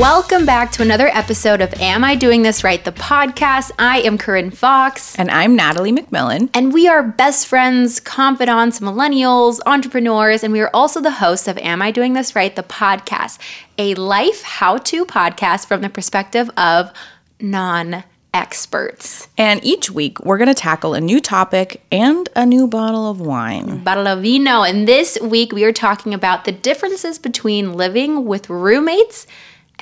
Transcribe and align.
Welcome 0.00 0.46
back 0.46 0.72
to 0.72 0.82
another 0.82 1.08
episode 1.08 1.60
of 1.60 1.74
Am 1.74 2.04
I 2.04 2.14
Doing 2.14 2.40
This 2.40 2.64
Right? 2.64 2.82
The 2.82 2.90
podcast. 2.90 3.70
I 3.78 4.00
am 4.00 4.16
Corinne 4.16 4.50
Fox. 4.50 5.14
And 5.18 5.30
I'm 5.30 5.54
Natalie 5.54 5.92
McMillan. 5.92 6.48
And 6.54 6.72
we 6.72 6.88
are 6.88 7.02
best 7.02 7.46
friends, 7.46 8.00
confidants, 8.00 8.80
millennials, 8.80 9.60
entrepreneurs, 9.66 10.42
and 10.42 10.54
we 10.54 10.60
are 10.60 10.70
also 10.72 11.02
the 11.02 11.10
hosts 11.10 11.48
of 11.48 11.58
Am 11.58 11.82
I 11.82 11.90
Doing 11.90 12.14
This 12.14 12.34
Right? 12.34 12.56
The 12.56 12.62
podcast, 12.62 13.38
a 13.76 13.94
life 13.94 14.40
how 14.40 14.78
to 14.78 15.04
podcast 15.04 15.66
from 15.66 15.82
the 15.82 15.90
perspective 15.90 16.48
of 16.56 16.90
non 17.38 18.02
experts. 18.32 19.28
And 19.36 19.62
each 19.62 19.90
week, 19.90 20.24
we're 20.24 20.38
going 20.38 20.48
to 20.48 20.54
tackle 20.54 20.94
a 20.94 21.00
new 21.02 21.20
topic 21.20 21.82
and 21.92 22.26
a 22.34 22.46
new 22.46 22.66
bottle 22.66 23.10
of 23.10 23.20
wine. 23.20 23.84
Bottle 23.84 24.06
of 24.06 24.22
vino. 24.22 24.62
And 24.62 24.88
this 24.88 25.18
week, 25.20 25.52
we 25.52 25.62
are 25.64 25.74
talking 25.74 26.14
about 26.14 26.46
the 26.46 26.52
differences 26.52 27.18
between 27.18 27.74
living 27.74 28.24
with 28.24 28.48
roommates 28.48 29.26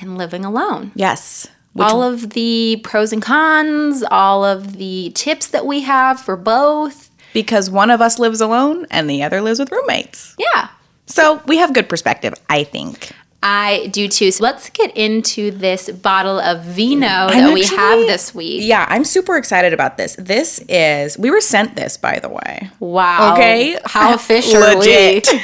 and 0.01 0.17
living 0.17 0.45
alone. 0.45 0.91
Yes. 0.95 1.47
all 1.79 2.03
of 2.03 2.31
the 2.31 2.81
pros 2.83 3.13
and 3.13 3.21
cons, 3.21 4.03
all 4.11 4.43
of 4.43 4.77
the 4.77 5.11
tips 5.15 5.47
that 5.47 5.65
we 5.65 5.81
have 5.81 6.19
for 6.19 6.35
both. 6.35 7.09
Because 7.33 7.69
one 7.69 7.89
of 7.91 8.01
us 8.01 8.19
lives 8.19 8.41
alone 8.41 8.85
and 8.91 9.09
the 9.09 9.23
other 9.23 9.39
lives 9.41 9.59
with 9.59 9.71
roommates. 9.71 10.35
Yeah. 10.39 10.69
So 11.05 11.41
we 11.45 11.57
have 11.57 11.73
good 11.73 11.87
perspective, 11.87 12.33
I 12.49 12.63
think. 12.63 13.11
I 13.41 13.87
do 13.93 14.09
too. 14.09 14.31
So 14.31 14.43
let's 14.43 14.69
get 14.71 14.95
into 14.97 15.51
this 15.51 15.89
bottle 15.89 16.39
of 16.39 16.61
vino 16.65 17.07
that 17.07 17.31
I'm 17.31 17.53
we 17.53 17.61
actually- 17.61 17.77
have 17.77 17.99
this 18.07 18.35
week. 18.35 18.63
Yeah, 18.63 18.85
I'm 18.89 19.05
super 19.05 19.37
excited 19.37 19.71
about 19.71 19.95
this. 19.97 20.15
This 20.19 20.59
is, 20.67 21.17
we 21.17 21.31
were 21.31 21.39
sent 21.39 21.75
this, 21.77 21.95
by 21.95 22.19
the 22.19 22.27
way. 22.27 22.69
Wow. 22.81 23.33
Okay. 23.33 23.79
How 23.85 24.13
official. 24.15 24.59
Legit. 24.59 25.29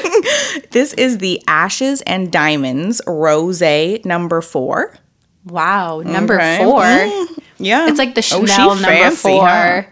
this 0.70 0.92
is 0.94 1.18
the 1.18 1.42
Ashes 1.46 2.02
and 2.02 2.30
Diamonds 2.32 3.00
Rose 3.06 3.62
number 4.04 4.40
four. 4.40 4.96
Wow. 5.44 6.00
Number 6.00 6.34
Okay. 6.36 6.58
four. 6.58 6.82
Mm, 6.82 7.38
yeah. 7.58 7.88
It's 7.88 7.98
like 7.98 8.14
the 8.14 8.20
Oh, 8.34 8.46
Chanel 8.46 8.74
number 8.76 8.84
fancy, 8.88 9.16
four. 9.28 9.46
huh? 9.48 9.82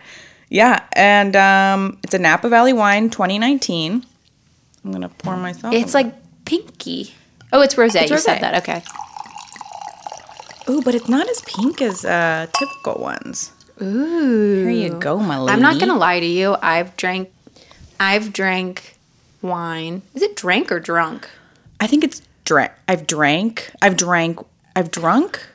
Yeah, 0.48 0.80
and 0.94 1.36
um, 1.36 1.98
it's 2.02 2.14
a 2.14 2.19
Napa 2.19 2.48
Valley 2.48 2.72
wine 2.72 3.08
2019. 3.11 4.05
I'm 4.84 4.91
going 4.91 5.02
to 5.02 5.08
pour 5.08 5.36
myself. 5.36 5.72
It's 5.74 5.94
like 5.94 6.12
pinky. 6.44 7.14
Oh, 7.52 7.61
it's 7.61 7.77
rose. 7.78 7.94
You 7.94 8.00
rosé. 8.02 8.19
said 8.19 8.41
that. 8.41 8.62
Okay. 8.62 8.83
Ooh, 10.69 10.83
but 10.83 10.94
it's 10.94 11.08
not 11.08 11.28
as 11.28 11.41
pink 11.42 11.83
as 11.83 12.05
uh, 12.05 12.46
typical 12.58 13.00
ones. 13.02 13.52
Ooh. 13.83 14.62
Here 14.62 14.70
you 14.70 14.91
go, 14.98 15.19
my 15.19 15.39
lady. 15.39 15.52
I'm 15.52 15.62
not 15.62 15.80
gonna 15.80 15.96
lie 15.96 16.20
to 16.20 16.27
you. 16.27 16.56
I've 16.62 16.96
drank, 16.96 17.30
I've 17.98 18.33
drank 18.33 18.96
wine. 19.42 20.02
Is 20.14 20.22
it 20.22 20.36
drank 20.36 20.70
or 20.70 20.80
drunk? 20.80 21.28
I 21.80 21.86
think 21.86 22.05
it's 22.05 22.22
drank. 22.44 22.72
I've 22.88 23.06
drank. 23.06 23.70
I've 23.83 23.96
drank. 23.96 24.38
I've 24.77 24.91
drunk. 24.91 25.46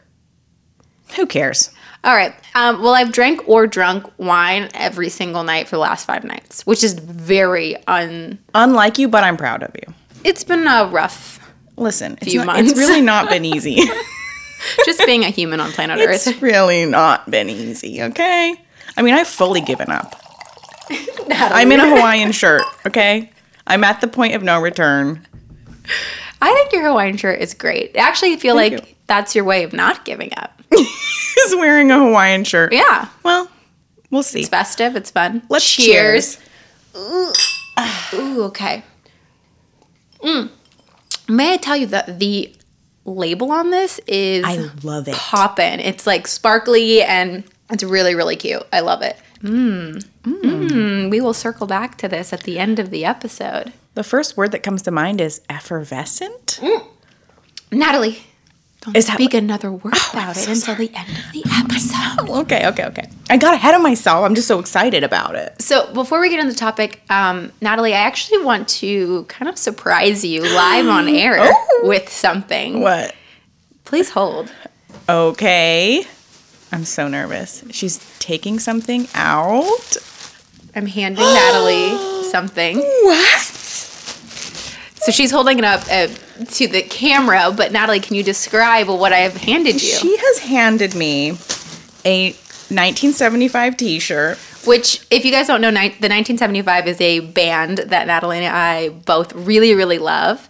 Who 1.16 1.26
cares? 1.26 1.72
All 2.04 2.16
right. 2.16 2.34
Um, 2.54 2.82
well, 2.84 2.94
I've 2.94 3.12
drank 3.12 3.48
or 3.48 3.68
drunk 3.68 4.06
wine 4.18 4.70
every 4.74 5.10
single 5.10 5.44
night 5.44 5.68
for 5.68 5.76
the 5.76 5.82
last 5.82 6.06
five 6.06 6.24
nights, 6.24 6.66
which 6.66 6.84
is 6.84 6.94
very 6.94 7.76
un. 7.88 8.40
Unlike 8.54 9.00
you, 9.00 9.08
but 9.08 9.24
I'm 9.24 9.38
proud 9.38 9.64
of 9.64 9.72
you. 9.76 9.94
It's 10.24 10.44
been 10.44 10.68
a 10.68 10.88
rough. 10.88 11.40
Listen, 11.78 12.14
it's, 12.22 12.32
Few 12.32 12.44
not, 12.44 12.60
it's 12.60 12.78
really 12.78 13.02
not 13.02 13.30
been 13.32 13.46
easy. 13.46 13.82
Just 14.86 15.06
being 15.06 15.24
a 15.24 15.30
human 15.30 15.60
on 15.60 15.72
planet 15.72 16.00
Earth. 16.00 16.28
it's 16.28 16.42
really 16.42 16.86
not 16.86 17.30
been 17.30 17.50
easy, 17.50 18.02
okay? 18.02 18.56
I 18.98 19.02
mean, 19.02 19.14
I've 19.14 19.28
fully 19.28 19.62
given 19.62 19.90
up. 19.92 20.16
I'm 21.30 21.72
in 21.72 21.80
a 21.80 21.90
Hawaiian 21.96 22.32
shirt, 22.32 22.64
okay? 22.86 23.32
I'm 23.68 23.84
at 23.84 24.02
the 24.02 24.08
point 24.08 24.36
of 24.36 24.44
no 24.44 24.60
return. 24.62 25.26
I 26.42 26.54
think 26.54 26.74
your 26.74 26.84
Hawaiian 26.84 27.18
shirt 27.18 27.42
is 27.42 27.54
great. 27.54 27.96
I 27.96 28.00
actually 28.02 28.36
feel 28.38 28.56
Thank 28.56 28.74
like 28.74 28.90
you. 28.90 28.96
that's 29.08 29.36
your 29.36 29.44
way 29.44 29.64
of 29.64 29.74
not 29.74 30.06
giving 30.06 30.32
up. 30.38 30.62
He's 30.70 31.56
wearing 31.56 31.92
a 31.92 31.98
Hawaiian 31.98 32.44
shirt. 32.44 32.74
Yeah. 32.74 33.08
Well, 33.24 33.50
we'll 34.12 34.24
see. 34.24 34.42
It's 34.42 34.50
festive. 34.50 34.96
It's 34.96 35.12
fun. 35.12 35.42
Let's 35.50 35.70
cheers. 35.70 36.40
Ooh, 36.96 37.34
okay. 38.44 38.84
Mm. 40.20 40.50
May 41.28 41.54
I 41.54 41.58
tell 41.58 41.76
you 41.76 41.88
that 41.88 42.20
the 42.20 42.54
label 43.06 43.52
on 43.52 43.70
this 43.72 44.00
is 44.08 44.44
I 44.46 44.70
love 44.84 45.08
it. 45.08 45.16
poppin'. 45.16 45.80
It's 45.80 46.08
like 46.08 46.28
sparkly 46.28 47.02
and 47.04 47.44
it's 47.70 47.84
really, 47.84 48.16
really 48.16 48.36
cute. 48.36 48.64
I 48.72 48.80
love 48.82 49.02
it. 49.02 49.18
Mmm. 49.46 50.04
Mmm. 50.24 51.10
We 51.10 51.22
will 51.22 51.34
circle 51.34 51.68
back 51.68 51.98
to 52.00 52.08
this 52.08 52.34
at 52.34 52.44
the 52.44 52.58
end 52.60 52.80
of 52.80 52.90
the 52.90 53.06
episode. 53.06 53.74
The 53.94 54.04
first 54.04 54.36
word 54.38 54.52
that 54.52 54.64
comes 54.64 54.82
to 54.84 54.92
mind 54.92 55.22
is 55.22 55.42
effervescent. 55.50 56.60
Mm. 56.62 56.88
Natalie, 57.72 58.24
don't 58.82 58.96
Is 58.98 59.08
that 59.08 59.14
speak 59.16 59.34
another 59.34 59.72
word 59.72 59.94
oh, 59.96 60.10
about 60.14 60.38
it 60.38 60.42
so 60.42 60.52
until 60.52 60.76
the 60.76 60.92
end 60.96 61.10
of 61.10 61.32
the 61.34 61.44
episode. 61.52 62.02
Okay, 62.46 62.68
okay, 62.68 62.86
okay. 62.86 63.10
I 63.30 63.38
got 63.38 63.54
ahead 63.54 63.76
of 63.76 63.82
myself. 63.82 64.26
I'm 64.26 64.36
just 64.36 64.48
so 64.48 64.60
excited 64.60 65.04
about 65.04 65.36
it. 65.36 65.62
So 65.62 65.92
before 65.94 66.20
we 66.20 66.30
get 66.30 66.40
into 66.40 66.54
the 66.54 66.58
topic, 66.60 67.02
um, 67.10 67.52
Natalie, 67.62 67.94
I 67.94 68.00
actually 68.00 68.44
want 68.44 68.68
to 68.70 69.24
kind 69.26 69.48
of 69.48 69.58
surprise 69.58 70.24
you 70.26 70.42
live 70.56 70.88
on 70.88 71.08
air 71.08 71.36
Oh. 71.40 71.82
with 71.84 72.10
something. 72.10 72.82
What? 72.82 73.14
Please 73.86 74.10
hold. 74.10 74.52
Okay. 75.08 76.06
I'm 76.76 76.84
so 76.84 77.08
nervous. 77.08 77.64
She's 77.72 78.00
taking 78.20 78.60
something 78.60 79.08
out. 79.16 79.96
I'm 80.76 80.86
handing 80.86 81.24
Natalie 81.24 82.24
something. 82.32 82.80
What? 82.80 83.42
So 83.42 85.14
she's 85.14 85.32
holding 85.32 85.58
it 85.58 85.64
up 85.64 85.84
uh, 85.90 86.08
to 86.08 86.68
the 86.68 86.82
camera, 86.82 87.54
but 87.56 87.72
Natalie, 87.72 88.02
can 88.02 88.18
you 88.18 88.24
describe 88.24 88.90
what 88.90 89.14
I 89.14 89.20
have 89.20 89.38
handed 89.38 89.76
you? 89.76 89.96
She 89.96 90.18
has 90.18 90.40
handed 90.40 90.96
me 90.96 91.38
a 92.04 92.32
1975 92.34 93.78
t-shirt. 93.78 94.38
Which, 94.66 95.06
if 95.12 95.24
you 95.24 95.32
guys 95.32 95.48
don't 95.48 95.62
know, 95.62 95.70
ni- 95.70 95.96
the 96.02 96.10
1975 96.10 96.88
is 96.88 97.00
a 97.00 97.20
band 97.22 97.78
that 97.78 98.08
Natalie 98.08 98.40
and 98.40 98.54
I 98.54 98.90
both 98.90 99.32
really, 99.34 99.76
really 99.76 100.00
love. 100.00 100.50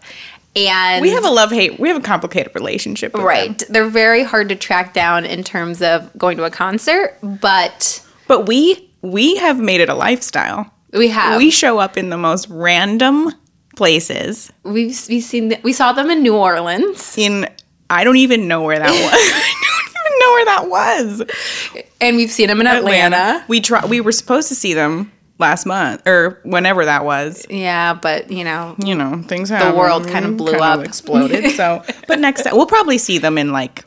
And 0.56 1.02
We 1.02 1.10
have 1.12 1.26
a 1.26 1.30
love-hate. 1.30 1.80
We 1.80 1.90
have 1.90 1.98
a 1.98 2.02
complicated 2.02 2.54
relationship 2.56 3.12
with 3.14 3.20
them. 3.22 3.28
right, 3.28 3.64
they're 3.70 3.90
very 3.90 4.24
hard 4.24 4.50
to 4.50 4.56
track 4.56 4.94
down 4.94 5.26
in 5.26 5.44
terms 5.44 5.82
of 5.82 6.10
going 6.18 6.38
to 6.38 6.46
a 6.46 6.50
concert, 6.50 7.18
but 7.22 8.02
But 8.28 8.48
we 8.48 8.90
we 9.02 9.36
have 9.36 9.60
made 9.60 9.82
it 9.82 9.90
a 9.90 9.94
lifestyle. 9.94 10.72
we 10.94 11.10
have 11.10 11.38
We 11.38 11.52
show 11.52 11.78
up 11.80 11.98
in 11.98 12.10
the 12.10 12.18
most 12.18 12.48
random 12.50 13.32
places. 13.76 14.52
we've, 14.64 14.98
we've 15.10 15.24
seen 15.24 15.54
we 15.64 15.74
saw 15.74 15.92
them 15.92 16.10
in 16.10 16.24
New 16.24 16.36
Orleans, 16.36 17.18
In 17.18 17.48
I 17.90 18.04
don't 18.04 18.18
even 18.18 18.48
know 18.48 18.64
where 18.64 18.80
that 18.80 18.90
was. 18.90 18.96
I 19.14 19.94
don't 19.94 20.08
even 20.08 20.20
know 20.20 20.32
where 20.32 20.46
that 20.46 20.70
was. 21.76 21.84
and 22.02 22.16
we've 22.18 22.32
seen 22.32 22.48
them 22.48 22.62
in 22.62 22.68
Atlanta. 22.68 23.44
We 23.48 23.60
try. 23.62 23.86
We 23.86 24.00
were 24.02 24.12
supposed 24.14 24.48
to 24.48 24.56
see 24.56 24.74
them 24.74 25.12
last 25.38 25.66
month 25.66 26.02
or 26.08 26.40
whenever 26.44 26.86
that 26.86 27.04
was. 27.06 27.46
Yeah, 27.50 27.94
but 27.94 28.32
you 28.32 28.44
know, 28.44 28.76
You 28.84 28.96
know, 28.96 29.22
things 29.28 29.50
happen. 29.50 29.72
The 29.72 29.78
world 29.78 30.08
kind 30.08 30.26
of 30.26 30.38
blew 30.38 30.54
kind 30.58 30.80
up. 30.82 30.86
exploded. 30.86 31.52
So, 31.56 31.84
but 32.08 32.20
next 32.20 32.44
time 32.44 32.56
we'll 32.56 32.66
probably 32.68 32.98
see 32.98 33.18
them 33.18 33.38
in 33.38 33.52
like 33.52 33.86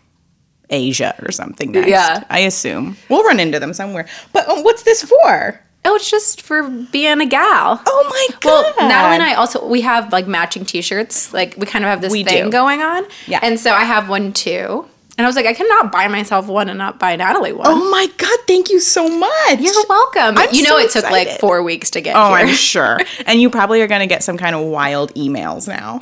Asia 0.70 1.14
or 1.24 1.32
something. 1.32 1.72
Next, 1.72 1.88
Yeah. 1.88 2.24
I 2.30 2.40
assume 2.40 2.96
we'll 3.08 3.24
run 3.24 3.40
into 3.40 3.58
them 3.58 3.72
somewhere. 3.72 4.06
But 4.32 4.48
um, 4.48 4.62
what's 4.64 4.82
this 4.82 5.02
for? 5.02 5.60
oh, 5.84 5.94
it's 5.94 6.10
just 6.10 6.42
for 6.42 6.68
being 6.92 7.18
a 7.22 7.24
gal. 7.26 7.80
Oh 7.86 8.06
my 8.10 8.36
god! 8.40 8.74
Well! 8.76 8.88
Natalie 8.90 9.14
and 9.14 9.22
I 9.22 9.32
also 9.34 9.66
we 9.66 9.80
have 9.80 10.12
like 10.12 10.26
matching 10.26 10.66
T-shirts. 10.66 11.32
Like 11.32 11.54
we 11.56 11.64
kind 11.66 11.82
of 11.84 11.88
have 11.88 12.02
this 12.02 12.12
We 12.12 12.24
thing 12.24 12.46
do. 12.46 12.50
going 12.50 12.82
on. 12.82 13.06
Yeah. 13.26 13.38
And 13.42 13.58
so 13.58 13.72
I 13.72 13.84
have 13.84 14.10
one 14.10 14.34
too. 14.34 14.84
And 15.18 15.26
I 15.26 15.28
was 15.28 15.34
like, 15.36 15.46
I 15.46 15.52
cannot 15.52 15.90
buy 15.90 16.06
myself 16.08 16.46
one 16.46 16.68
and 16.68 16.78
not 16.78 16.98
buy 17.00 17.16
Natalie 17.16 17.52
one. 17.52 17.66
Oh 17.66 17.90
my 17.90 18.06
god! 18.18 18.38
Thank 18.46 18.70
you 18.70 18.78
so 18.78 19.08
much. 19.08 19.58
You're 19.58 19.74
welcome. 19.88 20.38
I'm 20.38 20.48
you 20.54 20.62
know, 20.62 20.70
so 20.70 20.78
it 20.78 20.90
took 20.92 21.10
like 21.10 21.40
four 21.40 21.62
weeks 21.64 21.90
to 21.90 22.00
get 22.00 22.14
Oh, 22.16 22.28
here. 22.36 22.46
I'm 22.46 22.54
sure. 22.54 23.00
And 23.26 23.40
you 23.40 23.50
probably 23.50 23.82
are 23.82 23.88
going 23.88 24.00
to 24.00 24.06
get 24.06 24.22
some 24.22 24.38
kind 24.38 24.54
of 24.54 24.64
wild 24.64 25.12
emails 25.14 25.66
now. 25.68 25.98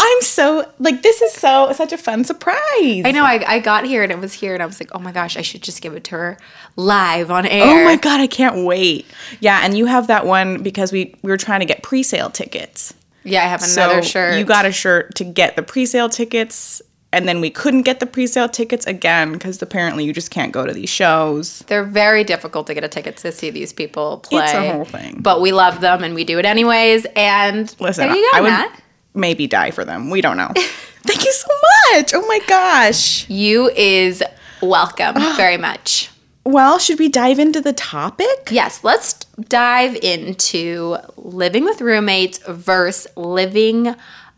I'm 0.00 0.22
so 0.22 0.70
like 0.78 1.02
this 1.02 1.20
is 1.22 1.32
so 1.32 1.72
such 1.72 1.92
a 1.92 1.98
fun 1.98 2.22
surprise. 2.24 3.02
I 3.04 3.10
know. 3.12 3.24
I, 3.24 3.42
I 3.46 3.58
got 3.58 3.84
here 3.84 4.02
and 4.02 4.12
it 4.12 4.18
was 4.18 4.32
here, 4.32 4.54
and 4.54 4.62
I 4.62 4.66
was 4.66 4.80
like, 4.80 4.90
oh 4.94 4.98
my 5.00 5.12
gosh, 5.12 5.36
I 5.36 5.42
should 5.42 5.62
just 5.62 5.80
give 5.82 5.94
it 5.94 6.04
to 6.04 6.10
her 6.12 6.38
live 6.76 7.30
on 7.30 7.46
air. 7.46 7.82
Oh 7.82 7.84
my 7.84 7.96
god, 7.96 8.20
I 8.20 8.26
can't 8.28 8.64
wait. 8.64 9.06
Yeah, 9.40 9.60
and 9.64 9.76
you 9.76 9.86
have 9.86 10.06
that 10.06 10.24
one 10.24 10.62
because 10.62 10.92
we 10.92 11.14
we 11.22 11.30
were 11.30 11.36
trying 11.36 11.60
to 11.60 11.66
get 11.66 11.82
pre-sale 11.82 12.30
tickets. 12.30 12.94
Yeah, 13.24 13.42
I 13.44 13.48
have 13.48 13.60
So 13.60 13.82
another 13.84 14.02
shirt. 14.02 14.38
you 14.38 14.44
got 14.44 14.64
a 14.66 14.72
shirt 14.72 15.16
to 15.16 15.24
get 15.24 15.56
the 15.56 15.62
pre-sale 15.62 16.08
tickets 16.08 16.80
and 17.12 17.26
then 17.26 17.40
we 17.40 17.48
couldn't 17.50 17.82
get 17.82 18.00
the 18.00 18.06
pre-sale 18.06 18.48
tickets 18.48 18.86
again 18.86 19.32
because 19.32 19.60
apparently 19.62 20.04
you 20.04 20.12
just 20.12 20.30
can't 20.30 20.52
go 20.52 20.66
to 20.66 20.72
these 20.72 20.90
shows. 20.90 21.60
They're 21.60 21.84
very 21.84 22.22
difficult 22.24 22.66
to 22.66 22.74
get 22.74 22.84
a 22.84 22.88
ticket 22.88 23.16
to 23.18 23.32
see 23.32 23.50
these 23.50 23.72
people 23.72 24.18
play. 24.18 24.44
It's 24.44 24.52
a 24.52 24.72
whole 24.72 24.84
thing. 24.84 25.20
But 25.20 25.40
we 25.40 25.52
love 25.52 25.80
them 25.80 26.04
and 26.04 26.14
we 26.14 26.24
do 26.24 26.38
it 26.38 26.44
anyways. 26.44 27.06
And 27.16 27.74
Listen, 27.80 28.08
there 28.08 28.16
you 28.16 28.30
go, 28.32 28.38
I 28.38 28.40
would 28.42 28.48
Matt. 28.48 28.82
maybe 29.14 29.46
die 29.46 29.70
for 29.70 29.84
them. 29.84 30.10
We 30.10 30.20
don't 30.20 30.36
know. 30.36 30.52
Thank 30.56 31.24
you 31.24 31.32
so 31.32 31.48
much. 31.94 32.12
Oh 32.14 32.26
my 32.26 32.40
gosh. 32.46 33.28
You 33.30 33.70
is 33.70 34.22
welcome 34.60 35.14
very 35.36 35.56
much. 35.56 36.10
Well, 36.44 36.78
should 36.78 36.98
we 36.98 37.08
dive 37.08 37.38
into 37.38 37.60
the 37.60 37.72
topic? 37.74 38.48
Yes, 38.50 38.82
let's 38.82 39.14
dive 39.48 39.96
into 39.96 40.96
living 41.16 41.64
with 41.64 41.80
roommates 41.80 42.38
versus 42.46 43.06
living 43.16 43.94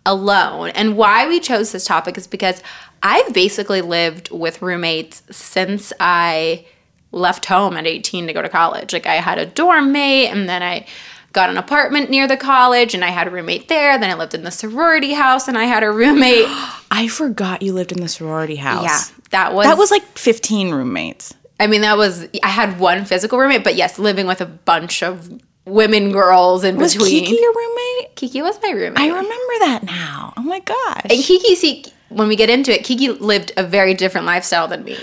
alone. 0.07 0.71
And 0.71 0.97
why 0.97 1.29
we 1.29 1.41
chose 1.41 1.73
this 1.73 1.85
topic 1.85 2.17
is 2.17 2.27
because 2.27 2.63
I've 3.03 3.33
basically 3.33 3.83
lived 3.83 4.31
with 4.31 4.63
roommates 4.63 5.23
since 5.31 5.93
I 6.01 6.67
left 7.13 7.47
home 7.47 7.77
at 7.77 7.87
18 7.87 8.27
to 8.27 8.33
go 8.33 8.43
to 8.43 8.49
college. 8.49 8.93
Like 8.93 9.07
I 9.07 9.15
had 9.15 9.39
a 9.39 9.47
dorm 9.47 9.93
mate 9.93 10.29
and 10.29 10.49
then 10.49 10.63
I 10.63 10.87
got 11.33 11.51
an 11.51 11.57
apartment 11.57 12.11
near 12.11 12.27
the 12.27 12.37
college 12.37 12.95
and 12.95 13.05
I 13.05 13.09
had 13.09 13.29
a 13.29 13.31
roommate 13.31 13.69
there. 13.69 13.99
Then 13.99 14.11
I 14.11 14.15
lived 14.15 14.35
in 14.35 14.43
the 14.43 14.51
sorority 14.51 15.13
house 15.13 15.49
and 15.49 15.57
I 15.57 15.65
had 15.65 15.83
a 15.83 15.91
roommate. 15.91 16.47
I 16.91 17.09
forgot 17.09 17.63
you 17.63 17.73
lived 17.73 17.93
in 17.93 18.01
the 18.01 18.09
sorority 18.09 18.57
house. 18.57 18.85
yeah, 18.85 19.23
that 19.31 19.55
was 19.55 19.67
That 19.67 19.79
was 19.79 19.91
like 19.91 20.05
15 20.19 20.73
roommates. 20.73 21.35
I 21.59 21.67
mean 21.67 21.83
that 21.83 21.99
was 21.99 22.27
I 22.43 22.49
had 22.49 22.81
one 22.81 23.05
physical 23.05 23.39
roommate, 23.39 23.65
but 23.65 23.75
yes, 23.77 23.99
living 23.99 24.27
with 24.27 24.41
a 24.41 24.47
bunch 24.47 25.03
of 25.03 25.41
women 25.71 26.13
girls 26.13 26.65
in 26.65 26.77
Was 26.77 26.95
between. 26.95 27.25
Kiki 27.25 27.41
your 27.41 27.53
roommate? 27.55 28.17
Kiki 28.17 28.43
was 28.43 28.59
my 28.63 28.71
roommate. 28.71 28.99
I 28.99 29.07
remember 29.09 29.55
that 29.61 29.81
now. 29.85 30.35
Oh 30.37 30.43
my 30.43 30.61
gosh. 30.61 31.03
and 31.05 31.23
Kiki, 31.23 31.55
see, 31.55 31.85
when 32.09 32.29
we 32.29 32.37
get 32.37 32.51
into 32.51 32.73
it, 32.73 32.85
Kiki 32.85 33.09
lived 33.09 33.53
a 33.57 33.63
very 33.63 33.95
different 33.95 34.27
lifestyle 34.27 34.69
than 34.69 34.85
me. 34.85 34.97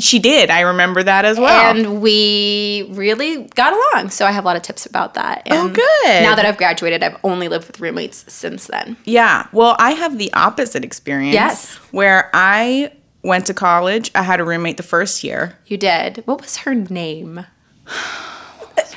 She 0.00 0.18
did. 0.18 0.50
I 0.50 0.60
remember 0.62 1.02
that 1.02 1.24
as 1.24 1.38
well. 1.38 1.70
and 1.74 2.00
we 2.02 2.86
really 2.90 3.44
got 3.54 3.72
along. 3.72 4.10
So 4.10 4.26
I 4.26 4.32
have 4.32 4.44
a 4.44 4.46
lot 4.46 4.56
of 4.56 4.62
tips 4.62 4.86
about 4.86 5.14
that. 5.14 5.46
Oh, 5.50 5.66
And 5.66 5.74
good. 5.74 6.22
Now 6.22 6.34
that 6.34 6.44
I've 6.44 6.56
graduated, 6.56 7.02
I've 7.02 7.18
only 7.22 7.48
lived 7.48 7.66
with 7.66 7.78
roommates 7.80 8.24
since 8.32 8.66
then. 8.66 8.96
yeah. 9.04 9.46
Well, 9.52 9.76
I 9.78 9.92
have 9.92 10.18
the 10.18 10.32
opposite 10.32 10.84
experience. 10.84 11.34
Yes. 11.34 11.76
Where 11.92 12.30
I 12.34 12.92
went 13.22 13.46
to 13.46 13.54
college. 13.54 14.10
I 14.14 14.22
had 14.22 14.40
a 14.40 14.44
roommate 14.44 14.78
the 14.78 14.82
first 14.82 15.22
year. 15.22 15.56
You 15.66 15.76
did. 15.76 16.22
What 16.26 16.40
was 16.40 16.56
her 16.58 16.74
name? 16.74 17.46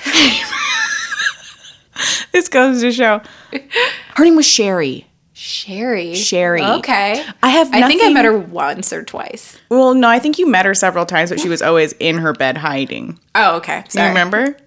This 2.32 2.50
goes 2.50 2.82
to 2.82 2.92
show. 2.92 3.22
Her 4.16 4.24
name 4.24 4.36
was 4.36 4.46
Sherry. 4.46 5.08
Sherry. 5.34 6.16
Sherry. 6.16 6.64
Okay. 6.64 7.24
I 7.44 7.50
have 7.50 7.74
I 7.74 7.88
think 7.88 8.04
I 8.04 8.10
met 8.10 8.26
her 8.26 8.38
once 8.38 8.92
or 8.92 9.04
twice. 9.04 9.58
Well, 9.70 9.94
no, 9.94 10.08
I 10.10 10.20
think 10.20 10.40
you 10.40 10.48
met 10.48 10.66
her 10.66 10.74
several 10.74 11.06
times, 11.06 11.30
but 11.30 11.40
she 11.40 11.50
was 11.50 11.62
always 11.62 11.94
in 11.94 12.18
her 12.18 12.34
bed 12.34 12.58
hiding. 12.58 13.20
Oh, 13.36 13.58
okay. 13.58 13.84
Do 13.86 13.92
Sorry. 13.92 14.06
you 14.06 14.10
remember? 14.10 14.58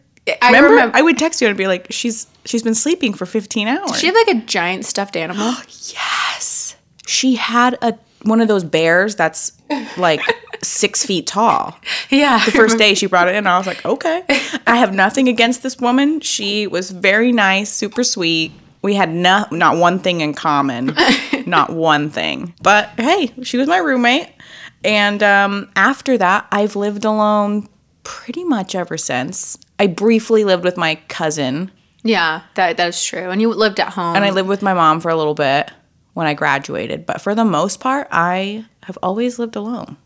I 0.41 0.47
remember, 0.47 0.71
remember. 0.71 0.97
I 0.97 1.03
would 1.03 1.19
text 1.19 1.41
you 1.41 1.49
and 1.49 1.56
be 1.56 1.67
like, 1.67 1.88
"She's 1.91 2.27
she's 2.44 2.62
been 2.62 2.75
sleeping 2.75 3.15
for 3.15 3.27
15 3.27 3.67
hours." 3.67 3.99
she 3.99 4.06
had 4.06 4.15
like 4.15 4.29
a 4.29 4.41
giant 4.47 4.85
stuffed 4.85 5.17
animal. 5.17 5.55
yes. 5.69 6.76
She 7.06 7.35
had 7.35 7.76
a 7.83 7.99
one 8.23 8.41
of 8.41 8.49
those 8.49 8.65
bears 8.65 9.17
that's 9.17 9.53
like 9.97 10.21
six 10.62 11.05
feet 11.05 11.27
tall. 11.27 11.79
yeah. 12.11 12.45
The 12.45 12.51
first 12.53 12.79
day 12.79 12.95
she 12.95 13.07
brought 13.07 13.29
it 13.29 13.35
in, 13.35 13.47
I 13.47 13.59
was 13.59 13.67
like, 13.67 13.85
okay. 13.85 14.23
I 14.67 14.77
have 14.77 14.95
nothing 14.95 15.29
against 15.29 15.62
this 15.62 15.79
woman. 15.79 16.21
She 16.21 16.67
was 16.67 16.91
very 16.91 17.33
nice, 17.33 17.71
super 17.73 18.05
sweet. 18.05 18.53
We 18.83 18.95
had 18.95 19.11
no, 19.11 19.47
not 19.51 19.77
one 19.77 19.99
thing 19.99 20.21
in 20.23 20.33
common, 20.35 20.95
not 21.47 21.71
one 21.71 22.09
thing. 22.11 22.55
But 22.62 22.89
hey, 22.97 23.31
she 23.43 23.59
was 23.59 23.69
my 23.69 23.77
roommate. 23.79 24.29
And 24.83 25.23
um, 25.23 25.71
after 25.77 26.17
that, 26.17 26.47
I've 26.51 26.77
lived 26.77 27.05
alone 27.05 27.69
pretty 28.03 28.45
much 28.45 28.75
ever 28.75 28.97
since. 28.97 29.59
I 29.79 29.87
briefly 29.87 30.45
lived 30.45 30.65
with 30.65 30.77
my 30.79 30.95
cousin, 31.09 31.71
Yeah, 32.03 32.43
that 32.55 32.79
that 32.79 32.89
is 32.89 33.05
true. 33.05 33.29
And 33.31 33.41
you 33.43 33.53
lived 33.53 33.79
at 33.81 33.93
home. 33.93 34.17
and 34.17 34.25
I 34.25 34.31
lived 34.31 34.49
with 34.49 34.62
my 34.62 34.73
mom 34.73 35.01
for 35.01 35.11
a 35.11 35.17
little 35.17 35.35
bit 35.35 35.71
when 36.15 36.27
I 36.27 36.33
graduated. 36.33 37.05
But 37.05 37.21
for 37.21 37.35
the 37.35 37.45
most 37.45 37.81
part, 37.81 38.09
I 38.11 38.65
have 38.85 38.97
always 39.03 39.39
lived 39.39 39.57
alone. 39.57 39.99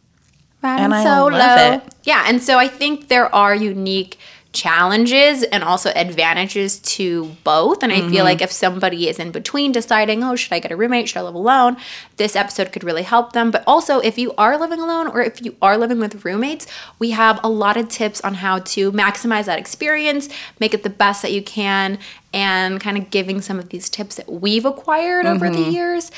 And 0.68 0.94
I 0.94 1.04
solo. 1.04 1.36
love 1.36 1.82
it. 1.84 1.94
Yeah, 2.04 2.24
and 2.26 2.42
so 2.42 2.58
I 2.58 2.68
think 2.68 3.08
there 3.08 3.32
are 3.34 3.54
unique 3.54 4.18
challenges 4.52 5.42
and 5.42 5.64
also 5.64 5.90
advantages 5.96 6.78
to 6.78 7.24
both. 7.42 7.82
And 7.82 7.92
I 7.92 7.96
Mm-hmm. 8.00 8.10
feel 8.10 8.24
like 8.24 8.40
if 8.40 8.52
somebody 8.52 9.08
is 9.08 9.18
in 9.18 9.30
between 9.32 9.72
deciding, 9.72 10.22
oh, 10.22 10.36
should 10.36 10.52
I 10.52 10.60
get 10.60 10.70
a 10.70 10.76
roommate? 10.76 11.08
Should 11.08 11.18
I 11.18 11.22
live 11.22 11.34
alone? 11.34 11.76
This 12.18 12.36
episode 12.36 12.70
could 12.72 12.84
really 12.84 13.02
help 13.02 13.32
them. 13.32 13.50
But 13.50 13.64
also, 13.66 13.98
if 13.98 14.16
you 14.16 14.32
are 14.38 14.56
living 14.56 14.78
alone 14.80 15.08
or 15.08 15.20
if 15.22 15.44
you 15.44 15.56
are 15.60 15.76
living 15.76 15.98
with 15.98 16.24
roommates, 16.24 16.66
we 17.00 17.10
have 17.10 17.40
a 17.42 17.48
lot 17.48 17.76
of 17.76 17.88
tips 17.88 18.20
on 18.22 18.34
how 18.34 18.60
to 18.60 18.92
maximize 18.92 19.46
that 19.46 19.58
experience, 19.58 20.28
make 20.60 20.72
it 20.72 20.82
the 20.84 20.90
best 20.90 21.22
that 21.22 21.32
you 21.32 21.42
can, 21.42 21.98
and 22.32 22.80
kind 22.80 22.96
of 22.96 23.10
giving 23.10 23.40
some 23.40 23.58
of 23.58 23.68
these 23.70 23.88
tips 23.88 24.14
that 24.16 24.30
we've 24.30 24.64
acquired 24.64 25.26
over 25.26 25.46
Mm-hmm. 25.48 25.62
the 25.64 25.70
years 25.70 26.10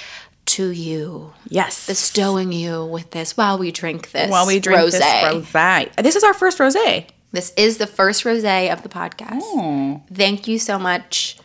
to 0.47 0.71
you 0.71 1.33
Yes. 1.49 1.87
bestowing 1.87 2.53
you 2.53 2.85
with 2.85 3.11
this 3.11 3.37
while 3.37 3.59
we 3.59 3.71
drink 3.73 4.11
this 4.13 4.31
while 4.31 4.47
we 4.47 4.59
drink 4.61 4.81
rosé. 4.81 4.91
this 4.93 5.03
rosé. 5.53 6.03
This 6.03 6.17
is 6.17 6.25
our 6.25 6.35
first 6.35 6.59
rosé. 6.59 7.07
This 7.33 7.53
is 7.57 7.79
the 7.79 7.87
first 7.87 8.25
rosé 8.25 8.73
of 8.73 8.83
the 8.83 8.89
podcast. 8.89 9.41
Oh. 9.43 10.01
Thank 10.13 10.49
you 10.49 10.59
so 10.59 10.79
much, 10.79 11.37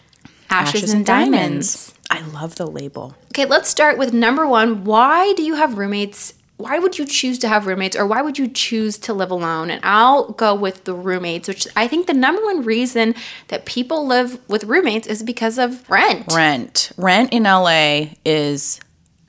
Ashes, 0.50 0.94
and, 0.94 1.06
Diamonds. 1.06 1.94
I 2.10 2.22
love 2.22 2.56
the 2.56 2.68
label. 2.68 3.16
Okay, 3.34 3.46
let's 3.46 3.70
start 3.70 3.98
with 3.98 4.14
number 4.14 4.48
one. 4.48 4.84
Why 4.84 5.34
do 5.34 5.44
you 5.44 5.56
have 5.56 5.78
roommates? 5.78 6.34
Why 6.58 6.78
would 6.78 7.00
you 7.00 7.06
choose 7.08 7.40
to 7.40 7.48
have 7.48 7.66
roommates, 7.66 7.96
or 7.98 8.06
why 8.06 8.22
would 8.22 8.38
you 8.38 8.48
choose 8.48 9.00
to 9.00 9.14
live 9.14 9.32
alone? 9.32 9.72
And 9.72 9.84
I'll 9.84 10.32
go 10.34 10.54
with 10.54 10.84
the 10.84 10.94
roommates, 10.94 11.48
which 11.48 11.68
I 11.76 11.88
think 11.88 12.06
the 12.06 12.14
number 12.14 12.44
one 12.44 12.64
reason 12.64 13.16
that 13.48 13.66
people 13.66 14.06
live 14.06 14.38
with 14.48 14.66
roommates 14.66 15.08
is 15.08 15.24
because 15.24 15.58
of 15.58 15.90
rent. 15.90 16.32
Rent. 16.32 16.92
Rent 16.98 17.34
in 17.34 17.44
LA 17.44 18.10
is 18.24 18.80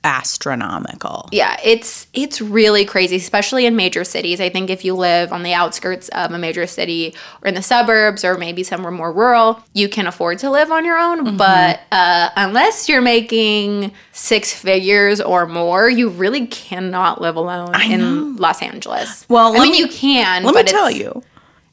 astronomical. 0.03 1.29
Yeah, 1.31 1.57
it's 1.63 2.07
it's 2.13 2.41
really 2.41 2.85
crazy, 2.85 3.15
especially 3.15 3.65
in 3.65 3.75
major 3.75 4.03
cities. 4.03 4.41
I 4.41 4.49
think 4.49 4.69
if 4.69 4.83
you 4.83 4.95
live 4.95 5.31
on 5.31 5.43
the 5.43 5.53
outskirts 5.53 6.09
of 6.09 6.31
a 6.31 6.37
major 6.37 6.67
city 6.67 7.15
or 7.41 7.47
in 7.47 7.55
the 7.55 7.61
suburbs 7.61 8.25
or 8.25 8.37
maybe 8.37 8.63
somewhere 8.63 8.91
more 8.91 9.11
rural, 9.11 9.63
you 9.73 9.87
can 9.87 10.07
afford 10.07 10.39
to 10.39 10.49
live 10.49 10.71
on 10.71 10.85
your 10.85 10.97
own. 10.97 11.25
Mm-hmm. 11.25 11.37
But 11.37 11.81
uh, 11.91 12.29
unless 12.35 12.89
you're 12.89 13.01
making 13.01 13.93
six 14.11 14.53
figures 14.53 15.21
or 15.21 15.45
more, 15.45 15.89
you 15.89 16.09
really 16.09 16.47
cannot 16.47 17.21
live 17.21 17.35
alone 17.35 17.73
in 17.83 18.35
Los 18.35 18.61
Angeles. 18.61 19.25
Well, 19.29 19.55
I 19.55 19.59
mean, 19.63 19.71
me- 19.71 19.79
you 19.79 19.87
can. 19.87 20.43
Let 20.43 20.55
me 20.55 20.63
tell 20.63 20.91
you, 20.91 21.23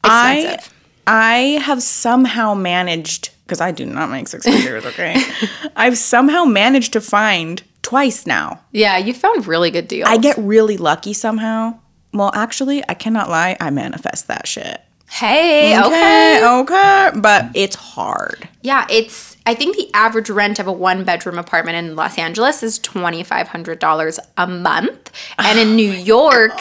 I 0.05 0.39
expensive. 0.39 0.75
I 1.07 1.37
have 1.65 1.83
somehow 1.83 2.55
managed 2.55 3.31
because 3.51 3.61
I 3.61 3.73
do 3.73 3.85
not 3.85 4.11
make 4.11 4.29
six 4.29 4.45
figures. 4.45 4.87
Okay, 4.87 5.21
I've 5.77 5.99
somehow 5.99 6.45
managed 6.45 6.93
to 6.93 7.01
find 7.01 7.61
twice 7.83 8.25
now. 8.25 8.61
Yeah, 8.71 8.97
you 8.97 9.13
found 9.13 9.49
really 9.49 9.73
good 9.73 9.89
deals. 9.89 10.09
I 10.09 10.19
get 10.19 10.39
really 10.39 10.77
lucky 10.77 11.13
somehow. 11.13 11.81
Well, 12.13 12.31
actually, 12.33 12.85
I 12.89 12.95
cannot 12.95 13.29
lie. 13.29 13.57
I 13.61 13.71
manifest 13.71 14.29
that 14.29 14.47
shit. 14.47 14.81
Hey, 15.11 15.77
okay. 15.77 16.41
Okay, 16.45 16.61
okay, 16.61 17.21
but 17.21 17.47
it's 17.55 17.75
hard. 17.75 18.49
Yeah, 18.63 18.87
it's. 18.89 19.37
I 19.47 19.57
think 19.57 19.77
the 19.77 19.91
average 19.95 20.31
rent 20.31 20.61
of 20.61 20.69
a 20.69 20.73
one 20.73 21.03
bedroom 21.03 21.37
apartment 21.37 21.77
in 21.77 21.97
Los 21.97 22.17
Angeles 22.19 22.63
is 22.63 22.79
twenty 22.79 23.25
five 23.25 23.49
hundred 23.49 23.81
dollars 23.81 24.21
a 24.37 24.47
month, 24.47 25.11
and 25.39 25.59
in 25.59 25.71
oh 25.71 25.75
New 25.75 25.91
York, 25.91 26.53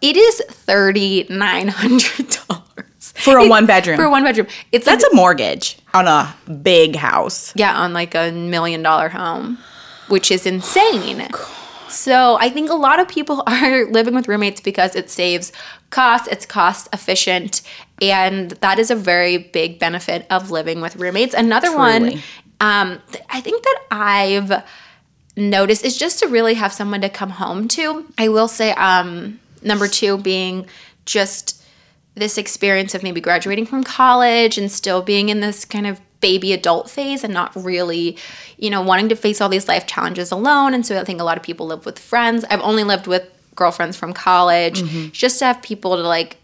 it 0.00 0.16
is 0.16 0.40
thirty 0.48 1.26
nine 1.28 1.66
hundred 1.66 2.28
dollars 2.46 2.67
For 3.18 3.36
a 3.38 3.48
one 3.56 3.66
bedroom. 3.66 3.96
for 3.96 4.04
a 4.04 4.10
one 4.10 4.24
bedroom. 4.24 4.46
It's 4.72 4.84
That's 4.86 5.02
like, 5.04 5.12
a 5.12 5.16
mortgage 5.16 5.78
on 5.94 6.06
a 6.06 6.34
big 6.62 6.96
house. 6.96 7.52
yeah 7.56 7.74
on 7.78 7.92
like 7.92 8.14
a 8.14 8.30
million 8.32 8.82
dollar 8.82 9.08
home, 9.08 9.58
which 10.08 10.30
is 10.30 10.46
insane. 10.46 11.28
So 11.88 12.36
I 12.38 12.50
think 12.50 12.68
a 12.70 12.74
lot 12.74 13.00
of 13.00 13.08
people 13.08 13.42
are 13.46 13.86
living 13.90 14.14
with 14.14 14.28
roommates 14.28 14.60
because 14.60 14.94
it 14.94 15.08
saves 15.10 15.52
costs, 15.90 16.28
it's 16.28 16.44
cost 16.46 16.88
efficient, 16.92 17.62
and 18.02 18.50
that 18.60 18.78
is 18.78 18.90
a 18.90 18.94
very 18.96 19.38
big 19.38 19.78
benefit 19.78 20.26
of 20.30 20.50
living 20.50 20.80
with 20.82 20.96
roommates. 20.96 21.34
Another 21.34 21.74
one, 21.74 22.20
um, 22.60 23.00
th- 23.10 23.24
I 23.30 23.40
think 23.40 23.62
that 23.62 23.78
I've 23.90 24.62
noticed 25.36 25.84
is 25.84 25.96
just 25.96 26.18
to 26.18 26.26
really 26.28 26.54
have 26.54 26.72
someone 26.72 27.00
to 27.00 27.08
come 27.08 27.30
home 27.30 27.68
to. 27.68 28.04
I 28.18 28.28
will 28.28 28.48
say, 28.48 28.72
um, 28.72 29.40
number 29.62 29.88
two 29.88 30.18
being 30.18 30.66
just 31.06 31.62
this 32.18 32.38
experience 32.38 32.94
of 32.94 33.02
maybe 33.02 33.20
graduating 33.20 33.66
from 33.66 33.84
college 33.84 34.58
and 34.58 34.70
still 34.70 35.02
being 35.02 35.28
in 35.28 35.40
this 35.40 35.64
kind 35.64 35.86
of 35.86 36.00
baby 36.20 36.52
adult 36.52 36.90
phase 36.90 37.22
and 37.22 37.32
not 37.32 37.54
really, 37.54 38.16
you 38.56 38.70
know, 38.70 38.82
wanting 38.82 39.08
to 39.08 39.16
face 39.16 39.40
all 39.40 39.48
these 39.48 39.68
life 39.68 39.86
challenges 39.86 40.30
alone. 40.30 40.74
And 40.74 40.84
so 40.84 40.98
I 41.00 41.04
think 41.04 41.20
a 41.20 41.24
lot 41.24 41.36
of 41.36 41.42
people 41.42 41.66
live 41.66 41.86
with 41.86 41.98
friends. 41.98 42.44
I've 42.50 42.60
only 42.60 42.84
lived 42.84 43.06
with 43.06 43.30
girlfriends 43.54 43.96
from 43.96 44.12
college 44.12 44.82
mm-hmm. 44.82 45.10
just 45.10 45.38
to 45.40 45.46
have 45.46 45.62
people 45.62 45.96
to 45.96 46.02
like 46.02 46.36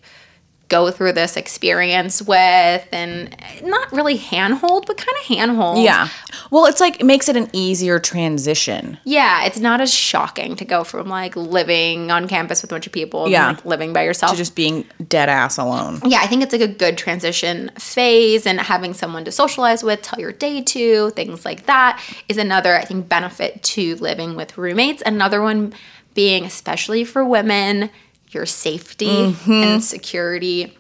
go 0.69 0.91
through 0.91 1.13
this 1.13 1.37
experience 1.37 2.23
with 2.23 2.87
and 2.91 3.37
not 3.63 3.93
really 3.93 4.17
handhold, 4.17 4.87
but 4.87 4.97
kind 4.97 5.17
of 5.21 5.27
handhold. 5.27 5.85
Yeah. 5.85 6.09
Well, 6.51 6.65
it's 6.67 6.81
like 6.81 7.01
it 7.01 7.05
makes 7.05 7.29
it 7.29 7.37
an 7.37 7.51
easier 7.53 7.99
transition. 7.99 8.99
Yeah, 9.05 9.45
it's 9.45 9.59
not 9.61 9.81
as 9.81 9.93
shocking 9.93 10.57
to 10.57 10.65
go 10.65 10.83
from 10.83 11.09
like 11.09 11.37
living 11.37 12.11
on 12.11 12.27
campus 12.29 12.63
with 12.63 12.71
a 12.71 12.75
bunch 12.75 12.87
of 12.87 12.93
people 12.93 13.29
Yeah. 13.29 13.49
and 13.51 13.57
like 13.59 13.65
living 13.67 13.93
by 13.93 14.03
yourself. 14.05 14.33
to 14.33 14.39
just 14.39 14.55
being 14.57 14.85
dead 15.07 15.29
ass 15.29 15.59
alone. 15.59 16.01
yeah, 16.07 16.21
I 16.23 16.27
think 16.27 16.43
it's 16.43 16.53
like 16.53 16.63
a 16.63 16.69
good 16.69 16.97
transition 16.97 17.71
phase 17.79 18.47
and 18.47 18.59
having 18.59 18.95
someone 18.95 19.25
to 19.27 19.33
socialize 19.33 19.85
with, 19.85 20.01
tell 20.03 20.19
your 20.19 20.33
day 20.33 20.63
to, 20.63 21.11
things 21.11 21.45
like 21.45 21.67
that 21.67 22.03
is 22.29 22.39
another, 22.39 22.75
I 22.75 22.85
think, 22.85 23.09
benefit 23.09 23.63
to 23.63 23.97
living 23.97 24.35
with 24.35 24.57
roommates. 24.57 25.03
Another 25.05 25.43
one 25.43 25.75
being, 26.15 26.45
especially 26.45 27.05
for 27.05 27.25
women, 27.25 27.91
your 28.35 28.47
safety 28.47 29.07
Mm-hmm. 29.07 29.53
and 29.53 29.85
security. 29.85 30.77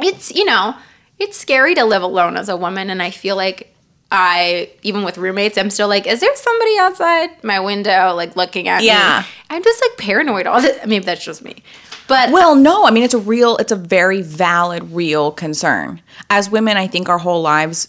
It's, 0.00 0.32
you 0.34 0.44
know, 0.44 0.74
it's 1.18 1.36
scary 1.36 1.74
to 1.74 1.84
live 1.84 2.02
alone 2.02 2.36
as 2.36 2.48
a 2.48 2.56
woman. 2.56 2.90
And 2.90 3.02
I 3.02 3.10
feel 3.10 3.36
like 3.36 3.74
I 4.12 4.70
even 4.82 5.04
with 5.04 5.18
roommates, 5.18 5.56
I'm 5.58 5.70
still 5.70 5.88
like, 5.88 6.06
is 6.06 6.20
there 6.20 6.34
somebody 6.36 6.78
outside 6.78 7.44
my 7.44 7.60
window 7.60 8.14
like 8.14 8.36
looking 8.36 8.68
at 8.68 8.82
Yeah. 8.82 9.20
me? 9.22 9.26
I'm 9.50 9.62
just 9.62 9.82
like 9.82 9.98
paranoid 9.98 10.46
all 10.46 10.60
this. 10.60 10.84
Maybe 10.86 11.04
that's 11.04 11.24
just 11.24 11.42
me. 11.42 11.62
But 12.08 12.30
Well, 12.32 12.56
no, 12.56 12.86
I 12.86 12.90
mean 12.90 13.04
it's 13.04 13.14
a 13.14 13.18
real 13.18 13.56
it's 13.58 13.70
a 13.72 13.76
very 13.76 14.20
valid 14.22 14.90
real 14.92 15.30
concern. 15.30 16.00
As 16.28 16.50
women, 16.50 16.76
I 16.76 16.86
think 16.88 17.08
our 17.08 17.18
whole 17.18 17.40
lives 17.42 17.88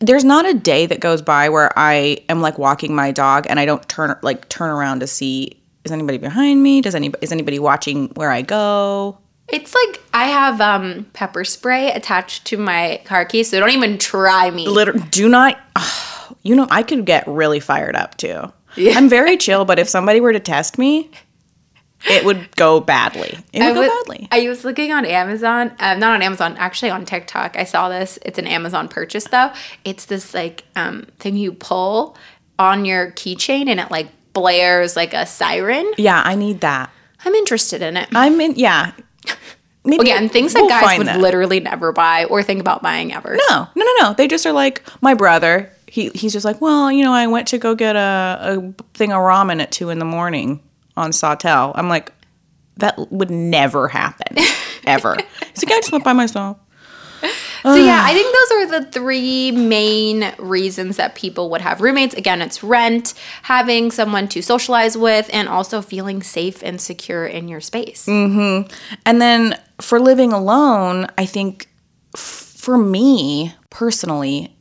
there's 0.00 0.22
not 0.22 0.46
a 0.48 0.54
day 0.54 0.86
that 0.86 1.00
goes 1.00 1.22
by 1.22 1.48
where 1.48 1.76
I 1.76 2.18
am 2.28 2.40
like 2.40 2.56
walking 2.56 2.94
my 2.94 3.10
dog 3.10 3.46
and 3.50 3.58
I 3.58 3.64
don't 3.66 3.86
turn 3.88 4.16
like 4.22 4.48
turn 4.48 4.70
around 4.70 5.00
to 5.00 5.08
see 5.08 5.60
is 5.88 5.92
anybody 5.92 6.18
behind 6.18 6.62
me? 6.62 6.80
Does 6.80 6.94
anybody 6.94 7.24
is 7.24 7.32
anybody 7.32 7.58
watching 7.58 8.08
where 8.10 8.30
I 8.30 8.42
go? 8.42 9.18
it's 9.48 9.74
like 9.74 10.02
I 10.12 10.26
have 10.26 10.60
um, 10.60 11.06
pepper 11.14 11.44
spray 11.44 11.90
attached 11.90 12.46
to 12.46 12.56
my 12.56 13.00
car 13.04 13.24
keys, 13.24 13.50
so 13.50 13.58
don't 13.58 13.70
even 13.70 13.98
try 13.98 14.50
me. 14.50 14.68
Literally, 14.68 15.02
do 15.10 15.28
not. 15.28 15.58
you 16.42 16.54
know, 16.54 16.66
I 16.70 16.82
could 16.82 17.04
get 17.04 17.26
really 17.26 17.60
fired 17.60 17.96
up 17.96 18.16
too. 18.16 18.52
Yeah. 18.76 18.94
I'm 18.96 19.08
very 19.08 19.36
chill, 19.36 19.64
but 19.64 19.78
if 19.78 19.88
somebody 19.88 20.20
were 20.20 20.32
to 20.32 20.40
test 20.40 20.78
me, 20.78 21.10
it 22.08 22.24
would 22.24 22.54
go 22.56 22.80
badly. 22.80 23.38
It 23.52 23.60
would 23.60 23.70
I 23.70 23.74
go 23.74 23.80
was, 23.80 23.88
badly. 23.88 24.28
I 24.30 24.48
was 24.48 24.64
looking 24.64 24.92
on 24.92 25.04
Amazon, 25.06 25.72
um, 25.80 25.98
not 25.98 26.14
on 26.14 26.22
Amazon, 26.22 26.56
actually 26.58 26.90
on 26.90 27.06
TikTok. 27.06 27.56
I 27.56 27.64
saw 27.64 27.88
this. 27.88 28.18
It's 28.24 28.38
an 28.38 28.46
Amazon 28.46 28.88
purchase 28.88 29.24
though. 29.24 29.50
It's 29.84 30.04
this 30.04 30.34
like 30.34 30.64
um, 30.76 31.06
thing 31.18 31.36
you 31.36 31.52
pull 31.52 32.16
on 32.58 32.84
your 32.84 33.12
keychain 33.12 33.68
and 33.68 33.80
it 33.80 33.90
like 33.90 34.08
blares 34.40 34.96
like 34.96 35.14
a 35.14 35.26
siren. 35.26 35.92
yeah, 35.96 36.22
I 36.24 36.34
need 36.34 36.60
that. 36.60 36.90
I'm 37.24 37.34
interested 37.34 37.82
in 37.82 37.96
it. 37.96 38.08
I'm 38.14 38.40
in. 38.40 38.54
Yeah. 38.56 38.92
Maybe 39.84 40.02
Again, 40.02 40.28
things 40.28 40.52
that 40.52 40.60
we'll 40.60 40.68
guys 40.68 40.98
would 40.98 41.06
that. 41.06 41.18
literally 41.20 41.60
never 41.60 41.92
buy 41.92 42.24
or 42.26 42.42
think 42.42 42.60
about 42.60 42.82
buying 42.82 43.12
ever. 43.12 43.36
No, 43.48 43.68
no, 43.74 43.84
no, 43.84 43.92
no. 44.00 44.12
They 44.14 44.28
just 44.28 44.44
are 44.44 44.52
like 44.52 44.82
my 45.00 45.14
brother. 45.14 45.72
He 45.86 46.10
he's 46.10 46.32
just 46.34 46.44
like, 46.44 46.60
well, 46.60 46.92
you 46.92 47.02
know, 47.04 47.12
I 47.12 47.26
went 47.26 47.48
to 47.48 47.58
go 47.58 47.74
get 47.74 47.96
a, 47.96 48.38
a 48.40 48.82
thing 48.94 49.12
of 49.12 49.18
ramen 49.18 49.62
at 49.62 49.72
two 49.72 49.88
in 49.88 49.98
the 49.98 50.04
morning 50.04 50.62
on 50.96 51.12
Sawtelle. 51.12 51.72
I'm 51.74 51.88
like, 51.88 52.12
that 52.76 52.98
would 53.10 53.30
never 53.30 53.88
happen, 53.88 54.36
ever. 54.86 55.16
He's 55.54 55.64
like, 55.64 55.72
I 55.72 55.78
just 55.80 55.90
went 55.92 56.04
by 56.04 56.12
myself. 56.12 56.58
So 57.62 57.74
yeah, 57.74 58.02
I 58.04 58.12
think 58.12 58.34
those 58.34 58.50
are 58.58 58.80
the 58.80 58.90
three 58.90 59.50
main 59.52 60.32
reasons 60.38 60.96
that 60.96 61.14
people 61.14 61.50
would 61.50 61.60
have 61.60 61.80
roommates. 61.80 62.14
Again, 62.14 62.42
it's 62.42 62.62
rent, 62.62 63.14
having 63.42 63.90
someone 63.90 64.28
to 64.28 64.42
socialize 64.42 64.96
with, 64.96 65.28
and 65.32 65.48
also 65.48 65.82
feeling 65.82 66.22
safe 66.22 66.62
and 66.62 66.80
secure 66.80 67.26
in 67.26 67.48
your 67.48 67.60
space. 67.60 68.06
Mm-hmm. 68.06 68.72
And 69.06 69.20
then 69.20 69.58
for 69.80 70.00
living 70.00 70.32
alone, 70.32 71.06
I 71.16 71.26
think 71.26 71.68
for 72.14 72.78
me 72.78 73.54
personally, 73.70 74.56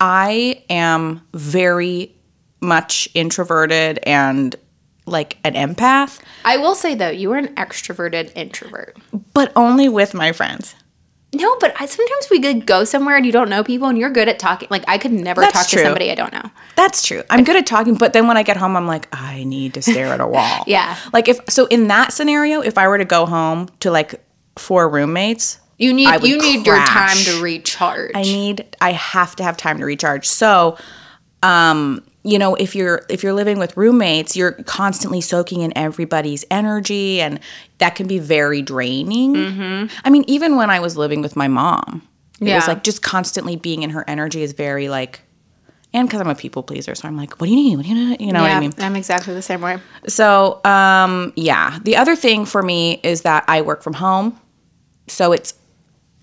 I 0.00 0.64
am 0.68 1.22
very 1.32 2.14
much 2.60 3.08
introverted 3.14 3.98
and 4.04 4.56
like 5.06 5.38
an 5.44 5.54
empath, 5.54 6.20
I 6.44 6.56
will 6.58 6.74
say 6.74 6.94
though, 6.94 7.10
you 7.10 7.32
are 7.32 7.36
an 7.36 7.54
extroverted 7.56 8.32
introvert. 8.36 8.96
but 9.34 9.52
only 9.56 9.88
with 9.88 10.14
my 10.14 10.32
friends. 10.32 10.74
No, 11.34 11.56
but 11.60 11.74
I, 11.80 11.86
sometimes 11.86 12.28
we 12.30 12.40
could 12.40 12.66
go 12.66 12.84
somewhere 12.84 13.16
and 13.16 13.24
you 13.24 13.32
don't 13.32 13.48
know 13.48 13.64
people, 13.64 13.88
and 13.88 13.96
you're 13.96 14.10
good 14.10 14.28
at 14.28 14.38
talking. 14.38 14.68
Like 14.70 14.84
I 14.86 14.98
could 14.98 15.12
never 15.12 15.40
That's 15.40 15.54
talk 15.54 15.68
true. 15.68 15.78
to 15.78 15.84
somebody 15.86 16.10
I 16.10 16.14
don't 16.14 16.32
know. 16.32 16.50
That's 16.76 17.02
true. 17.06 17.22
I'm 17.30 17.42
good 17.42 17.56
at 17.56 17.66
talking, 17.66 17.94
but 17.94 18.12
then 18.12 18.26
when 18.26 18.36
I 18.36 18.42
get 18.42 18.58
home, 18.58 18.76
I'm 18.76 18.86
like, 18.86 19.08
I 19.12 19.44
need 19.44 19.74
to 19.74 19.82
stare 19.82 20.08
at 20.08 20.20
a 20.20 20.26
wall. 20.26 20.64
Yeah. 20.66 20.96
Like 21.12 21.28
if 21.28 21.40
so, 21.48 21.66
in 21.66 21.88
that 21.88 22.12
scenario, 22.12 22.60
if 22.60 22.76
I 22.76 22.86
were 22.86 22.98
to 22.98 23.04
go 23.06 23.24
home 23.24 23.68
to 23.80 23.90
like 23.90 24.22
four 24.56 24.88
roommates, 24.88 25.58
You 25.78 25.94
need 25.94 26.22
you 26.22 26.36
need 26.36 26.66
your 26.66 26.84
time 26.84 27.16
to 27.16 27.42
recharge. 27.42 28.12
I 28.14 28.22
need 28.22 28.66
I 28.80 28.92
have 28.92 29.34
to 29.36 29.42
have 29.42 29.56
time 29.56 29.78
to 29.78 29.84
recharge. 29.86 30.28
So, 30.28 30.76
um, 31.42 32.04
you 32.24 32.38
know, 32.38 32.54
if 32.54 32.74
you're 32.76 33.04
if 33.08 33.22
you're 33.22 33.32
living 33.32 33.58
with 33.58 33.76
roommates, 33.76 34.36
you're 34.36 34.52
constantly 34.64 35.20
soaking 35.20 35.62
in 35.62 35.76
everybody's 35.76 36.44
energy, 36.50 37.20
and 37.20 37.40
that 37.78 37.94
can 37.96 38.06
be 38.06 38.18
very 38.18 38.62
draining. 38.62 39.88
I 40.04 40.10
mean, 40.10 40.24
even 40.28 40.56
when 40.56 40.70
I 40.70 40.78
was 40.80 40.96
living 40.96 41.20
with 41.20 41.34
my 41.36 41.48
mom, 41.48 42.02
it 42.40 42.48
Yeah. 42.48 42.56
was 42.56 42.68
like 42.68 42.84
just 42.84 43.02
constantly 43.02 43.56
being 43.56 43.82
in 43.82 43.90
her 43.90 44.04
energy 44.08 44.42
is 44.42 44.52
very 44.52 44.88
like. 44.88 45.20
And 45.94 46.08
because 46.08 46.22
I'm 46.22 46.28
a 46.28 46.34
people 46.34 46.62
pleaser, 46.62 46.94
so 46.94 47.06
I'm 47.06 47.18
like, 47.18 47.38
"What 47.38 47.48
do 47.48 47.52
you 47.52 47.56
need? 47.56 47.76
What 47.76 47.84
do 47.84 47.88
you 47.90 47.94
need?" 48.10 48.20
You 48.22 48.32
know 48.32 48.38
yeah, 48.44 48.48
what 48.48 48.56
I 48.56 48.60
mean? 48.60 48.72
I'm 48.78 48.96
exactly 48.96 49.34
the 49.34 49.42
same 49.42 49.60
way. 49.60 49.76
So, 50.06 50.64
um, 50.64 51.34
yeah. 51.36 51.78
The 51.82 51.96
other 51.96 52.16
thing 52.16 52.46
for 52.46 52.62
me 52.62 52.98
is 53.02 53.22
that 53.22 53.44
I 53.46 53.60
work 53.60 53.82
from 53.82 53.92
home. 53.94 54.38
So 55.08 55.32
it's 55.32 55.52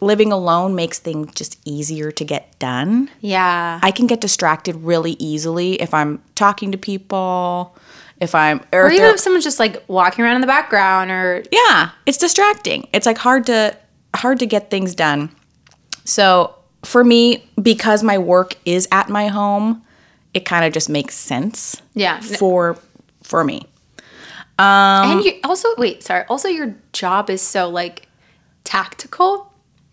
living 0.01 0.31
alone 0.31 0.75
makes 0.75 0.99
things 0.99 1.33
just 1.33 1.59
easier 1.65 2.11
to 2.11 2.23
get 2.23 2.57
done. 2.59 3.09
Yeah. 3.21 3.79
I 3.81 3.91
can 3.91 4.07
get 4.07 4.21
distracted 4.21 4.75
really 4.77 5.15
easily 5.19 5.81
if 5.81 5.93
I'm 5.93 6.21
talking 6.35 6.71
to 6.71 6.77
people, 6.77 7.75
if 8.19 8.33
I'm 8.35 8.59
or, 8.71 8.83
or 8.83 8.87
if 8.87 8.93
even 8.93 9.09
if 9.09 9.19
someone's 9.19 9.43
just 9.43 9.59
like 9.59 9.83
walking 9.87 10.23
around 10.23 10.35
in 10.35 10.41
the 10.41 10.47
background 10.47 11.11
or 11.11 11.43
yeah, 11.51 11.91
it's 12.05 12.17
distracting. 12.17 12.87
It's 12.93 13.05
like 13.05 13.17
hard 13.17 13.45
to 13.47 13.75
hard 14.15 14.39
to 14.39 14.45
get 14.45 14.69
things 14.69 14.95
done. 14.95 15.29
So, 16.05 16.55
for 16.83 17.03
me 17.03 17.45
because 17.61 18.03
my 18.03 18.17
work 18.17 18.55
is 18.65 18.87
at 18.91 19.09
my 19.09 19.27
home, 19.27 19.83
it 20.33 20.45
kind 20.45 20.65
of 20.65 20.73
just 20.73 20.89
makes 20.89 21.15
sense 21.15 21.81
yeah. 21.93 22.19
for 22.19 22.77
for 23.23 23.43
me. 23.43 23.67
and 24.57 25.19
um, 25.19 25.25
you 25.25 25.39
also 25.43 25.69
wait, 25.77 26.03
sorry. 26.03 26.25
Also, 26.29 26.47
your 26.47 26.75
job 26.93 27.29
is 27.29 27.41
so 27.41 27.69
like 27.69 28.07
tactical. 28.63 29.48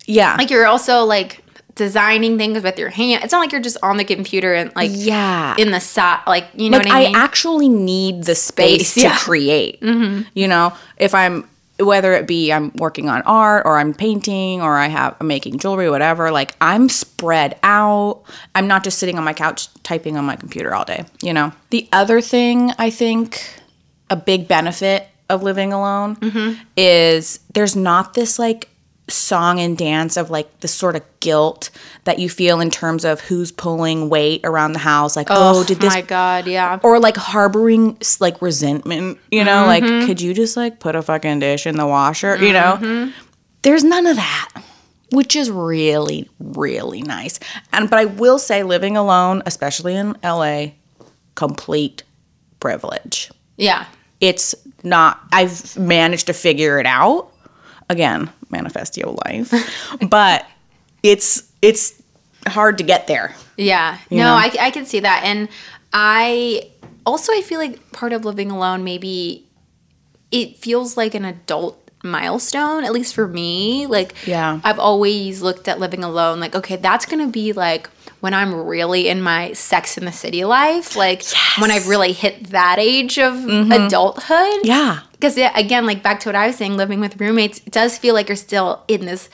Yeah. 0.06 0.36
Like 0.36 0.50
you're 0.50 0.66
also 0.66 1.04
like 1.04 1.42
designing 1.76 2.38
things 2.38 2.62
with 2.62 2.78
your 2.78 2.88
hand. 2.88 3.22
It's 3.22 3.32
not 3.32 3.40
like 3.40 3.52
you're 3.52 3.60
just 3.60 3.76
on 3.82 3.98
the 3.98 4.04
computer 4.04 4.54
and 4.54 4.74
like 4.74 4.90
yeah. 4.92 5.54
in 5.58 5.70
the 5.70 5.80
side. 5.80 6.22
Like 6.26 6.48
you 6.54 6.70
know 6.70 6.78
like 6.78 6.86
what 6.86 6.94
I 6.94 7.04
mean? 7.04 7.16
I, 7.16 7.24
actually 7.24 7.68
need 7.68 8.24
the 8.24 8.34
space, 8.34 8.90
Space, 8.90 9.04
yeah. 9.04 9.14
to 9.14 9.18
create. 9.18 9.80
Mm-hmm. 9.80 10.28
You 10.34 10.48
know, 10.48 10.72
if 10.96 11.14
I'm 11.14 11.48
whether 11.78 12.14
it 12.14 12.26
be 12.26 12.50
I'm 12.52 12.72
working 12.76 13.10
on 13.10 13.20
art 13.22 13.66
or 13.66 13.78
I'm 13.78 13.92
painting 13.92 14.62
or 14.62 14.78
I 14.78 14.86
have 14.86 15.14
I'm 15.20 15.26
making 15.26 15.58
jewelry, 15.58 15.90
whatever. 15.90 16.30
Like 16.30 16.56
I'm 16.60 16.88
spread 16.88 17.58
out. 17.62 18.22
I'm 18.54 18.66
not 18.66 18.82
just 18.82 18.98
sitting 18.98 19.18
on 19.18 19.24
my 19.24 19.34
couch 19.34 19.72
typing 19.82 20.16
on 20.16 20.24
my 20.24 20.36
computer 20.36 20.74
all 20.74 20.84
day. 20.84 21.04
You 21.22 21.34
know. 21.34 21.52
The 21.70 21.88
other 21.92 22.20
thing 22.20 22.72
I 22.78 22.90
think 22.90 23.60
a 24.08 24.16
big 24.16 24.48
benefit 24.48 25.08
of 25.28 25.42
living 25.42 25.72
alone 25.72 26.16
mm-hmm. 26.16 26.62
is 26.76 27.40
there's 27.52 27.76
not 27.76 28.14
this 28.14 28.38
like 28.38 28.70
song 29.08 29.60
and 29.60 29.78
dance 29.78 30.16
of 30.16 30.30
like 30.30 30.60
the 30.60 30.68
sort 30.68 30.96
of 30.96 31.02
guilt 31.20 31.70
that 32.04 32.18
you 32.18 32.28
feel 32.28 32.60
in 32.60 32.70
terms 32.70 33.04
of 33.04 33.20
who's 33.20 33.52
pulling 33.52 34.08
weight 34.08 34.40
around 34.42 34.72
the 34.72 34.80
house 34.80 35.14
like 35.14 35.28
oh, 35.30 35.62
did 35.64 35.78
this 35.80 35.92
Oh 35.92 35.96
my 35.96 36.02
god, 36.02 36.46
yeah. 36.48 36.80
or 36.82 36.98
like 36.98 37.16
harboring 37.16 37.98
like 38.18 38.42
resentment, 38.42 39.18
you 39.30 39.44
know, 39.44 39.66
like 39.66 39.84
mm-hmm. 39.84 40.06
could 40.06 40.20
you 40.20 40.34
just 40.34 40.56
like 40.56 40.80
put 40.80 40.96
a 40.96 41.02
fucking 41.02 41.38
dish 41.38 41.66
in 41.66 41.76
the 41.76 41.86
washer, 41.86 42.36
you 42.36 42.52
know? 42.52 42.78
Mm-hmm. 42.80 43.10
There's 43.62 43.84
none 43.84 44.06
of 44.06 44.16
that, 44.16 44.62
which 45.12 45.36
is 45.36 45.50
really 45.52 46.28
really 46.40 47.02
nice. 47.02 47.38
And 47.72 47.88
but 47.88 48.00
I 48.00 48.06
will 48.06 48.40
say 48.40 48.64
living 48.64 48.96
alone, 48.96 49.42
especially 49.46 49.94
in 49.94 50.16
LA, 50.24 50.68
complete 51.36 52.02
privilege. 52.58 53.30
Yeah. 53.56 53.86
It's 54.20 54.54
not 54.82 55.20
I've 55.30 55.78
managed 55.78 56.26
to 56.26 56.32
figure 56.32 56.80
it 56.80 56.86
out. 56.86 57.30
Again, 57.88 58.30
manifest 58.50 58.96
your 58.96 59.16
life. 59.24 59.52
but 60.08 60.46
it's 61.02 61.50
it's 61.62 62.02
hard 62.46 62.78
to 62.78 62.84
get 62.84 63.06
there. 63.06 63.34
Yeah. 63.56 63.98
No, 64.10 64.16
know? 64.18 64.34
I, 64.34 64.52
I 64.60 64.70
can 64.70 64.86
see 64.86 65.00
that. 65.00 65.22
And 65.24 65.48
I 65.92 66.70
also, 67.04 67.32
I 67.32 67.42
feel 67.42 67.58
like 67.58 67.92
part 67.92 68.12
of 68.12 68.24
living 68.24 68.50
alone, 68.50 68.84
maybe 68.84 69.46
it 70.30 70.56
feels 70.56 70.96
like 70.96 71.14
an 71.14 71.24
adult 71.24 71.85
milestone, 72.06 72.84
at 72.84 72.92
least 72.92 73.14
for 73.14 73.26
me. 73.26 73.86
Like, 73.86 74.14
Yeah. 74.26 74.60
I've 74.64 74.78
always 74.78 75.42
looked 75.42 75.68
at 75.68 75.78
living 75.78 76.04
alone, 76.04 76.40
like, 76.40 76.54
okay, 76.54 76.76
that's 76.76 77.06
to 77.26 77.28
be 77.28 77.52
like 77.52 77.88
when 78.20 78.34
I'm 78.34 78.54
really 78.54 79.08
in 79.08 79.22
my 79.22 79.52
sex 79.52 79.96
in 79.98 80.04
the 80.04 80.12
city 80.12 80.44
life, 80.44 80.96
like 80.96 81.22
when 81.58 81.70
I've 81.70 81.86
really 81.86 82.12
hit 82.12 82.48
that 82.48 82.78
age 82.78 83.18
of 83.18 83.34
mm-hmm. 83.34 83.70
adulthood. 83.72 84.64
Yeah. 84.64 85.00
Because 85.12 85.36
again, 85.36 85.86
like 85.86 86.02
back 86.02 86.20
to 86.20 86.28
what 86.28 86.36
I 86.36 86.48
was 86.48 86.56
saying, 86.56 86.76
living 86.76 87.00
with 87.00 87.20
roommates, 87.20 87.58
it 87.58 87.72
does 87.72 87.98
feel 87.98 88.14
like 88.14 88.28
you're 88.28 88.36
still 88.36 88.82
in 88.88 89.04
this, 89.06 89.28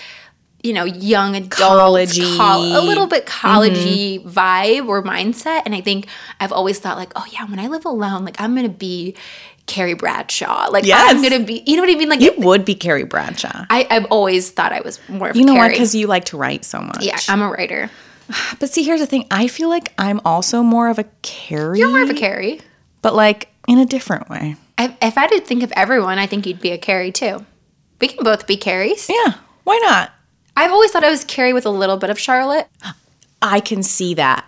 you 0.62 0.72
know, 0.72 0.84
young 0.84 1.36
adult, 1.36 1.94
Collegey. 1.94 2.36
col- 2.36 2.62
a 2.62 2.82
little 2.84 3.06
bit 3.06 3.26
mm-hmm. 3.26 3.46
collegey 3.46 4.24
vibe 4.24 4.86
or 4.88 5.02
mindset. 5.02 5.62
And 5.64 5.74
I 5.74 5.80
think 5.80 6.06
I've 6.38 6.52
always 6.52 6.78
thought 6.78 6.98
like, 6.98 7.12
oh 7.16 7.24
yeah, 7.32 7.44
when 7.46 7.58
I 7.58 7.68
live 7.68 7.84
alone, 7.84 8.24
like 8.24 8.40
I'm 8.40 8.54
gonna 8.54 8.68
be 8.68 9.16
Carrie 9.66 9.94
Bradshaw. 9.94 10.68
Like 10.70 10.84
Yes. 10.84 11.10
I'm 11.14 11.22
gonna 11.22 11.44
be, 11.44 11.62
you 11.66 11.76
know 11.76 11.82
what 11.82 11.90
I 11.90 11.94
mean? 11.94 12.08
Like 12.08 12.20
You 12.20 12.34
would 12.38 12.64
be 12.64 12.74
Carrie 12.74 13.04
Bradshaw. 13.04 13.66
I, 13.70 13.86
I've 13.90 14.04
always 14.06 14.50
thought 14.50 14.72
I 14.72 14.80
was 14.80 14.98
more 15.08 15.30
of 15.30 15.36
a 15.36 15.38
You 15.38 15.44
a 15.44 15.46
know 15.46 15.54
what? 15.54 15.70
Because 15.70 15.94
you 15.94 16.06
like 16.06 16.26
to 16.26 16.36
write 16.36 16.64
so 16.64 16.80
much. 16.80 17.02
yeah, 17.04 17.18
I'm 17.28 17.42
a 17.42 17.48
writer. 17.48 17.90
But 18.58 18.70
see, 18.70 18.82
here's 18.82 19.00
the 19.00 19.06
thing. 19.06 19.26
I 19.30 19.46
feel 19.46 19.68
like 19.68 19.92
I'm 19.98 20.20
also 20.24 20.62
more 20.62 20.88
of 20.88 20.98
a 20.98 21.04
Carrie. 21.22 21.78
You're 21.78 21.90
more 21.90 22.02
of 22.02 22.10
a 22.10 22.14
Carrie. 22.14 22.60
But 23.02 23.14
like 23.14 23.48
in 23.68 23.78
a 23.78 23.86
different 23.86 24.28
way. 24.30 24.56
I, 24.78 24.96
if 25.02 25.18
I 25.18 25.26
did 25.26 25.46
think 25.46 25.62
of 25.62 25.72
everyone, 25.72 26.18
I 26.18 26.26
think 26.26 26.46
you'd 26.46 26.60
be 26.60 26.70
a 26.70 26.78
Carrie 26.78 27.12
too. 27.12 27.44
We 28.00 28.08
can 28.08 28.24
both 28.24 28.46
be 28.46 28.56
Carries. 28.56 29.08
Yeah. 29.08 29.34
Why 29.64 29.78
not? 29.84 30.12
I've 30.56 30.70
always 30.72 30.90
thought 30.90 31.04
I 31.04 31.10
was 31.10 31.24
Carrie 31.24 31.52
with 31.52 31.66
a 31.66 31.70
little 31.70 31.96
bit 31.96 32.10
of 32.10 32.18
Charlotte. 32.18 32.68
I 33.42 33.60
can 33.60 33.82
see 33.82 34.14
that 34.14 34.44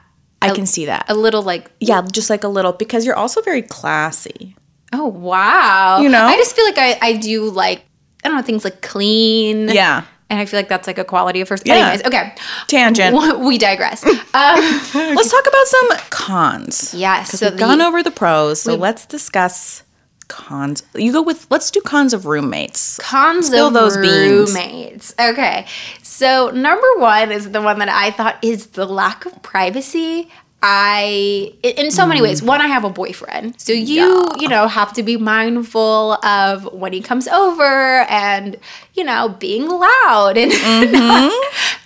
I 0.51 0.55
can 0.55 0.67
see 0.67 0.87
that. 0.87 1.07
a 1.09 1.15
little 1.15 1.43
like 1.43 1.71
yeah, 1.81 2.03
just 2.11 2.31
like 2.31 2.45
a 2.45 2.49
little 2.49 2.73
because 2.73 3.07
you're 3.07 3.17
also 3.17 3.41
very 3.43 3.63
classy. 3.63 4.57
Oh 4.95 5.07
wow 5.09 5.99
You 6.01 6.09
know? 6.09 6.25
i 6.25 6.37
just 6.37 6.55
feel 6.57 6.65
like 6.65 6.79
i, 6.79 6.99
I 7.03 7.13
do 7.17 7.51
like 7.51 7.85
i 8.25 8.29
don't 8.29 8.37
know 8.37 8.43
things 8.43 8.65
like 8.65 8.81
clean 8.83 9.69
Yeah. 9.69 10.05
and 10.31 10.41
i 10.41 10.45
feel 10.47 10.59
like 10.59 10.69
that's 10.69 10.87
like 10.87 10.99
a 10.99 11.05
quality 11.05 11.41
of 11.41 11.49
first 11.49 11.67
Yeah. 11.67 11.75
anyways 11.75 12.07
okay 12.07 12.35
Tangent. 12.69 13.15
we 13.41 13.59
digress 13.59 14.05
um, 14.07 14.15
Let's 14.35 15.31
talk 15.31 15.47
about 15.47 15.67
some 15.67 15.89
cons. 16.11 16.95
Yes, 16.95 17.29
Because 17.29 17.41
so 17.41 17.51
we've 17.51 17.59
gone 17.59 17.81
over 17.81 18.03
the 18.03 18.11
pros, 18.11 18.63
so 18.63 18.75
let's 18.75 19.05
discuss 19.07 19.83
cons. 20.29 20.83
You 20.95 21.13
go 21.13 21.21
with 21.23 21.47
let's 21.51 21.71
do 21.71 21.81
cons 21.83 22.15
of 22.15 22.25
roommates. 22.27 22.99
cons 22.99 23.49
Spill 23.49 23.67
of 23.69 23.75
those 23.75 23.97
beans. 23.99 24.55
roommates 24.55 25.15
okay 25.21 25.67
so 26.03 26.51
number 26.51 26.87
one 26.99 27.31
is 27.31 27.51
the 27.51 27.61
one 27.61 27.79
that 27.81 27.91
i 27.91 28.11
thought 28.11 28.37
is 28.43 28.69
the 28.69 28.87
lack 28.87 29.27
of 29.27 29.43
privacy 29.43 30.31
I 30.67 31.53
in- 31.63 31.91
so 31.91 32.07
many 32.07 32.23
ways. 32.23 32.43
One, 32.43 32.63
I 32.63 32.69
have 32.69 32.85
a 32.85 32.89
boyfriend, 32.91 33.61
so 33.61 33.73
you 33.75 34.31
you 34.39 34.49
know 34.49 34.67
have 34.67 34.95
to 34.95 35.03
be 35.03 35.19
mindful 35.19 36.15
of 36.25 36.73
when 36.73 36.95
he 36.95 37.03
comes 37.03 37.29
over, 37.29 38.07
and 38.09 38.57
you 38.95 39.05
know 39.05 39.29
being 39.39 39.69
loud 39.69 40.39
and 40.39 40.51
not, 40.93 41.33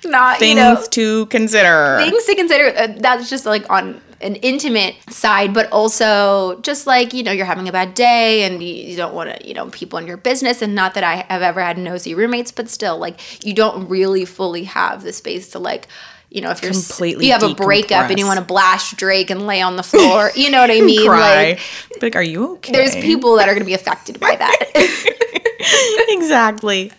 not 0.04 0.38
Things 0.38 0.50
you 0.50 0.54
know 0.54 0.80
to 0.90 1.26
consider. 1.26 1.98
things 1.98 2.24
to 2.26 2.34
consider. 2.36 2.66
Uh, 2.78 2.86
that's 2.98 3.28
just 3.28 3.46
like 3.46 3.68
on 3.68 4.00
an 4.20 4.36
intimate 4.36 4.94
side, 5.10 5.52
but 5.52 5.68
also 5.72 6.60
just 6.60 6.86
like 6.86 7.12
you 7.12 7.24
know 7.24 7.32
you're 7.32 7.46
having 7.46 7.68
a 7.68 7.72
bad 7.72 7.94
day 7.94 8.44
and 8.44 8.62
you, 8.62 8.72
you 8.72 8.96
don't 8.96 9.12
want 9.12 9.28
to 9.34 9.48
you 9.48 9.54
know 9.54 9.68
people 9.70 9.98
in 9.98 10.06
your 10.06 10.16
business. 10.18 10.62
And 10.62 10.76
not 10.76 10.94
that 10.94 11.02
I 11.02 11.26
have 11.28 11.42
ever 11.42 11.60
had 11.60 11.78
nosy 11.78 12.14
roommates, 12.14 12.52
but 12.52 12.68
still 12.68 12.96
like 12.96 13.44
you 13.44 13.54
don't 13.54 13.88
really 13.88 14.24
fully 14.24 14.64
have 14.64 15.02
the 15.02 15.12
space 15.12 15.48
to 15.50 15.58
like. 15.58 15.88
You 16.30 16.42
know, 16.42 16.50
if 16.50 16.62
you're 16.62 16.72
Completely 16.72 17.26
you 17.26 17.32
have 17.32 17.42
a 17.42 17.54
breakup 17.54 18.10
and 18.10 18.18
you 18.18 18.26
want 18.26 18.38
to 18.38 18.44
blast 18.44 18.96
Drake 18.96 19.30
and 19.30 19.46
lay 19.46 19.62
on 19.62 19.76
the 19.76 19.82
floor, 19.82 20.30
you 20.34 20.50
know 20.50 20.60
what 20.60 20.70
I 20.70 20.80
mean? 20.92 21.06
Cry. 21.06 21.58
Like, 21.92 22.02
Like, 22.02 22.16
are 22.16 22.22
you 22.22 22.54
okay? 22.56 22.72
there's 22.72 22.94
people 22.96 23.36
that 23.36 23.48
are 23.48 23.52
going 23.52 23.60
to 23.62 23.66
be 23.66 23.72
affected 23.74 24.20
by 24.20 24.36
that. 24.36 24.56
exactly. 26.08 26.92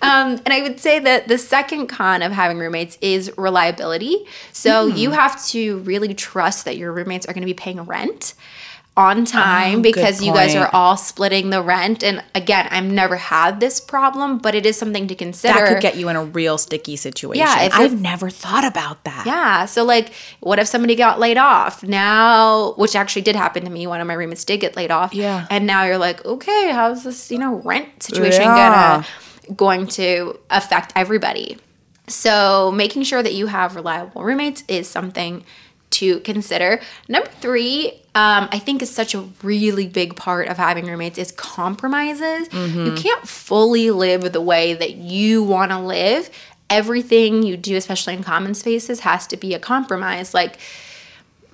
Um, 0.00 0.38
and 0.44 0.52
I 0.52 0.62
would 0.62 0.78
say 0.80 0.98
that 1.00 1.28
the 1.28 1.38
second 1.38 1.88
con 1.88 2.22
of 2.22 2.32
having 2.32 2.58
roommates 2.58 2.96
is 3.00 3.32
reliability. 3.36 4.24
So 4.52 4.88
Hmm. 4.90 4.96
you 4.96 5.10
have 5.10 5.44
to 5.48 5.78
really 5.80 6.14
trust 6.14 6.64
that 6.64 6.76
your 6.76 6.92
roommates 6.92 7.26
are 7.26 7.32
going 7.32 7.42
to 7.42 7.46
be 7.46 7.54
paying 7.54 7.80
rent 7.82 8.34
on 8.98 9.24
time 9.24 9.78
Oh, 9.78 9.82
because 9.82 10.20
you 10.20 10.32
guys 10.32 10.54
are 10.56 10.68
all 10.72 10.96
splitting 10.96 11.50
the 11.50 11.62
rent. 11.62 12.02
And 12.02 12.22
again, 12.34 12.66
I've 12.70 12.84
never 12.84 13.14
had 13.16 13.60
this 13.60 13.80
problem, 13.80 14.38
but 14.38 14.54
it 14.56 14.66
is 14.66 14.76
something 14.76 15.06
to 15.06 15.14
consider. 15.14 15.54
That 15.54 15.68
could 15.68 15.80
get 15.80 15.96
you 15.96 16.08
in 16.08 16.16
a 16.16 16.24
real 16.24 16.58
sticky 16.58 16.96
situation. 16.96 17.38
Yeah, 17.46 17.68
I've 17.72 18.00
never 18.00 18.28
thought 18.28 18.64
about 18.64 19.04
that. 19.04 19.24
yeah. 19.24 19.66
So 19.66 19.84
like, 19.84 20.12
what 20.40 20.58
if 20.58 20.66
somebody 20.66 20.96
got 20.96 21.20
laid 21.20 21.38
off 21.38 21.82
now? 21.84 22.72
Which 22.72 22.96
actually 22.96 23.22
did 23.22 23.36
happen 23.36 23.64
to 23.64 23.70
me. 23.70 23.86
One 23.86 24.00
of 24.00 24.06
my 24.08 24.14
roommates 24.14 24.44
did 24.44 24.58
get 24.58 24.74
laid 24.76 24.90
off. 24.90 25.14
Yeah. 25.14 25.46
And 25.48 25.66
now 25.66 25.84
you're 25.84 25.96
like, 25.98 26.24
okay, 26.26 26.70
how's 26.72 27.04
this 27.04 27.30
you 27.30 27.38
know 27.38 27.54
rent 27.64 28.02
situation 28.02 28.42
Yeah. 28.42 29.04
gonna 29.46 29.54
going 29.56 29.86
to 29.86 30.38
affect 30.50 30.92
everybody? 30.96 31.56
So 32.08 32.72
making 32.72 33.02
sure 33.04 33.22
that 33.22 33.34
you 33.34 33.46
have 33.46 33.76
reliable 33.76 34.24
roommates 34.24 34.64
is 34.66 34.88
something 34.88 35.44
to 35.90 36.20
consider. 36.20 36.80
Number 37.08 37.30
three, 37.40 38.02
um, 38.18 38.48
I 38.50 38.58
think 38.58 38.82
is 38.82 38.90
such 38.90 39.14
a 39.14 39.20
really 39.44 39.86
big 39.86 40.16
part 40.16 40.48
of 40.48 40.56
having 40.56 40.86
roommates 40.86 41.18
is 41.18 41.30
compromises. 41.30 42.48
You 42.52 42.94
can't 42.96 43.28
fully 43.28 43.92
live 43.92 44.32
the 44.32 44.40
way 44.40 44.74
that 44.74 44.96
you 44.96 45.44
want 45.44 45.70
to 45.70 45.78
live. 45.78 46.28
Everything 46.68 47.44
you 47.44 47.56
do, 47.56 47.76
especially 47.76 48.14
in 48.14 48.24
common 48.24 48.54
spaces, 48.54 49.00
has 49.00 49.28
to 49.28 49.36
be 49.36 49.54
a 49.54 49.60
compromise. 49.60 50.34
Like, 50.34 50.58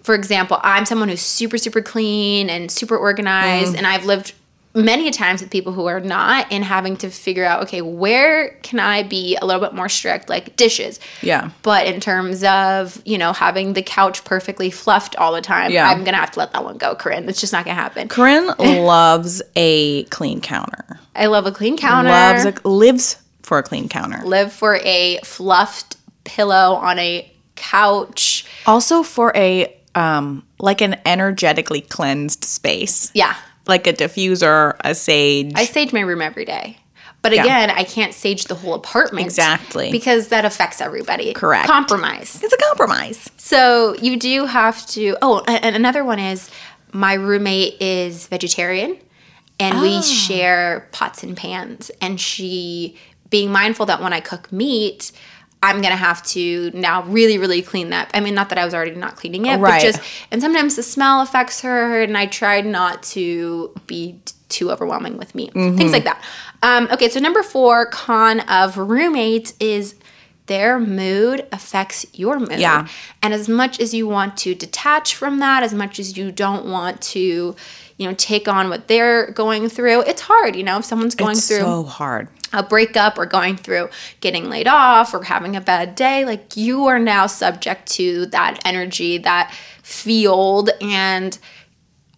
for 0.03 0.15
example, 0.15 0.59
I'm 0.63 0.87
someone 0.87 1.11
who's 1.11 1.21
super, 1.21 1.59
super 1.59 1.83
clean 1.83 2.49
and 2.49 2.71
super 2.71 2.97
organized, 2.97 3.75
and 3.77 3.87
I've 3.87 4.07
lived 4.07 4.33
many 4.75 5.11
times 5.13 5.41
with 5.41 5.51
people 5.51 5.73
who 5.73 5.87
are 5.87 6.01
not 6.01 6.47
and 6.51 6.65
having 6.65 6.97
to 6.97 7.09
figure 7.09 7.45
out, 7.45 7.63
okay, 7.63 7.81
where 7.81 8.51
can 8.63 8.81
I 8.81 9.05
be 9.05 9.37
a 9.41 9.47
little 9.47 9.61
bit 9.63 9.73
more 9.73 9.89
strict, 9.89 10.29
like 10.29 10.57
dishes. 10.57 10.99
Yeah. 11.23 11.51
But 11.63 11.87
in 11.87 12.01
terms 12.01 12.43
of, 12.43 13.01
you 13.05 13.17
know, 13.17 13.33
having 13.33 13.75
the 13.75 13.83
couch 13.83 14.25
perfectly 14.25 14.71
fluffed 14.71 15.15
all 15.17 15.33
the 15.33 15.41
time, 15.41 15.71
Yeah. 15.71 15.89
I'm 15.89 16.03
gonna 16.03 16.17
have 16.17 16.33
to 16.33 16.39
let 16.41 16.53
that 16.53 16.65
one 16.65 16.77
go, 16.79 16.95
Corinne. 16.97 17.29
It's 17.29 17.41
just 17.41 17.53
not 17.53 17.65
gonna 17.65 17.77
happen. 17.77 18.09
Corinne 18.09 18.49
loves 18.59 19.41
a 19.55 20.05
clean 20.05 20.41
counter. 20.41 20.99
I 21.15 21.27
love 21.27 21.47
a 21.47 21.53
clean 21.53 21.77
counter. 21.77 22.11
Loves 22.11 22.45
a, 22.45 22.69
lives 22.69 23.17
for 23.43 23.59
a 23.59 23.63
clean 23.63 23.89
counter. 23.89 24.23
live 24.25 24.53
for 24.53 24.77
a 24.83 25.19
fluffed 25.23 25.97
pillow 26.25 26.75
on 26.75 26.99
a 26.99 27.31
couch. 27.55 28.45
Also 28.67 29.03
for 29.05 29.33
a 29.37 29.73
um 29.95 30.45
like 30.59 30.81
an 30.81 30.97
energetically 31.07 31.81
cleansed 31.81 32.43
space. 32.43 33.13
Yeah. 33.15 33.37
Like 33.67 33.87
a 33.87 33.93
diffuser, 33.93 34.77
a 34.85 34.95
sage. 34.95 35.53
I 35.55 35.65
sage 35.65 35.93
my 35.93 36.01
room 36.01 36.21
every 36.21 36.45
day. 36.45 36.79
But 37.23 37.33
Yeah. 37.33 37.43
again, 37.45 37.71
I 37.71 37.85
can't 37.85 38.13
sage 38.13 38.45
the 38.45 38.55
whole 38.55 38.75
apartment. 38.75 39.25
Exactly. 39.25 39.91
Because 39.91 40.29
that 40.29 40.45
affects 40.45 40.83
everybody. 40.83 41.33
Correct. 41.33 41.67
Compromise. 41.67 42.39
it's 42.43 42.53
a 42.53 42.59
compromise. 42.69 43.31
So 43.39 43.95
you 44.03 44.19
do 44.19 44.45
have 44.45 44.87
to. 44.89 45.17
Oh, 45.23 45.43
and 45.49 45.75
another 45.75 46.05
one 46.05 46.19
is 46.19 46.51
my 46.93 47.15
roommate 47.15 47.81
is 47.81 48.27
vegetarian, 48.27 48.99
and 49.59 49.79
Oh. 49.79 49.83
we 49.83 49.97
ah. 49.97 50.01
share 50.03 50.89
pots 50.93 51.23
and 51.23 51.35
pans. 51.35 51.91
And 52.03 52.21
she, 52.21 52.99
being 53.31 53.51
mindful 53.51 53.87
that 53.87 54.03
when 54.03 54.13
I 54.13 54.21
cook 54.21 54.53
meat, 54.53 55.11
I'm 55.65 55.81
gonna 55.83 55.97
have 55.97 56.23
to 56.27 56.71
now 56.75 57.03
really, 57.05 57.39
really 57.39 57.63
clean 57.63 57.91
that. 57.91 58.11
I 58.15 58.21
mean, 58.21 58.35
not 58.35 58.49
that 58.51 58.59
I 58.59 58.65
was 58.65 58.75
already 58.75 58.95
not 58.95 59.17
cleaning 59.17 59.47
it, 59.47 59.59
Right. 59.59 59.81
but 59.81 59.87
just 59.87 60.01
and 60.31 60.41
sometimes 60.43 60.77
the 60.77 60.83
smell 60.83 61.21
affects 61.23 61.63
her, 61.63 62.03
and 62.03 62.17
I 62.17 62.27
tried 62.27 62.67
not 62.67 63.03
to 63.15 63.75
be 63.87 64.21
too 64.49 64.71
overwhelming 64.71 65.17
with 65.17 65.35
me, 65.35 65.49
Mm-hmm. 65.49 65.77
things 65.79 65.93
like 65.93 66.05
that. 66.05 66.23
Um, 66.63 66.89
okay, 66.93 67.09
so 67.09 67.19
number 67.19 67.43
four 67.43 67.87
con 67.87 68.41
of 68.41 68.77
roommates 68.77 69.55
is 69.59 69.95
their 70.47 70.79
mood 70.79 71.47
affects 71.53 72.05
your 72.13 72.39
mood. 72.39 72.59
Yeah. 72.61 72.87
And 73.23 73.33
as 73.33 73.49
much 73.49 73.81
as 73.81 73.95
you 73.95 74.07
want 74.07 74.37
to 74.39 74.55
detach 74.55 75.15
from 75.15 75.39
that, 75.39 75.63
as 75.63 75.73
much 75.73 75.99
as 75.99 76.19
you 76.19 76.31
don't 76.31 76.67
want 76.67 77.01
to, 77.15 77.57
you 77.97 78.07
know, 78.09 78.15
take 78.19 78.47
on 78.47 78.69
what 78.69 78.87
they're 78.87 79.31
going 79.33 79.71
through, 79.71 80.03
it's 80.03 80.21
hard, 80.21 80.55
you 80.57 80.63
know, 80.63 80.79
if 80.79 80.85
someone's 80.85 81.15
going 81.15 81.35
through 81.35 81.39
It's 81.39 81.49
through 81.49 81.59
so 81.61 81.83
hard. 81.85 82.29
A 82.55 82.63
breakup 82.63 83.19
or 83.19 83.27
going 83.27 83.57
through 83.57 83.89
getting 84.21 84.49
laid 84.49 84.69
off 84.69 85.13
or 85.13 85.23
having 85.25 85.57
a 85.57 85.61
bad 85.61 85.95
day, 85.95 86.25
like 86.25 86.57
you 86.57 86.87
are 86.87 86.99
now 86.99 87.27
subject 87.27 87.87
to 87.93 88.27
that 88.27 88.61
energy, 88.65 89.19
that 89.19 89.53
field. 89.83 90.71
And 90.81 91.37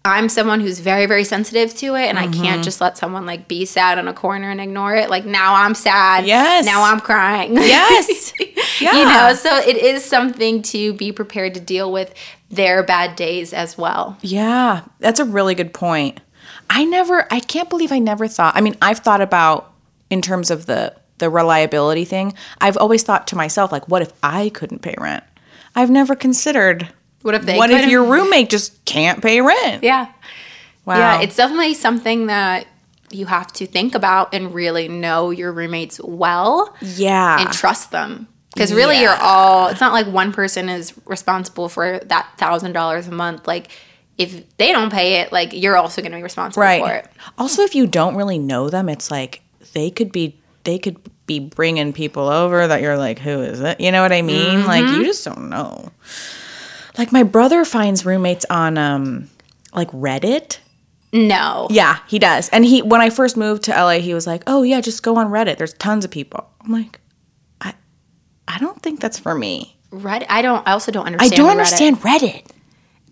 I'm 0.05 0.29
someone 0.29 0.61
who's 0.61 0.79
very, 0.79 1.07
very 1.07 1.25
sensitive 1.25 1.75
to 1.79 1.97
it. 1.97 2.07
And 2.07 2.17
I 2.19 2.29
Mm-hmm. 2.29 2.43
can't 2.43 2.65
just 2.65 2.81
let 2.81 2.97
someone 2.97 3.27
like 3.27 3.49
be 3.49 3.65
sad 3.65 3.99
in 3.99 4.07
a 4.07 4.13
corner 4.15 4.51
and 4.51 4.61
ignore 4.61 4.95
it. 4.95 5.11
Like 5.11 5.25
now 5.25 5.55
I'm 5.57 5.75
sad. 5.75 6.27
Yes. 6.27 6.65
Now 6.65 6.85
I'm 6.85 7.01
crying. 7.01 7.55
Yes. 7.57 8.33
You 8.79 8.93
know, 8.93 9.33
so 9.35 9.57
it 9.57 9.79
is 9.79 10.05
something 10.05 10.61
to 10.63 10.93
be 10.93 11.11
prepared 11.11 11.55
to 11.55 11.61
deal 11.61 11.91
with 11.91 12.13
their 12.51 12.83
bad 12.83 13.17
days 13.17 13.55
as 13.55 13.79
well. 13.79 14.19
Yeah, 14.21 14.83
that's 14.99 15.19
a 15.19 15.25
really 15.25 15.55
good 15.55 15.73
point. 15.73 16.21
I 16.69 16.85
never 16.85 17.27
I 17.33 17.41
can't 17.41 17.71
believe 17.71 17.91
I 17.91 17.99
never 18.01 18.29
thought. 18.29 18.55
I 18.55 18.61
mean, 18.61 18.77
I've 18.83 18.99
thought 18.99 19.23
about 19.23 19.73
in 20.11 20.23
terms 20.23 20.51
of 20.51 20.67
the 20.67 20.95
the 21.19 21.31
reliability 21.31 22.05
thing. 22.05 22.35
I've 22.61 22.77
always 22.77 23.03
thought 23.03 23.27
to 23.29 23.37
myself 23.37 23.73
like 23.73 23.89
what 23.89 24.03
if 24.03 24.13
I 24.23 24.51
couldn't 24.51 24.83
pay 24.83 24.95
rent? 24.99 25.25
I've 25.75 25.91
never 25.91 26.15
considered 26.15 26.89
What 27.23 27.35
if 27.35 27.43
they 27.43 27.57
What 27.57 27.71
if 27.71 27.77
couldn't? 27.77 27.91
your 27.91 28.05
roommate 28.05 28.51
just 28.51 28.85
can't 28.85 29.23
pay 29.23 29.41
rent? 29.41 29.83
Yeah. 29.83 30.13
Wow. 30.85 30.99
Yeah, 30.99 31.21
it's 31.23 31.37
definitely 31.37 31.75
something 31.75 32.27
that 32.27 32.67
you 33.11 33.27
have 33.27 33.53
to 33.55 33.67
think 33.67 33.95
about 33.95 34.35
and 34.35 34.55
really 34.55 34.89
know 34.89 35.31
your 35.31 35.53
roommates 35.53 36.01
well 36.01 36.75
yeah. 36.81 37.41
and 37.41 37.53
trust 37.53 37.91
them. 37.91 38.29
Because 38.55 38.73
really, 38.73 39.01
you're 39.03 39.15
all, 39.15 39.69
it's 39.69 39.83
not 39.83 39.93
like 39.93 40.07
one 40.07 40.33
person 40.33 40.71
is 40.71 40.95
responsible 41.05 41.69
for 41.69 41.99
that 41.99 42.33
$1,000 42.39 43.07
a 43.07 43.11
month. 43.11 43.47
Like, 43.47 43.71
if 44.17 44.57
they 44.57 44.73
don't 44.73 44.91
pay 44.91 45.21
it, 45.21 45.31
like, 45.31 45.53
you're 45.53 45.77
also 45.77 46.01
going 46.01 46.13
to 46.13 46.17
be 46.17 46.23
responsible 46.23 46.63
right. 46.63 46.83
for 46.83 46.91
it. 46.95 47.09
Also, 47.37 47.63
if 47.63 47.75
you 47.75 47.87
don't 47.87 48.17
really 48.17 48.39
know 48.39 48.71
them, 48.71 48.89
it's 48.89 49.11
like 49.11 49.43
they 49.77 49.91
could 49.91 50.11
be 50.11 50.41
they 50.65 50.79
could 50.79 50.97
be 51.27 51.39
bringing 51.39 51.93
people 51.93 52.29
over 52.29 52.67
that 52.67 52.81
you're 52.83 52.97
like, 52.99 53.19
who 53.21 53.41
is 53.43 53.61
it? 53.61 53.81
You 53.81 53.93
know 53.93 54.03
what 54.03 54.11
I 54.13 54.23
mean? 54.23 54.65
Like 54.67 54.85
Mm-hmm. 54.85 55.01
you 55.01 55.05
just 55.07 55.25
don't 55.25 55.49
know. 55.51 55.93
Like 56.99 57.13
my 57.13 57.23
brother 57.23 57.65
finds 57.65 58.05
roommates 58.07 58.45
on 58.51 58.79
um 58.79 59.29
like 59.75 59.91
Reddit. 59.91 60.59
No. 61.13 61.69
Yeah, 61.71 61.99
he 62.09 62.19
does. 62.19 62.49
And 62.51 62.65
he 62.65 62.83
when 62.83 63.01
I 63.01 63.11
first 63.11 63.37
moved 63.37 63.65
to 63.65 63.71
LA, 63.73 63.99
he 64.01 64.13
was 64.15 64.27
like, 64.27 64.43
"Oh 64.47 64.63
yeah, 64.63 64.81
just 64.81 65.03
go 65.03 65.17
on 65.17 65.29
Reddit. 65.29 65.57
There's 65.59 65.75
tons 65.75 66.05
of 66.05 66.11
people." 66.11 66.49
I'm 66.63 66.73
like, 66.73 67.01
"I 67.61 67.75
I 68.49 68.59
don't 68.59 68.81
think 68.83 69.01
that's 69.01 69.19
for 69.19 69.35
me. 69.35 69.77
Reddit, 69.93 70.27
I 70.29 70.43
don't, 70.43 70.67
I 70.67 70.73
also 70.73 70.91
don't 70.93 71.07
understand 71.07 71.33
I 71.33 71.37
don't 71.37 71.47
Reddit. 71.49 71.51
understand 71.53 71.97
Reddit." 72.01 72.47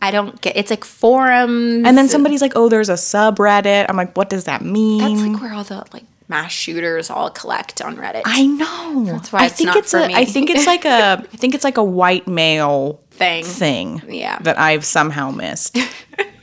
I 0.03 0.11
don't 0.11 0.39
get, 0.43 0.57
it's 0.57 0.69
like 0.71 0.85
forums. 0.85 1.87
And 1.87 1.97
then 1.97 2.09
somebody's 2.11 2.43
like, 2.43 2.53
"Oh, 2.57 2.69
there's 2.69 2.91
a 2.91 2.95
subreddit." 2.95 3.87
I'm 3.89 3.97
like, 3.97 4.15
"What 4.17 4.29
does 4.29 4.45
that 4.45 4.61
mean?" 4.63 4.99
That's 4.99 5.23
like 5.33 5.41
where 5.41 5.55
all 5.55 5.65
the, 5.65 5.85
like, 5.95 6.05
mass 6.29 6.53
shooters 6.53 7.11
all 7.11 7.31
collect 7.31 7.83
on 7.83 7.97
Reddit. 7.97 8.23
I 8.25 8.47
know. 8.47 9.05
That's 9.05 9.33
why 9.33 9.43
I 9.43 9.47
it's 9.47 9.55
think 9.57 9.67
not 9.69 9.77
it's 9.77 9.91
for 9.91 9.99
a, 10.01 10.09
me. 10.09 10.15
I 10.15 10.25
think 10.25 10.51
it's 10.51 10.67
like 10.67 10.85
a 10.85 11.25
I 11.33 11.37
think 11.37 11.55
it's 11.55 11.65
like 11.65 11.77
a 11.77 11.85
white 11.85 12.27
male 12.27 13.01
thing. 13.11 13.45
thing 13.45 14.03
Yeah. 14.09 14.39
that 14.41 14.59
I've 14.59 14.85
somehow 14.85 15.31
missed. 15.31 15.77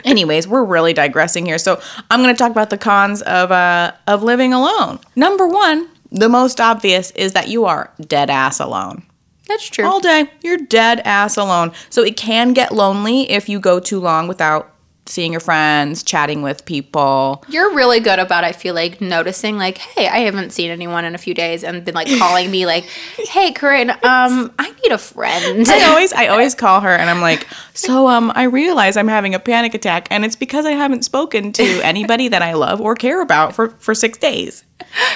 Anyways, 0.03 0.47
we're 0.47 0.63
really 0.63 0.93
digressing 0.93 1.45
here. 1.45 1.57
So 1.59 1.79
I'm 2.09 2.21
going 2.23 2.33
to 2.33 2.37
talk 2.37 2.51
about 2.51 2.69
the 2.71 2.77
cons 2.77 3.21
of 3.23 3.51
uh, 3.51 3.91
of 4.07 4.23
living 4.23 4.53
alone. 4.53 4.99
Number 5.15 5.47
one, 5.47 5.87
the 6.11 6.27
most 6.29 6.59
obvious 6.59 7.11
is 7.11 7.33
that 7.33 7.47
you 7.49 7.65
are 7.65 7.91
dead 8.07 8.29
ass 8.29 8.59
alone 8.59 9.03
That's 9.47 9.67
true. 9.69 9.85
all 9.85 9.99
day. 9.99 10.29
You're 10.43 10.57
dead 10.57 11.01
ass 11.05 11.37
alone. 11.37 11.71
So 11.89 12.03
it 12.03 12.17
can 12.17 12.53
get 12.53 12.71
lonely 12.73 13.29
if 13.29 13.47
you 13.47 13.59
go 13.59 13.79
too 13.79 13.99
long 13.99 14.27
without 14.27 14.70
seeing 15.07 15.31
your 15.33 15.41
friends, 15.41 16.03
chatting 16.03 16.41
with 16.41 16.63
people. 16.65 17.43
You're 17.49 17.73
really 17.73 17.99
good 17.99 18.19
about, 18.19 18.43
I 18.43 18.51
feel 18.51 18.75
like, 18.75 19.01
noticing, 19.01 19.57
like, 19.57 19.77
hey, 19.77 20.07
I 20.07 20.19
haven't 20.19 20.51
seen 20.51 20.69
anyone 20.69 21.05
in 21.05 21.15
a 21.15 21.17
few 21.17 21.33
days 21.33 21.63
and 21.63 21.83
been 21.83 21.95
like 21.95 22.07
calling 22.19 22.49
me, 22.51 22.65
like, 22.65 22.85
hey, 23.17 23.51
Corinne, 23.51 23.89
um, 23.91 24.53
I 24.59 24.73
need 24.83 24.91
a 24.91 24.97
friend. 24.97 25.67
I 25.67 25.85
always 25.89 26.13
I 26.13 26.27
always 26.27 26.55
call 26.55 26.81
her 26.81 26.89
and 26.95 27.09
I'm 27.09 27.19
like, 27.21 27.47
"So 27.73 28.07
um 28.07 28.31
I 28.35 28.43
realize 28.43 28.95
I'm 28.95 29.07
having 29.07 29.33
a 29.35 29.39
panic 29.39 29.73
attack 29.73 30.07
and 30.11 30.23
it's 30.23 30.35
because 30.35 30.65
I 30.65 30.71
haven't 30.71 31.03
spoken 31.03 31.51
to 31.53 31.63
anybody 31.83 32.27
that 32.27 32.41
I 32.41 32.53
love 32.53 32.79
or 32.79 32.95
care 32.95 33.21
about 33.21 33.55
for 33.55 33.69
for 33.79 33.93
6 33.95 34.17
days." 34.19 34.63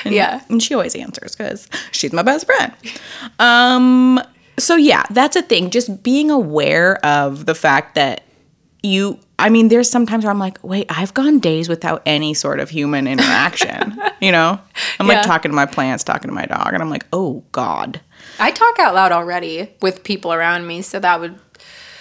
And, 0.03 0.13
Yeah. 0.13 0.41
And 0.49 0.61
she 0.61 0.73
always 0.73 0.95
answers 0.95 1.35
cuz 1.35 1.67
she's 1.91 2.11
my 2.13 2.21
best 2.23 2.45
friend. 2.45 2.73
Um 3.39 4.19
so 4.57 4.75
yeah, 4.75 5.03
that's 5.09 5.35
a 5.35 5.41
thing 5.41 5.69
just 5.69 6.01
being 6.03 6.31
aware 6.31 7.03
of 7.05 7.45
the 7.45 7.55
fact 7.55 7.95
that 7.95 8.21
you 8.85 9.19
I 9.37 9.49
mean 9.49 9.67
there's 9.67 9.89
sometimes 9.89 10.23
where 10.23 10.31
I'm 10.31 10.39
like, 10.39 10.57
"Wait, 10.63 10.85
I've 10.89 11.13
gone 11.13 11.39
days 11.39 11.67
without 11.67 12.01
any 12.05 12.33
sort 12.33 12.59
of 12.59 12.69
human 12.69 13.07
interaction." 13.07 13.99
you 14.21 14.31
know? 14.31 14.59
I'm 14.99 15.07
Yeah. 15.07 15.15
like 15.15 15.25
talking 15.25 15.51
to 15.51 15.55
my 15.55 15.65
plants, 15.65 16.03
talking 16.03 16.29
to 16.29 16.33
my 16.35 16.45
dog 16.45 16.69
and 16.73 16.81
I'm 16.81 16.89
like, 16.89 17.05
"Oh 17.11 17.43
god." 17.51 17.99
I 18.39 18.51
talk 18.51 18.79
out 18.79 18.93
loud 18.95 19.11
already 19.11 19.69
with 19.81 20.03
people 20.03 20.31
around 20.33 20.67
me, 20.67 20.81
so 20.81 20.99
that 20.99 21.19
would, 21.19 21.37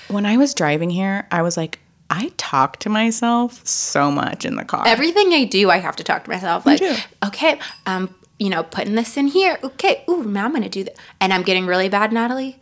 when 0.09 0.27
I 0.27 0.37
was 0.37 0.53
driving 0.55 0.91
here, 0.91 1.27
I 1.31 1.43
was 1.43 1.57
like, 1.57 1.79
I 2.11 2.33
talk 2.37 2.79
to 2.81 2.89
myself 2.89 3.65
so 3.67 4.11
much 4.11 4.45
in 4.45 4.57
the 4.57 4.65
car. 4.65 4.83
everything 4.87 5.33
I 5.33 5.45
do, 5.45 5.71
I 5.71 5.79
have 5.79 5.97
to 5.97 6.05
talk 6.05 6.25
to 6.25 6.31
myself, 6.31 6.67
like, 6.67 6.81
too. 6.81 6.95
okay, 7.27 7.59
um, 7.87 8.15
you 8.39 8.51
know, 8.51 8.63
putting 8.65 8.95
this 8.95 9.17
in 9.17 9.29
here. 9.29 9.59
Okay, 9.63 10.05
ooh, 10.09 10.25
now 10.25 10.45
I'm 10.47 10.53
gonna 10.53 10.69
do 10.69 10.85
that. 10.85 10.97
And 11.21 11.33
I'm 11.33 11.43
getting 11.43 11.67
really 11.67 11.89
bad, 11.89 12.13
Natalie, 12.13 12.59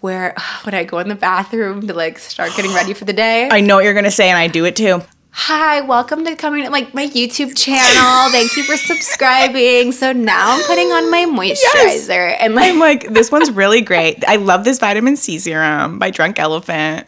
where 0.00 0.34
when 0.64 0.74
I 0.74 0.84
go 0.84 0.98
in 0.98 1.08
the 1.08 1.14
bathroom 1.14 1.86
to 1.86 1.94
like 1.94 2.18
start 2.18 2.50
getting 2.56 2.74
ready 2.74 2.94
for 2.94 3.04
the 3.04 3.12
day. 3.12 3.48
I 3.50 3.60
know 3.60 3.76
what 3.76 3.84
you're 3.84 3.94
gonna 3.94 4.10
say, 4.10 4.28
and 4.28 4.38
I 4.38 4.48
do 4.48 4.64
it 4.64 4.74
too. 4.76 5.02
Hi, 5.38 5.82
welcome 5.82 6.24
to 6.24 6.34
coming 6.34 6.64
to 6.64 6.70
like 6.70 6.94
my 6.94 7.06
YouTube 7.08 7.54
channel. 7.56 8.30
Thank 8.32 8.56
you 8.56 8.62
for 8.62 8.76
subscribing. 8.78 9.92
So 9.92 10.12
now 10.12 10.56
I'm 10.56 10.64
putting 10.66 10.86
on 10.92 11.10
my 11.10 11.26
moisturizer 11.26 12.34
and 12.40 12.54
like 12.54 12.72
I'm 12.72 12.78
like, 12.78 13.12
this 13.12 13.30
one's 13.30 13.50
really 13.50 13.82
great. 13.82 14.24
I 14.26 14.36
love 14.36 14.64
this 14.64 14.78
vitamin 14.78 15.14
C 15.16 15.38
serum 15.38 15.98
by 15.98 16.10
Drunk 16.10 16.38
Elephant. 16.38 17.06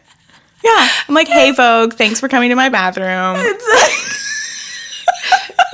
Yeah. 0.63 0.87
I'm 1.07 1.15
like, 1.15 1.27
hey, 1.27 1.51
Vogue, 1.53 1.93
thanks 1.93 2.19
for 2.19 2.27
coming 2.29 2.49
to 2.49 2.55
my 2.55 2.69
bathroom. 2.69 3.37
it's 3.39 3.67
like, 3.73 3.93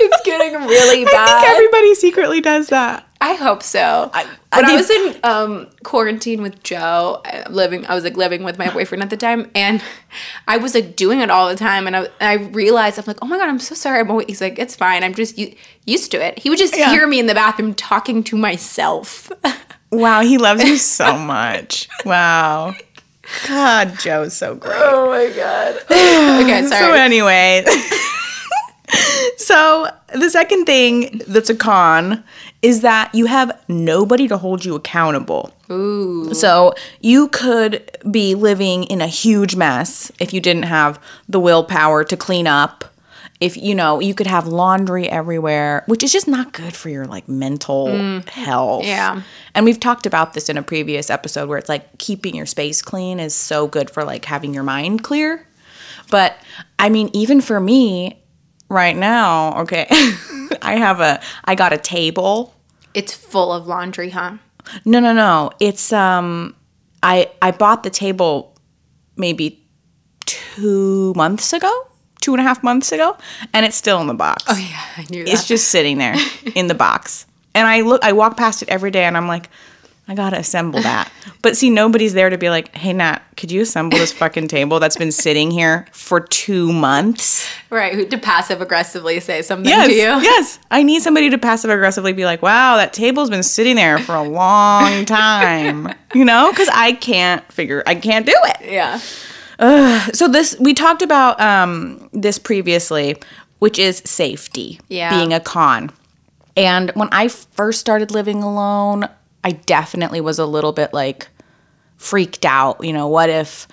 it's 0.00 0.22
getting 0.24 0.54
really 0.54 1.02
I 1.02 1.04
think 1.04 1.10
bad. 1.12 1.44
everybody 1.44 1.94
secretly 1.94 2.40
does 2.40 2.68
that. 2.68 3.06
I 3.20 3.34
hope 3.34 3.62
so. 3.62 4.10
I 4.12 4.24
when 4.24 4.64
I, 4.66 4.68
think- 4.68 4.78
was 4.78 4.90
in 4.90 5.20
um, 5.24 5.66
quarantine 5.84 6.42
with 6.42 6.62
Joe, 6.62 7.22
uh, 7.24 7.44
living, 7.48 7.86
I 7.86 7.94
was 7.94 8.04
like 8.04 8.16
living 8.16 8.44
with 8.44 8.58
my 8.58 8.68
boyfriend 8.70 9.02
at 9.02 9.10
the 9.10 9.16
time, 9.16 9.50
and 9.54 9.82
I 10.48 10.58
was 10.58 10.74
like 10.74 10.96
doing 10.96 11.20
it 11.20 11.30
all 11.30 11.48
the 11.48 11.56
time. 11.56 11.86
And 11.86 11.96
I, 11.96 12.08
I 12.20 12.34
realized 12.34 12.98
I'm 12.98 13.04
like, 13.06 13.18
oh 13.22 13.26
my 13.26 13.38
god, 13.38 13.48
I'm 13.48 13.58
so 13.58 13.74
sorry. 13.74 14.00
I'm 14.00 14.10
always, 14.10 14.26
he's 14.26 14.40
like, 14.40 14.58
it's 14.58 14.76
fine. 14.76 15.02
I'm 15.02 15.14
just 15.14 15.38
u- 15.38 15.54
used 15.86 16.10
to 16.10 16.22
it. 16.24 16.38
He 16.38 16.50
would 16.50 16.58
just 16.58 16.76
Yeah. 16.76 16.90
hear 16.90 17.06
me 17.06 17.18
in 17.18 17.26
the 17.26 17.34
bathroom 17.34 17.72
talking 17.74 18.22
to 18.24 18.36
myself. 18.36 19.30
Wow, 19.92 20.20
he 20.22 20.36
loves 20.36 20.64
you 20.64 20.76
so 20.78 21.16
much. 21.16 21.88
Wow. 22.04 22.74
God, 23.46 23.96
Joe's 24.00 24.36
so 24.36 24.56
great. 24.56 24.74
oh 24.76 25.06
my 25.06 25.30
god. 25.34 25.76
okay, 26.42 26.66
sorry. 26.66 26.80
So 26.80 26.92
anyway, 26.92 27.64
so 29.46 29.86
the 30.12 30.28
second 30.28 30.64
thing 30.64 31.22
that's 31.28 31.48
a 31.48 31.54
con 31.54 32.24
is 32.62 32.80
that 32.80 33.14
you 33.14 33.26
have 33.26 33.56
nobody 33.68 34.26
to 34.26 34.36
hold 34.36 34.64
you 34.64 34.74
accountable. 34.74 35.52
Ooh. 35.70 36.34
So 36.34 36.74
you 37.00 37.28
could 37.28 37.88
be 38.10 38.34
living 38.34 38.82
in 38.84 39.00
a 39.00 39.06
huge 39.06 39.54
mess 39.54 40.10
if 40.18 40.34
you 40.34 40.40
didn't 40.40 40.64
have 40.64 41.00
the 41.28 41.38
willpower 41.38 42.02
to 42.02 42.16
clean 42.16 42.48
up. 42.48 42.86
If 43.38 43.56
you 43.56 43.76
know, 43.76 44.00
you 44.00 44.14
could 44.14 44.26
have 44.26 44.48
laundry 44.48 45.08
everywhere, 45.08 45.84
which 45.86 46.02
is 46.02 46.12
just 46.12 46.26
not 46.26 46.52
good 46.52 46.74
for 46.74 46.88
your 46.88 47.04
like 47.04 47.28
mental 47.28 47.86
mm. 47.86 48.28
health. 48.28 48.84
Yeah. 48.84 49.22
And 49.54 49.64
we've 49.64 49.78
talked 49.78 50.06
about 50.06 50.34
this 50.34 50.48
in 50.48 50.58
a 50.58 50.62
previous 50.62 51.08
episode 51.08 51.48
where 51.48 51.58
it's 51.58 51.68
like 51.68 51.98
keeping 51.98 52.34
your 52.34 52.46
space 52.46 52.82
clean 52.82 53.20
is 53.20 53.32
so 53.32 53.68
good 53.68 53.90
for 53.90 54.02
like 54.02 54.24
having 54.24 54.52
your 54.52 54.64
mind 54.64 55.04
clear. 55.04 55.46
But 56.10 56.36
I 56.80 56.88
mean, 56.88 57.10
even 57.12 57.40
for 57.40 57.60
me 57.60 58.18
right 58.68 58.96
now, 58.96 59.60
okay, 59.62 59.86
I 60.62 60.76
have 60.76 61.00
a, 61.00 61.20
I 61.44 61.54
got 61.54 61.72
a 61.72 61.78
table. 61.78 62.54
It's 62.94 63.12
full 63.14 63.52
of 63.52 63.66
laundry, 63.66 64.10
huh? 64.10 64.38
No, 64.84 65.00
no, 65.00 65.12
no. 65.12 65.50
It's, 65.60 65.92
um, 65.92 66.54
I, 67.02 67.30
I 67.40 67.50
bought 67.50 67.82
the 67.82 67.90
table 67.90 68.56
maybe 69.16 69.62
two 70.24 71.12
months 71.16 71.52
ago, 71.52 71.88
two 72.20 72.32
and 72.32 72.40
a 72.40 72.42
half 72.42 72.62
months 72.62 72.92
ago, 72.92 73.16
and 73.52 73.64
it's 73.64 73.76
still 73.76 74.00
in 74.00 74.06
the 74.06 74.14
box. 74.14 74.44
Oh 74.48 74.56
yeah, 74.56 74.84
I 74.96 75.06
knew 75.10 75.24
that. 75.24 75.32
It's 75.32 75.46
just 75.46 75.68
sitting 75.68 75.98
there 75.98 76.16
in 76.54 76.66
the 76.66 76.74
box. 76.74 77.26
And 77.54 77.66
I 77.66 77.80
look, 77.82 78.04
I 78.04 78.12
walk 78.12 78.36
past 78.36 78.62
it 78.62 78.68
every 78.68 78.90
day 78.90 79.04
and 79.04 79.16
I'm 79.16 79.28
like, 79.28 79.48
I 80.08 80.14
gotta 80.14 80.38
assemble 80.38 80.80
that. 80.82 81.10
But 81.42 81.56
see, 81.56 81.70
nobody's 81.70 82.12
there 82.12 82.28
to 82.28 82.38
be 82.38 82.50
like, 82.50 82.74
hey, 82.74 82.92
Nat, 82.92 83.20
could 83.36 83.52
you 83.52 83.60
assemble 83.60 83.98
this 83.98 84.12
fucking 84.12 84.48
table 84.48 84.80
that's 84.80 84.96
been 84.96 85.12
sitting 85.12 85.52
here 85.52 85.86
for 85.92 86.18
two 86.20 86.72
months? 86.72 87.48
right. 87.70 87.94
Who 87.94 88.04
to 88.06 88.18
passive 88.18 88.60
aggressively 88.60 89.20
say 89.20 89.42
something 89.42 89.68
Yes. 89.68 89.86
to 89.88 89.94
you? 89.94 90.00
Yes. 90.22 90.58
I 90.72 90.82
need 90.82 91.02
somebody 91.02 91.30
to 91.30 91.38
passive 91.38 91.70
aggressively 91.70 92.12
be 92.12 92.24
like, 92.24 92.42
wow, 92.42 92.76
that 92.78 92.92
table's 92.92 93.30
been 93.30 93.44
sitting 93.44 93.76
there 93.76 93.98
for 94.00 94.16
a 94.16 94.22
long 94.24 95.04
time. 95.04 95.94
you 96.14 96.24
know? 96.24 96.50
Because 96.50 96.68
I 96.72 96.94
can't 96.94 97.44
figure, 97.52 97.84
I 97.86 97.94
can't 97.94 98.26
do 98.26 98.34
it. 98.34 98.56
Yeah. 98.72 98.98
So 100.12 100.26
this 100.26 100.56
we 100.58 100.74
talked 100.74 101.02
about 101.02 101.40
um, 101.40 102.08
this 102.12 102.38
previously, 102.38 103.16
which 103.60 103.78
is 103.78 104.02
safety 104.04 104.80
Yeah. 104.88 105.10
being 105.16 105.32
a 105.32 105.38
con. 105.40 105.90
And 106.56 106.90
when 106.94 107.08
I 107.12 107.28
first 107.28 107.78
started 107.80 108.10
living 108.10 108.42
alone, 108.42 109.08
I 109.46 109.52
definitely 109.52 110.20
was 110.20 110.40
a 110.40 110.44
little 110.44 110.72
bit 110.72 110.92
like 110.92 111.28
freaked 111.96 112.44
out. 112.44 112.84
You 112.84 112.92
know, 112.92 113.06
what 113.06 113.30
if 113.30 113.68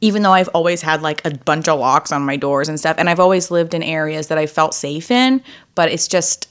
even 0.00 0.22
though 0.22 0.32
I've 0.32 0.48
always 0.48 0.82
had 0.82 1.00
like 1.00 1.24
a 1.24 1.30
bunch 1.30 1.68
of 1.68 1.78
locks 1.78 2.10
on 2.10 2.22
my 2.26 2.34
doors 2.34 2.68
and 2.68 2.76
stuff, 2.78 2.96
and 2.98 3.08
I've 3.08 3.20
always 3.20 3.48
lived 3.52 3.72
in 3.72 3.84
areas 3.84 4.26
that 4.26 4.36
I 4.36 4.46
felt 4.46 4.74
safe 4.74 5.12
in, 5.12 5.40
but 5.76 5.90
it's 5.92 6.08
just 6.08 6.48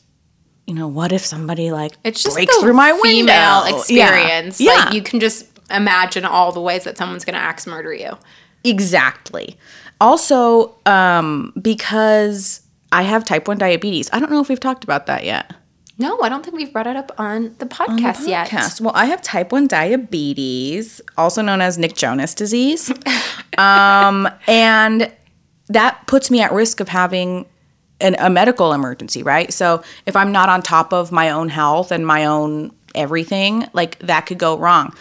you 0.67 0.73
know, 0.75 0.88
what 0.88 1.12
if 1.12 1.25
somebody 1.25 1.71
like 1.71 1.97
It's 2.05 2.23
just 2.23 2.36
breaks 2.38 2.55
through 2.60 2.73
my 2.73 2.97
female 3.03 3.63
window? 3.65 3.77
experience. 3.77 4.62
Yeah. 4.62 4.71
Like 4.75 4.93
you 4.93 5.01
can 5.01 5.19
just 5.19 5.47
imagine 5.69 6.23
all 6.23 6.53
the 6.53 6.62
ways 6.62 6.86
that 6.86 6.97
someone's 6.97 7.25
gonna 7.25 7.39
axe 7.39 7.67
murder 7.67 7.93
you. 7.93 8.17
Exactly. 8.63 9.57
Also, 9.99 10.75
um, 10.86 11.51
because 11.62 12.62
I 12.93 13.01
have 13.01 13.25
type 13.25 13.49
1 13.49 13.57
diabetes. 13.57 14.10
I 14.13 14.19
don't 14.19 14.31
know 14.31 14.39
if 14.39 14.47
we've 14.47 14.60
talked 14.62 14.86
about 14.86 15.07
that 15.07 15.25
yet. 15.25 15.53
No, 16.01 16.19
I 16.21 16.29
don't 16.29 16.43
think 16.43 16.57
we've 16.57 16.73
brought 16.73 16.87
it 16.87 16.95
up 16.95 17.11
on 17.19 17.55
the 17.59 17.67
podcast, 17.67 18.27
yet. 18.27 18.47
Podcast. 18.47 18.81
Well, 18.81 18.93
I 18.95 19.05
have 19.05 19.21
type 19.21 19.51
1 19.51 19.67
diabetes, 19.67 20.99
also 21.15 21.43
known 21.43 21.61
as 21.61 21.77
Nick 21.77 21.95
Jonas 21.95 22.33
disease. 22.33 22.91
um, 23.59 24.27
and 24.47 25.11
that 25.67 26.01
puts 26.07 26.31
me 26.31 26.41
at 26.41 26.51
risk 26.51 26.79
of 26.79 26.89
having 26.89 27.45
an, 27.99 28.15
a 28.17 28.31
medical 28.31 28.73
emergency, 28.73 29.21
right? 29.21 29.53
So 29.53 29.83
if 30.07 30.15
I'm 30.15 30.31
not 30.31 30.49
on 30.49 30.63
top 30.63 30.91
of 30.91 31.11
my 31.11 31.29
own 31.29 31.49
health 31.49 31.91
and 31.91 32.05
my 32.05 32.25
own 32.25 32.71
everything, 32.95 33.67
like 33.73 33.99
that 33.99 34.25
could 34.25 34.39
go 34.39 34.57
wrong. 34.57 34.95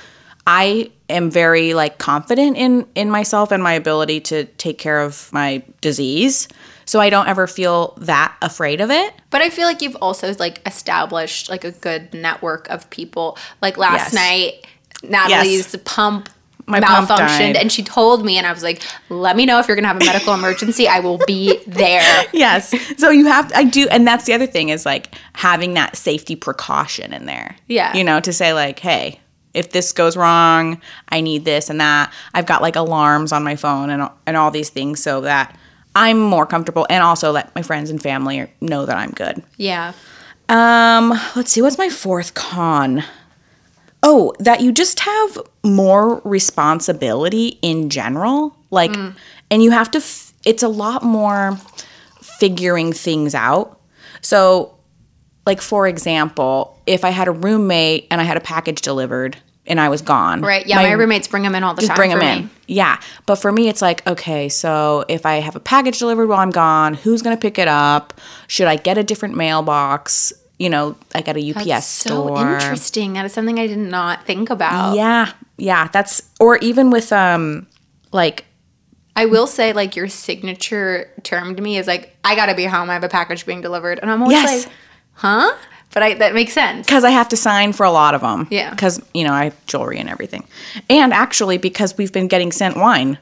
I 0.47 0.91
am 1.09 1.31
very 1.31 1.73
like 1.73 1.97
confident 1.97 2.57
in 2.57 2.87
in 2.95 3.11
myself 3.11 3.53
and 3.53 3.63
my 3.63 3.73
ability 3.73 4.21
to 4.21 4.45
take 4.45 4.79
care 4.79 5.01
of 5.01 5.33
my 5.33 5.63
disease. 5.81 6.47
So 6.91 6.99
I 6.99 7.09
don't 7.09 7.29
ever 7.29 7.47
feel 7.47 7.95
that 7.99 8.37
afraid 8.43 8.81
of 8.81 8.91
it. 8.91 9.15
But 9.31 9.43
I 9.43 9.51
feel 9.51 9.69
like 9.69 9.81
you've 9.81 9.95
also 10.03 10.35
like 10.41 10.61
established 10.67 11.49
like 11.49 11.63
a 11.63 11.71
good 11.71 12.13
network 12.13 12.69
of 12.69 12.91
people. 12.91 13.39
Like 13.63 13.79
last 13.79 14.13
Yes. 14.13 14.15
night, 14.15 14.67
Natalie's 15.05 15.77
pump 15.85 16.31
My 16.67 16.81
pump 16.81 17.09
malfunctioned 17.09 17.55
and 17.55 17.71
she 17.71 17.85
told 17.85 18.25
me 18.25 18.39
and 18.39 18.45
I 18.45 18.53
was 18.53 18.65
like, 18.65 18.83
let 19.09 19.37
me 19.37 19.47
know 19.47 19.61
if 19.61 19.69
you're 19.69 19.77
gonna 19.77 19.87
have 19.87 20.03
a 20.03 20.05
medical 20.05 20.35
emergency. 20.35 20.89
I 20.89 20.99
will 20.99 21.21
be 21.29 21.61
there. 21.65 22.25
yes. 22.33 22.75
So 22.99 23.11
you 23.11 23.27
have 23.27 23.47
to, 23.51 23.57
I 23.57 23.63
do, 23.63 23.87
and 23.89 24.05
that's 24.05 24.25
the 24.25 24.33
other 24.33 24.49
thing 24.49 24.71
is 24.71 24.85
like 24.85 25.15
having 25.35 25.75
that 25.75 25.95
safety 25.95 26.35
precaution 26.35 27.13
in 27.13 27.27
there. 27.27 27.55
Yeah. 27.69 27.97
You 27.97 28.03
know, 28.03 28.19
to 28.19 28.33
say 28.33 28.53
like, 28.53 28.81
hey, 28.81 29.21
if 29.55 29.71
this 29.71 29.93
goes 29.93 30.17
wrong, 30.17 30.81
I 31.09 31.21
need 31.21 31.45
this 31.45 31.71
and 31.71 31.81
that. 31.81 32.13
I've 32.35 32.47
got 32.47 32.63
like 32.63 32.75
alarms 32.75 33.31
on 33.31 33.45
my 33.45 33.55
phone 33.55 33.91
and 33.91 34.11
and 34.27 34.37
all 34.37 34.51
these 34.51 34.71
things 34.71 35.01
so 35.01 35.21
that 35.21 35.57
I'm 35.95 36.21
more 36.21 36.47
comfortable 36.47 36.87
and 36.89 37.03
also 37.03 37.33
let 37.33 37.55
my 37.55 37.63
friends 37.63 37.91
and 37.91 38.01
family 38.01 38.47
know 38.61 38.87
that 38.87 38.97
I'm 38.97 39.11
good. 39.11 39.43
Yeah. 39.57 39.93
Um, 40.49 41.11
let's 41.37 41.53
see, 41.53 41.63
what's 41.63 41.79
my 41.79 41.89
fourth 41.89 42.35
con? 42.35 43.05
oh, 44.03 44.33
that 44.39 44.61
you 44.61 44.73
just 44.73 45.01
have 45.01 45.39
more 45.63 46.21
responsibility 46.25 47.59
in 47.63 47.91
general. 47.91 48.57
Like, 48.71 48.97
and 49.51 49.63
you 49.63 49.71
have 49.73 49.91
to, 49.91 49.99
f- 49.99 50.33
it's 50.47 50.63
a 50.63 50.69
lot 50.69 51.03
more 51.03 51.59
figuring 52.23 52.93
things 52.93 53.35
out. 53.35 53.79
So, 54.23 54.75
like, 55.45 55.61
for 55.61 55.87
example, 55.87 56.81
if 56.87 57.05
I 57.05 57.11
had 57.11 57.29
a 57.29 57.33
roommate 57.33 58.07
and 58.11 58.21
I 58.21 58.25
had 58.25 58.37
a 58.37 58.41
package 58.41 58.81
delivered 58.81 59.37
and 59.67 59.79
I 59.81 59.89
was 59.89 60.03
gone. 60.03 60.41
Right. 60.41 60.67
Yeah, 60.67 60.77
my, 60.77 60.93
roommates 60.93 61.29
bring 61.29 61.43
them 61.43 61.55
in 61.55 61.63
all 61.63 61.75
the 61.75 61.83
just 61.83 61.89
time. 61.91 61.97
bring 61.97 62.11
for 62.13 62.19
them 62.19 62.37
me. 62.39 62.43
in. 62.45 62.51
Yeah. 62.67 63.01
But 63.27 63.37
for 63.37 63.53
me, 63.53 63.69
it's 63.69 63.83
like, 63.83 64.05
okay, 64.07 64.49
so 64.49 65.05
if 65.09 65.25
I 65.27 65.37
have 65.37 65.55
a 65.57 65.61
package 65.61 65.99
delivered 65.99 66.27
while 66.29 66.41
I'm 66.41 66.51
gone, 66.51 66.95
who's 66.95 67.23
going 67.23 67.37
to 67.37 67.41
pick 67.41 67.59
it 67.59 67.69
up? 67.69 68.15
Should 68.49 68.67
I 68.67 68.77
get 68.77 68.99
a 68.99 69.03
different 69.03 69.37
mailbox? 69.37 70.33
You 70.59 70.71
know, 70.71 70.97
I 71.15 71.23
got 71.23 71.37
a 71.37 71.51
UPS 71.51 71.65
That's 71.67 71.87
so 71.87 72.27
store. 72.27 72.55
interesting. 72.55 73.13
That 73.15 73.25
is 73.25 73.33
something 73.33 73.59
I 73.59 73.67
did 73.67 73.79
not 73.79 74.25
think 74.27 74.51
about. 74.51 74.95
Yeah. 74.97 75.33
Yeah. 75.57 75.89
That's, 75.93 76.23
or 76.41 76.57
even 76.59 76.91
with, 76.91 77.13
um, 77.13 77.67
like, 78.13 78.45
I 79.17 79.27
will 79.27 79.47
say, 79.47 79.73
like, 79.73 79.97
your 79.97 80.09
signature 80.09 81.11
term 81.23 81.57
to 81.57 81.63
me 81.63 81.77
is 81.79 81.87
like, 81.87 82.17
I 82.25 82.35
gotta 82.35 82.55
be 82.55 82.65
home. 82.65 82.89
I 82.91 82.95
have 82.95 83.05
a 83.05 83.09
package 83.09 83.45
being 83.47 83.61
delivered. 83.61 83.99
And 84.01 84.11
I'm 84.11 84.23
always 84.23 84.37
Yes. 84.37 84.65
like, 84.67 84.75
huh? 85.15 85.53
But 85.93 86.03
I, 86.03 86.15
that 86.15 86.35
makes 86.35 86.53
sense. 86.53 86.87
because 86.87 87.03
I 87.03 87.11
have 87.11 87.29
to 87.31 87.37
sign 87.37 87.73
for 87.73 87.85
a 87.85 87.91
lot 87.91 88.15
of 88.15 88.21
them. 88.21 88.47
Yeah. 88.51 88.71
Because, 88.71 89.03
you 89.13 89.25
know, 89.25 89.33
I 89.33 89.45
have 89.45 89.67
jewelry 89.67 89.99
and 89.99 90.09
everything. 90.09 90.45
And 90.89 91.13
actually, 91.13 91.59
because 91.59 91.99
we've 91.99 92.13
been 92.13 92.29
getting 92.29 92.53
sent 92.53 92.77
wine. 92.77 93.19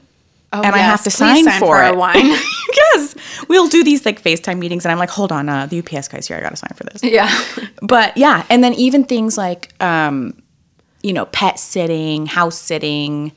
Oh, 0.53 0.63
and 0.63 0.75
I 0.75 0.79
have 0.79 1.03
to 1.03 1.11
yes. 1.11 1.17
sign, 1.17 1.45
Please 1.45 1.59
for, 1.59 1.77
our 1.77 1.93
it. 1.93 1.97
wine. 1.97 2.15
yes. 2.95 3.15
We'll 3.49 3.69
do 3.69 3.85
these 3.85 4.07
like 4.07 4.23
FaceTime 4.23 4.59
meetings, 4.59 4.87
and 4.87 4.93
I'm 4.93 4.99
like, 4.99 5.11
hold 5.11 5.31
on, 5.31 5.47
uh, 5.49 5.67
the 5.67 5.79
UPS 5.81 6.09
guy's 6.09 6.27
here. 6.27 6.39
I 6.39 6.41
got 6.41 6.51
to 6.51 6.57
sign 6.57 6.73
for 6.75 6.85
this. 6.85 7.03
yeah. 7.05 7.31
but 7.83 8.17
yeah, 8.17 8.47
and 8.49 8.65
then 8.65 8.73
even 8.75 9.05
things 9.05 9.37
like, 9.37 9.75
um, 9.83 10.43
you 11.03 11.13
know, 11.13 11.27
pet 11.27 11.59
sitting, 11.59 12.25
house 12.25 12.59
sitting. 12.59 13.33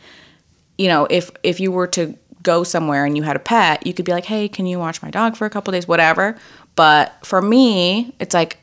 You 0.78 0.88
know, 0.88 1.06
if 1.10 1.32
if 1.44 1.60
you 1.60 1.70
were 1.74 1.88
to 1.88 2.17
go 2.44 2.63
somewhere 2.63 3.06
and 3.06 3.17
you 3.17 3.24
had 3.24 3.36
a 3.36 3.39
pet, 3.39 3.86
you 3.86 3.94
could 3.94 4.06
be 4.06 4.12
like, 4.12 4.26
hey, 4.26 4.48
can 4.48 4.65
you 4.65 4.80
watch 4.80 5.02
my 5.02 5.12
dog 5.12 5.36
for 5.36 5.46
a 5.46 5.50
couple 5.50 5.72
days, 5.72 5.88
whatever. 5.88 6.38
But 6.76 7.13
for 7.26 7.41
me, 7.41 8.15
it's 8.20 8.34
like 8.34 8.58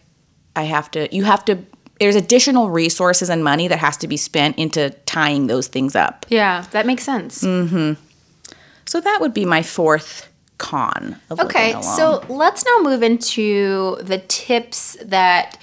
I 0.59 0.65
have 0.65 0.91
to. 0.93 1.15
You 1.15 1.25
have 1.25 1.45
to. 1.47 1.59
There's 2.01 2.17
additional 2.17 2.71
resources 2.71 3.31
and 3.31 3.43
money 3.43 3.69
that 3.69 3.79
has 3.79 3.97
to 3.99 4.09
be 4.09 4.17
spent 4.17 4.59
into 4.59 4.91
tying 5.07 5.47
those 5.47 5.69
things 5.69 5.97
up. 5.97 6.27
Yeah, 6.29 6.65
that 6.73 6.87
makes 6.87 7.05
sense. 7.05 7.43
Mm-hmm. 7.43 8.01
So 8.85 9.01
that 9.01 9.21
would 9.21 9.35
be 9.35 9.45
my 9.45 9.63
fourth 9.63 10.29
con 10.59 11.21
of 11.31 11.39
Okay, 11.41 11.81
so 11.83 12.25
let's 12.29 12.65
now 12.65 12.79
move 12.83 13.03
into 13.03 13.97
the 14.03 14.19
tips 14.19 14.97
that 15.03 15.59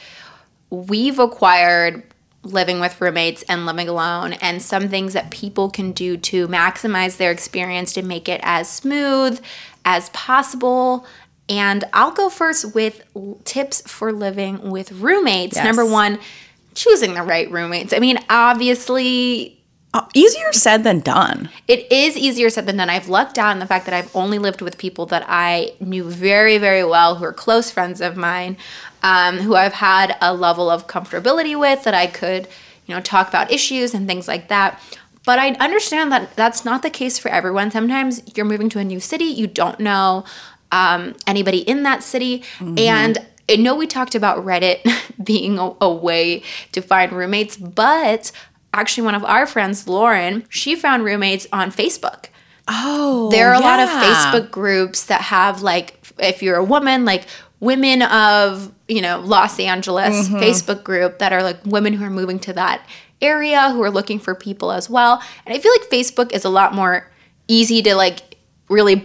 we've 0.69 1.19
acquired 1.19 2.03
living 2.43 2.79
with 2.79 3.01
roommates 3.01 3.43
and 3.43 3.65
living 3.65 3.89
alone, 3.89 4.34
and 4.34 4.62
some 4.62 4.88
things 4.88 5.13
that 5.13 5.31
people 5.31 5.69
can 5.69 5.91
do 5.91 6.15
to 6.15 6.47
maximize 6.47 7.17
their 7.17 7.31
experience 7.31 7.91
to 7.93 8.01
make 8.01 8.29
it 8.29 8.39
as 8.43 8.69
smooth 8.69 9.41
as 9.84 10.10
possible. 10.10 11.05
And 11.47 11.84
I'll 11.93 12.12
go 12.12 12.29
first 12.29 12.73
with 12.73 13.03
tips 13.43 13.81
for 13.86 14.12
living 14.12 14.71
with 14.71 14.91
roommates. 14.93 15.55
Yes. 15.55 15.65
Number 15.65 15.86
one, 15.86 16.19
choosing 16.73 17.13
the 17.13 17.21
right 17.21 17.49
roommates. 17.51 17.93
I 17.93 17.99
mean, 17.99 18.17
obviously, 18.29 19.62
Uh, 19.93 20.05
easier 20.13 20.51
said 20.51 20.84
than 20.84 20.99
done. 20.99 21.49
it 21.67 21.89
is 21.91 22.17
easier 22.17 22.49
said 22.49 22.65
than 22.65 22.77
done. 22.77 22.89
I've 22.89 23.08
lucked 23.08 23.38
out 23.38 23.51
in 23.51 23.60
the 23.60 23.65
fact 23.65 23.86
that 23.86 23.93
I've 23.93 24.13
only 24.15 24.39
lived 24.39 24.62
with 24.62 24.77
people 24.77 25.05
that 25.08 25.23
I 25.27 25.73
knew 25.79 26.03
very, 26.10 26.58
very 26.58 26.84
well, 26.84 27.15
who 27.15 27.23
are 27.25 27.31
close 27.34 27.71
friends 27.71 28.01
of 28.01 28.17
mine, 28.17 28.58
um, 29.03 29.38
who 29.38 29.55
I've 29.55 29.73
had 29.73 30.17
a 30.21 30.34
level 30.34 30.69
of 30.69 30.88
comfortability 30.88 31.58
with 31.58 31.84
that 31.84 31.93
I 31.93 32.08
could, 32.08 32.47
you 32.88 32.95
know, 32.95 32.99
talk 33.01 33.29
about 33.29 33.51
issues 33.51 33.93
and 33.93 34.08
things 34.08 34.27
like 34.27 34.49
that. 34.49 34.81
But 35.25 35.39
I 35.39 35.51
understand 35.53 36.12
that 36.12 36.36
that's 36.36 36.65
not 36.65 36.81
the 36.81 36.89
case 36.89 37.17
for 37.17 37.29
everyone. 37.29 37.71
Sometimes 37.71 38.21
you're 38.36 38.45
moving 38.45 38.67
to 38.69 38.79
a 38.79 38.84
new 38.84 38.99
city, 38.99 39.25
you 39.25 39.47
don't 39.47 39.79
know 39.79 40.25
um, 40.71 41.15
anybody 41.28 41.60
in 41.60 41.84
that 41.84 42.04
city, 42.04 42.43
and 42.60 43.17
I 43.49 43.58
know 43.58 43.75
we 43.75 43.88
talked 43.88 44.15
about 44.15 44.43
Reddit 44.45 44.82
being 45.23 45.60
a, 45.60 45.73
a 45.82 45.93
way 45.93 46.41
to 46.71 46.82
find 46.82 47.12
roommates, 47.12 47.58
but 47.58 48.32
actually, 48.73 49.06
one 49.06 49.15
of 49.15 49.23
our 49.23 49.45
friends, 49.45 49.88
Lauren, 49.88 50.45
she 50.49 50.75
found 50.75 51.04
roommates 51.06 51.47
on 51.54 51.71
Facebook. 51.71 52.25
Oh, 52.67 53.30
There 53.32 53.49
are 53.49 53.54
a 53.56 53.60
lot 53.60 53.80
of 53.80 53.89
Facebook 53.89 54.51
groups 54.51 55.06
that 55.06 55.21
have, 55.21 55.62
like, 55.62 55.99
if 56.17 56.41
you're 56.41 56.56
a 56.56 56.63
woman, 56.63 57.06
like 57.06 57.25
women 57.60 58.01
of, 58.01 58.71
you 58.88 59.01
know, 59.01 59.19
Los 59.19 59.60
Angeles 59.60 60.28
Facebook 60.30 60.84
group 60.84 61.19
that 61.19 61.32
are 61.32 61.43
like 61.43 61.58
women 61.65 61.93
who 61.93 62.04
are 62.04 62.10
moving 62.10 62.39
to 62.39 62.54
that 62.54 62.86
area 63.21 63.69
who 63.71 63.82
are 63.84 63.91
looking 63.91 64.19
for 64.19 64.34
people 64.36 64.71
as 64.71 64.89
well. 64.89 65.21
And 65.45 65.56
I 65.56 65.60
feel 65.60 65.71
like 65.71 65.89
Facebook 65.89 66.32
is 66.34 66.43
a 66.43 66.49
lot 66.49 66.73
more 66.73 67.10
easy 67.47 67.82
to, 67.84 67.95
like, 67.95 68.38
really 68.67 68.95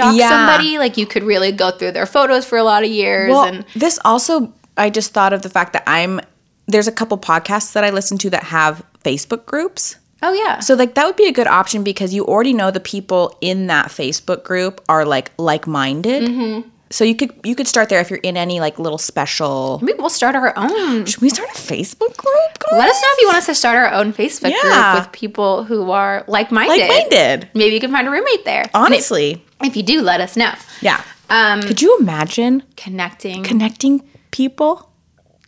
backstock 0.00 0.16
Yeah. 0.18 0.28
somebody. 0.28 0.78
Like, 0.78 0.96
you 0.96 1.06
could 1.06 1.22
really 1.22 1.52
go 1.52 1.70
through 1.70 1.92
their 1.92 2.06
photos 2.06 2.44
for 2.44 2.58
a 2.58 2.62
lot 2.64 2.82
of 2.84 2.90
years. 2.90 3.30
Well, 3.30 3.44
and 3.44 3.64
this 3.74 3.98
also, 4.04 4.52
I 4.76 4.90
just 4.90 5.12
thought 5.12 5.32
of 5.32 5.42
the 5.42 5.50
fact 5.50 5.72
that 5.74 5.82
I'm. 5.86 6.20
There's 6.66 6.86
a 6.88 6.92
couple 6.92 7.18
podcasts 7.18 7.72
that 7.72 7.82
I 7.84 7.90
listen 7.90 8.16
to 8.18 8.30
that 8.30 8.44
have 8.44 8.82
Facebook 9.04 9.44
groups. 9.46 9.96
oh, 10.22 10.32
yeah. 10.32 10.60
So 10.60 10.74
like 10.74 10.94
that 10.94 11.06
would 11.06 11.16
be 11.16 11.26
a 11.26 11.32
good 11.32 11.46
option 11.48 11.82
because 11.82 12.12
you 12.14 12.24
already 12.26 12.52
know 12.52 12.70
the 12.70 12.78
people 12.80 13.36
in 13.40 13.66
that 13.68 13.86
Facebook 13.88 14.44
group 14.44 14.80
are 14.88 15.04
like 15.04 15.32
like-minded. 15.38 16.22
Mm-hmm. 16.22 16.68
So 16.92 17.04
you 17.04 17.14
could 17.14 17.32
you 17.44 17.54
could 17.54 17.68
start 17.68 17.88
there 17.88 18.00
if 18.00 18.10
you're 18.10 18.18
in 18.20 18.36
any 18.36 18.58
like 18.58 18.78
little 18.80 18.98
special. 18.98 19.78
Maybe 19.82 19.98
we'll 19.98 20.10
start 20.10 20.34
our 20.34 20.52
own. 20.56 21.06
Should 21.06 21.22
we 21.22 21.30
start 21.30 21.48
a 21.50 21.52
Facebook 21.54 22.16
group? 22.16 22.58
Guys? 22.58 22.72
Let 22.78 22.88
us 22.88 23.00
know 23.00 23.08
if 23.12 23.20
you 23.20 23.26
want 23.28 23.38
us 23.38 23.46
to 23.46 23.54
start 23.54 23.76
our 23.76 23.92
own 23.92 24.12
Facebook 24.12 24.50
Yeah. 24.50 24.92
group 24.94 25.04
with 25.04 25.12
people 25.12 25.62
who 25.64 25.92
are 25.92 26.24
like-minded. 26.26 26.88
Like-minded. 26.88 27.48
Maybe 27.54 27.74
you 27.74 27.80
can 27.80 27.92
find 27.92 28.08
a 28.08 28.10
roommate 28.10 28.44
there. 28.44 28.68
Honestly, 28.74 29.40
If 29.62 29.76
you 29.76 29.82
do, 29.84 30.02
let 30.02 30.20
us 30.20 30.36
know. 30.36 30.52
yeah. 30.80 31.00
Um, 31.28 31.62
Could 31.62 31.80
you 31.80 31.96
imagine 32.00 32.64
connecting. 32.76 33.44
connecting 33.44 34.02
people 34.32 34.90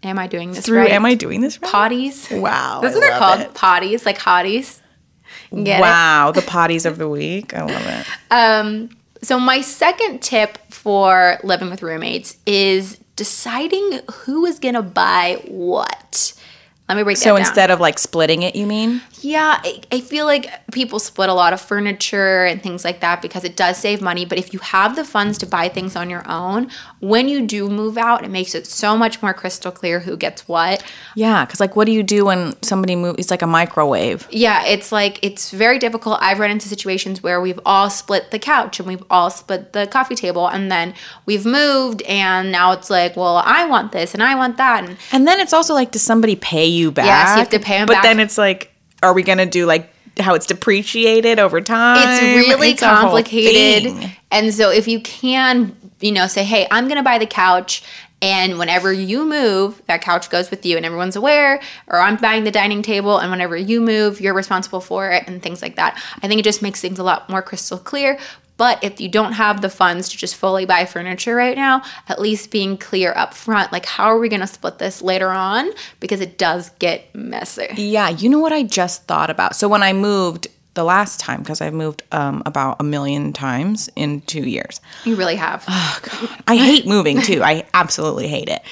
am 0.04 0.18
I 0.20 0.28
doing 0.28 0.52
this 0.52 0.64
through? 0.64 0.78
right? 0.78 0.92
Am 0.92 1.04
I 1.04 1.14
doing 1.14 1.40
this 1.40 1.60
right? 1.60 1.72
potties? 1.72 2.40
Wow, 2.40 2.78
That's 2.82 2.94
I 2.94 2.98
what 2.98 3.04
they're 3.04 3.18
called. 3.18 3.40
it. 3.40 3.52
Potties, 3.54 4.06
like 4.06 4.18
hotties. 4.18 4.78
Get 5.52 5.78
it? 5.78 5.80
wow, 5.80 6.30
the 6.32 6.40
potties 6.40 6.86
of 6.86 6.98
the 6.98 7.08
week. 7.08 7.52
I 7.52 7.62
love 7.62 7.84
it. 7.86 8.06
Um, 8.30 8.90
so 9.22 9.38
my 9.38 9.60
second 9.60 10.20
tip 10.20 10.58
for 10.70 11.38
living 11.44 11.70
with 11.70 11.82
roommates 11.82 12.36
is 12.44 12.98
deciding 13.16 14.00
who 14.12 14.46
is 14.46 14.58
gonna 14.58 14.82
buy 14.82 15.40
what. 15.46 16.34
Let 16.88 16.96
me 16.96 17.04
break 17.04 17.18
that 17.18 17.22
So 17.22 17.36
instead 17.36 17.70
of 17.70 17.80
like 17.80 17.98
splitting 17.98 18.42
it, 18.42 18.56
you 18.56 18.66
mean? 18.66 19.00
Yeah, 19.22 19.60
I, 19.62 19.80
I 19.90 20.00
feel 20.00 20.26
like 20.26 20.48
people 20.72 20.98
split 20.98 21.28
a 21.28 21.34
lot 21.34 21.52
of 21.52 21.60
furniture 21.60 22.44
and 22.44 22.62
things 22.62 22.84
like 22.84 23.00
that 23.00 23.22
because 23.22 23.44
it 23.44 23.56
does 23.56 23.78
save 23.78 24.00
money. 24.00 24.24
But 24.24 24.38
if 24.38 24.52
you 24.52 24.58
have 24.60 24.96
the 24.96 25.04
funds 25.04 25.38
to 25.38 25.46
buy 25.46 25.68
things 25.68 25.96
on 25.96 26.10
your 26.10 26.28
own, 26.28 26.70
when 27.00 27.28
you 27.28 27.46
do 27.46 27.68
move 27.68 27.96
out, 27.96 28.24
it 28.24 28.30
makes 28.30 28.54
it 28.54 28.66
so 28.66 28.96
much 28.96 29.22
more 29.22 29.32
crystal 29.32 29.70
clear 29.70 30.00
who 30.00 30.16
gets 30.16 30.48
what. 30.48 30.82
Yeah, 31.14 31.44
because 31.44 31.60
like, 31.60 31.76
what 31.76 31.86
do 31.86 31.92
you 31.92 32.02
do 32.02 32.24
when 32.26 32.60
somebody 32.62 32.96
moves? 32.96 33.18
It's 33.18 33.30
like 33.30 33.42
a 33.42 33.46
microwave. 33.46 34.26
Yeah, 34.30 34.64
it's 34.66 34.90
like 34.92 35.18
it's 35.22 35.50
very 35.50 35.78
difficult. 35.78 36.18
I've 36.20 36.38
run 36.38 36.50
into 36.50 36.68
situations 36.68 37.22
where 37.22 37.40
we've 37.40 37.60
all 37.64 37.90
split 37.90 38.30
the 38.30 38.38
couch 38.38 38.78
and 38.80 38.88
we've 38.88 39.04
all 39.10 39.30
split 39.30 39.72
the 39.72 39.86
coffee 39.86 40.14
table, 40.16 40.48
and 40.48 40.70
then 40.70 40.94
we've 41.26 41.46
moved, 41.46 42.02
and 42.02 42.50
now 42.50 42.72
it's 42.72 42.90
like, 42.90 43.16
well, 43.16 43.36
I 43.36 43.66
want 43.66 43.92
this 43.92 44.14
and 44.14 44.22
I 44.22 44.34
want 44.34 44.56
that, 44.56 44.84
and 44.84 44.96
And 45.12 45.26
then 45.28 45.38
it's 45.40 45.52
also 45.52 45.74
like, 45.74 45.92
does 45.92 46.02
somebody 46.02 46.34
pay 46.36 46.66
you 46.66 46.90
back? 46.90 47.06
Yes, 47.06 47.30
you 47.30 47.38
have 47.38 47.48
to 47.50 47.58
pay 47.60 47.76
'em 47.76 47.86
but 47.86 47.94
back. 47.94 48.02
But 48.02 48.08
then 48.08 48.20
it's 48.20 48.36
like, 48.38 48.71
are 49.02 49.12
we 49.12 49.22
gonna 49.22 49.46
do 49.46 49.66
like 49.66 49.92
how 50.18 50.34
it's 50.34 50.46
depreciated 50.46 51.38
over 51.38 51.60
time? 51.60 51.96
it's 52.08 52.22
really 52.48 52.70
It's 52.70 52.82
complicated. 52.82 54.10
And 54.30 54.52
so 54.52 54.70
if 54.70 54.88
you 54.88 55.00
can, 55.00 55.76
you 56.00 56.12
know, 56.12 56.26
say, 56.26 56.44
hey, 56.44 56.66
I'm 56.70 56.84
going 56.86 56.98
to 56.98 57.02
buy 57.02 57.18
the 57.18 57.26
couch. 57.26 57.82
And 58.20 58.56
whenever 58.56 58.92
you 58.92 59.26
move, 59.26 59.82
that 59.88 60.00
couch 60.02 60.30
goes 60.30 60.48
with 60.48 60.64
you 60.64 60.76
and 60.76 60.86
everyone's 60.86 61.16
aware. 61.16 61.60
Or 61.88 61.98
I'm 61.98 62.16
buying 62.16 62.44
the 62.44 62.52
dining 62.52 62.80
table 62.80 63.18
and 63.18 63.32
whenever 63.32 63.56
you 63.56 63.80
move, 63.80 64.20
you're 64.20 64.32
responsible 64.32 64.80
for 64.80 65.10
it 65.10 65.24
and 65.26 65.42
things 65.42 65.60
like 65.60 65.74
that. 65.74 66.00
I 66.22 66.28
think 66.28 66.38
it 66.38 66.44
just 66.44 66.62
makes 66.62 66.80
things 66.80 67.00
a 67.00 67.02
lot 67.02 67.28
more 67.28 67.42
crystal 67.42 67.78
clear. 67.78 68.18
But 68.56 68.82
if 68.84 69.00
you 69.00 69.08
don't 69.08 69.32
have 69.32 69.60
the 69.60 69.68
funds 69.68 70.08
to 70.10 70.16
just 70.16 70.36
fully 70.36 70.66
buy 70.66 70.84
furniture 70.84 71.34
right 71.34 71.56
now, 71.56 71.82
at 72.08 72.20
least 72.20 72.50
being 72.50 72.76
clear 72.76 73.12
up 73.16 73.34
front, 73.34 73.72
like 73.72 73.86
how 73.86 74.04
are 74.04 74.18
we 74.18 74.28
going 74.28 74.40
to 74.40 74.46
split 74.46 74.78
this 74.78 75.02
later 75.02 75.30
on? 75.30 75.70
Because 76.00 76.20
it 76.20 76.38
does 76.38 76.70
get 76.78 77.12
messy. 77.14 77.68
Yeah, 77.76 78.10
you 78.10 78.28
know 78.28 78.38
what 78.38 78.52
I 78.52 78.62
just 78.62 79.04
thought 79.04 79.30
about? 79.30 79.56
So 79.56 79.68
when 79.68 79.82
I 79.82 79.92
moved 79.92 80.48
the 80.74 80.84
last 80.84 81.20
time, 81.20 81.40
because 81.40 81.60
I've 81.60 81.74
moved 81.74 82.02
um, 82.12 82.42
about 82.46 82.76
a 82.80 82.84
million 82.84 83.32
times 83.32 83.90
in 83.94 84.22
two 84.22 84.44
years. 84.48 84.80
You 85.04 85.16
really 85.16 85.36
have. 85.36 85.64
Oh, 85.68 86.00
God. 86.02 86.42
I 86.48 86.56
hate 86.56 86.86
moving 86.86 87.20
too. 87.20 87.42
I 87.42 87.66
absolutely 87.74 88.28
hate 88.28 88.48
it. 88.48 88.62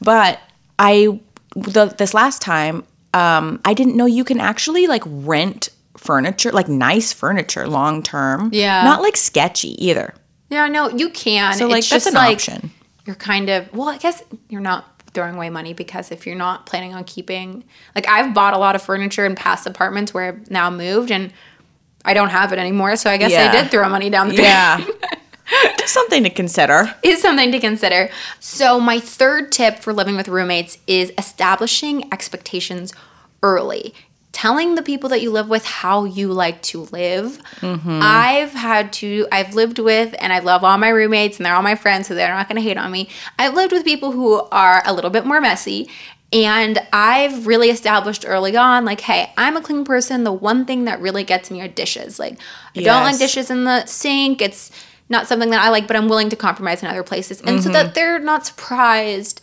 But 0.00 0.40
I 0.78 1.20
the 1.54 1.86
this 1.86 2.14
last 2.14 2.40
time, 2.40 2.84
um, 3.12 3.60
I 3.64 3.74
didn't 3.74 3.96
know 3.96 4.06
you 4.06 4.24
can 4.24 4.40
actually 4.40 4.86
like 4.86 5.02
rent 5.06 5.68
furniture, 6.00 6.50
like 6.50 6.68
nice 6.68 7.12
furniture, 7.12 7.68
long 7.68 8.02
term. 8.02 8.50
Yeah. 8.52 8.82
not 8.84 9.02
like 9.02 9.16
sketchy 9.16 9.82
either. 9.84 10.14
Yeah, 10.48 10.66
no, 10.66 10.88
you 10.88 11.10
can. 11.10 11.54
So 11.54 11.66
like 11.68 11.78
It's 11.80 11.90
that's 11.90 12.04
just 12.04 12.14
an 12.14 12.18
like 12.18 12.36
option. 12.36 12.70
You're 13.06 13.16
kind 13.16 13.48
of 13.50 13.72
well, 13.72 13.88
I 13.88 13.98
guess 13.98 14.22
you're 14.48 14.60
not 14.60 14.86
throwing 15.12 15.34
away 15.34 15.50
money 15.50 15.74
because 15.74 16.10
if 16.10 16.26
you're 16.26 16.36
not 16.36 16.66
planning 16.66 16.94
on 16.94 17.04
keeping 17.04 17.64
like 17.94 18.08
I've 18.08 18.32
bought 18.32 18.54
a 18.54 18.58
lot 18.58 18.74
of 18.76 18.82
furniture 18.82 19.26
in 19.26 19.34
past 19.34 19.66
apartments 19.66 20.14
where 20.14 20.24
I've 20.28 20.50
now 20.50 20.70
moved 20.70 21.10
and 21.10 21.32
I 22.04 22.14
don't 22.14 22.30
have 22.30 22.52
it 22.52 22.58
anymore. 22.58 22.96
So 22.96 23.10
I 23.10 23.16
guess 23.16 23.30
Yeah. 23.32 23.50
I 23.50 23.52
did 23.62 23.70
throw 23.70 23.88
money 23.88 24.08
down 24.10 24.28
the 24.28 24.36
drain. 24.36 24.46
Yeah. 25.50 25.76
Just 25.78 25.92
something 25.92 26.22
to 26.22 26.30
consider. 26.30 26.94
is 27.02 27.20
something 27.20 27.50
to 27.50 27.58
consider. 27.58 28.08
So, 28.38 28.78
my 28.78 29.00
third 29.00 29.50
tip 29.50 29.80
for 29.80 29.92
living 29.92 30.14
with 30.14 30.28
roommates 30.28 30.78
is 30.86 31.10
establishing 31.18 32.04
expectations 32.12 32.94
early. 33.42 33.92
Telling 34.32 34.76
the 34.76 34.82
people 34.82 35.08
that 35.10 35.20
you 35.20 35.30
live 35.30 35.48
with 35.48 35.64
how 35.64 36.04
you 36.04 36.32
like 36.32 36.62
to 36.62 36.82
live. 36.92 37.40
I've 37.62 38.52
had 38.52 38.92
to, 38.94 39.26
I've 39.32 39.54
lived 39.54 39.78
with, 39.78 40.14
and 40.18 40.32
I 40.32 40.38
love 40.38 40.62
all 40.64 40.78
my 40.78 40.88
roommates, 40.88 41.36
and 41.38 41.44
they're 41.46 41.54
all 41.54 41.62
my 41.62 41.74
friends, 41.74 42.06
so 42.06 42.14
they're 42.14 42.32
not 42.32 42.48
gonna 42.48 42.60
hate 42.60 42.78
on 42.78 42.90
me. 42.92 43.08
I've 43.38 43.54
lived 43.54 43.72
with 43.72 43.84
people 43.84 44.12
who 44.12 44.40
are 44.52 44.82
a 44.86 44.92
little 44.94 45.10
bit 45.10 45.26
more 45.26 45.40
messy. 45.40 45.88
And 46.32 46.78
I've 46.92 47.48
really 47.48 47.70
established 47.70 48.24
early 48.24 48.56
on, 48.56 48.84
like, 48.84 49.00
hey, 49.00 49.32
I'm 49.36 49.56
a 49.56 49.60
clean 49.60 49.84
person. 49.84 50.22
The 50.22 50.32
one 50.32 50.64
thing 50.64 50.84
that 50.84 51.00
really 51.00 51.24
gets 51.24 51.50
me 51.50 51.60
are 51.60 51.66
dishes. 51.66 52.20
Like, 52.20 52.38
I 52.76 52.82
don't 52.82 53.02
like 53.02 53.18
dishes 53.18 53.50
in 53.50 53.64
the 53.64 53.84
sink. 53.86 54.40
It's 54.40 54.70
not 55.08 55.26
something 55.26 55.50
that 55.50 55.60
I 55.60 55.70
like, 55.70 55.88
but 55.88 55.96
I'm 55.96 56.08
willing 56.08 56.28
to 56.28 56.36
compromise 56.36 56.84
in 56.84 56.88
other 56.88 57.02
places. 57.02 57.40
And 57.40 57.60
so 57.60 57.68
Mm-hmm. 57.68 57.72
that 57.72 57.94
they're 57.94 58.20
not 58.20 58.46
surprised 58.46 59.40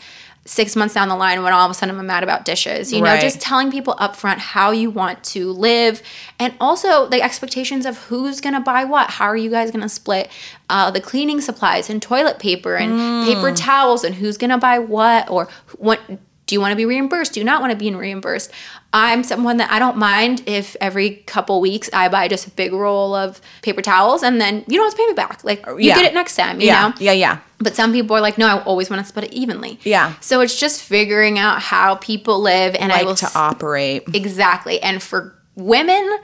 six 0.48 0.76
months 0.76 0.94
down 0.94 1.10
the 1.10 1.16
line 1.16 1.44
when 1.44 1.52
all 1.54 1.66
of 1.66 1.70
a 1.72 1.74
sudden 1.74 2.00
I'm 2.00 2.08
mad 2.08 2.24
about 2.24 2.46
dishes. 2.46 2.92
You 2.94 3.02
know, 3.02 3.12
Right. 3.12 3.20
just 3.22 3.40
telling 3.42 3.70
people 3.70 3.96
upfront 4.00 4.38
how 4.38 4.72
you 4.72 4.90
want 4.90 5.24
to 5.26 5.52
live 5.52 6.02
and 6.40 6.54
also 6.62 7.08
the 7.08 7.22
expectations 7.22 7.86
of 7.86 7.98
who's 8.06 8.40
gonna 8.42 8.62
buy 8.62 8.86
what. 8.86 9.10
How 9.12 9.26
are 9.26 9.38
you 9.38 9.50
guys 9.52 9.72
gonna 9.72 9.90
split 9.90 10.30
uh, 10.70 10.90
the 10.90 11.02
cleaning 11.02 11.42
supplies 11.42 11.90
and 11.90 12.02
toilet 12.02 12.40
paper 12.40 12.76
and 12.76 12.94
Mm. 12.94 13.26
paper 13.26 13.52
towels 13.52 14.04
and 14.04 14.16
who's 14.16 14.38
gonna 14.38 14.58
buy 14.58 14.80
what 14.80 15.30
or 15.30 15.48
what 15.78 16.00
do 16.48 16.56
you 16.56 16.62
want 16.62 16.72
to 16.72 16.76
be 16.78 16.86
reimbursed? 16.86 17.34
Do 17.34 17.40
you 17.42 17.46
not 17.46 17.62
want 17.62 17.72
to 17.72 17.78
be 17.78 17.94
reimbursed? 17.94 18.52
I'm 18.94 19.24
someone 19.24 19.58
that 19.58 19.70
I 19.70 19.80
don't 19.80 19.98
mind 19.98 20.44
if 20.48 20.76
every 20.80 21.18
couple 21.28 21.60
weeks 21.62 21.90
I 21.94 22.08
buy 22.08 22.30
just 22.30 22.48
a 22.48 22.52
big 22.52 22.72
roll 22.74 23.14
of 23.14 23.42
paper 23.62 23.82
towels 23.82 24.24
and 24.24 24.40
then 24.40 24.64
you 24.68 24.78
don't 24.78 24.86
have 24.86 24.94
to 24.94 24.98
pay 24.98 25.06
me 25.08 25.14
back. 25.14 25.44
Like 25.44 25.66
you 25.68 25.76
yeah. 25.80 25.96
get 25.96 26.06
it 26.06 26.14
next 26.14 26.36
time, 26.38 26.60
you 26.62 26.68
yeah. 26.68 26.88
know? 26.88 26.94
Yeah. 27.00 27.12
Yeah. 27.12 27.40
But 27.60 27.76
some 27.76 27.92
people 27.92 28.16
are 28.16 28.22
like, 28.22 28.38
no, 28.38 28.48
I 28.48 28.64
always 28.64 28.90
want 28.90 29.02
to 29.02 29.08
split 29.08 29.26
it 29.26 29.34
evenly. 29.34 29.80
Yeah. 29.84 30.14
So 30.22 30.40
it's 30.42 30.58
just 30.58 30.82
figuring 30.82 31.38
out 31.38 31.62
how 31.62 31.96
people 31.96 32.40
live 32.40 32.76
and 32.76 32.92
I 32.92 33.04
will 33.04 33.10
Like 33.10 33.18
to 33.20 33.32
operate. 33.36 34.04
exactly. 34.14 34.82
And 34.82 35.04
for 35.04 35.38
women, 35.56 36.18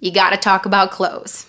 you 0.00 0.10
got 0.12 0.30
to 0.30 0.36
talk 0.38 0.66
about 0.66 0.90
clothes. 0.90 1.46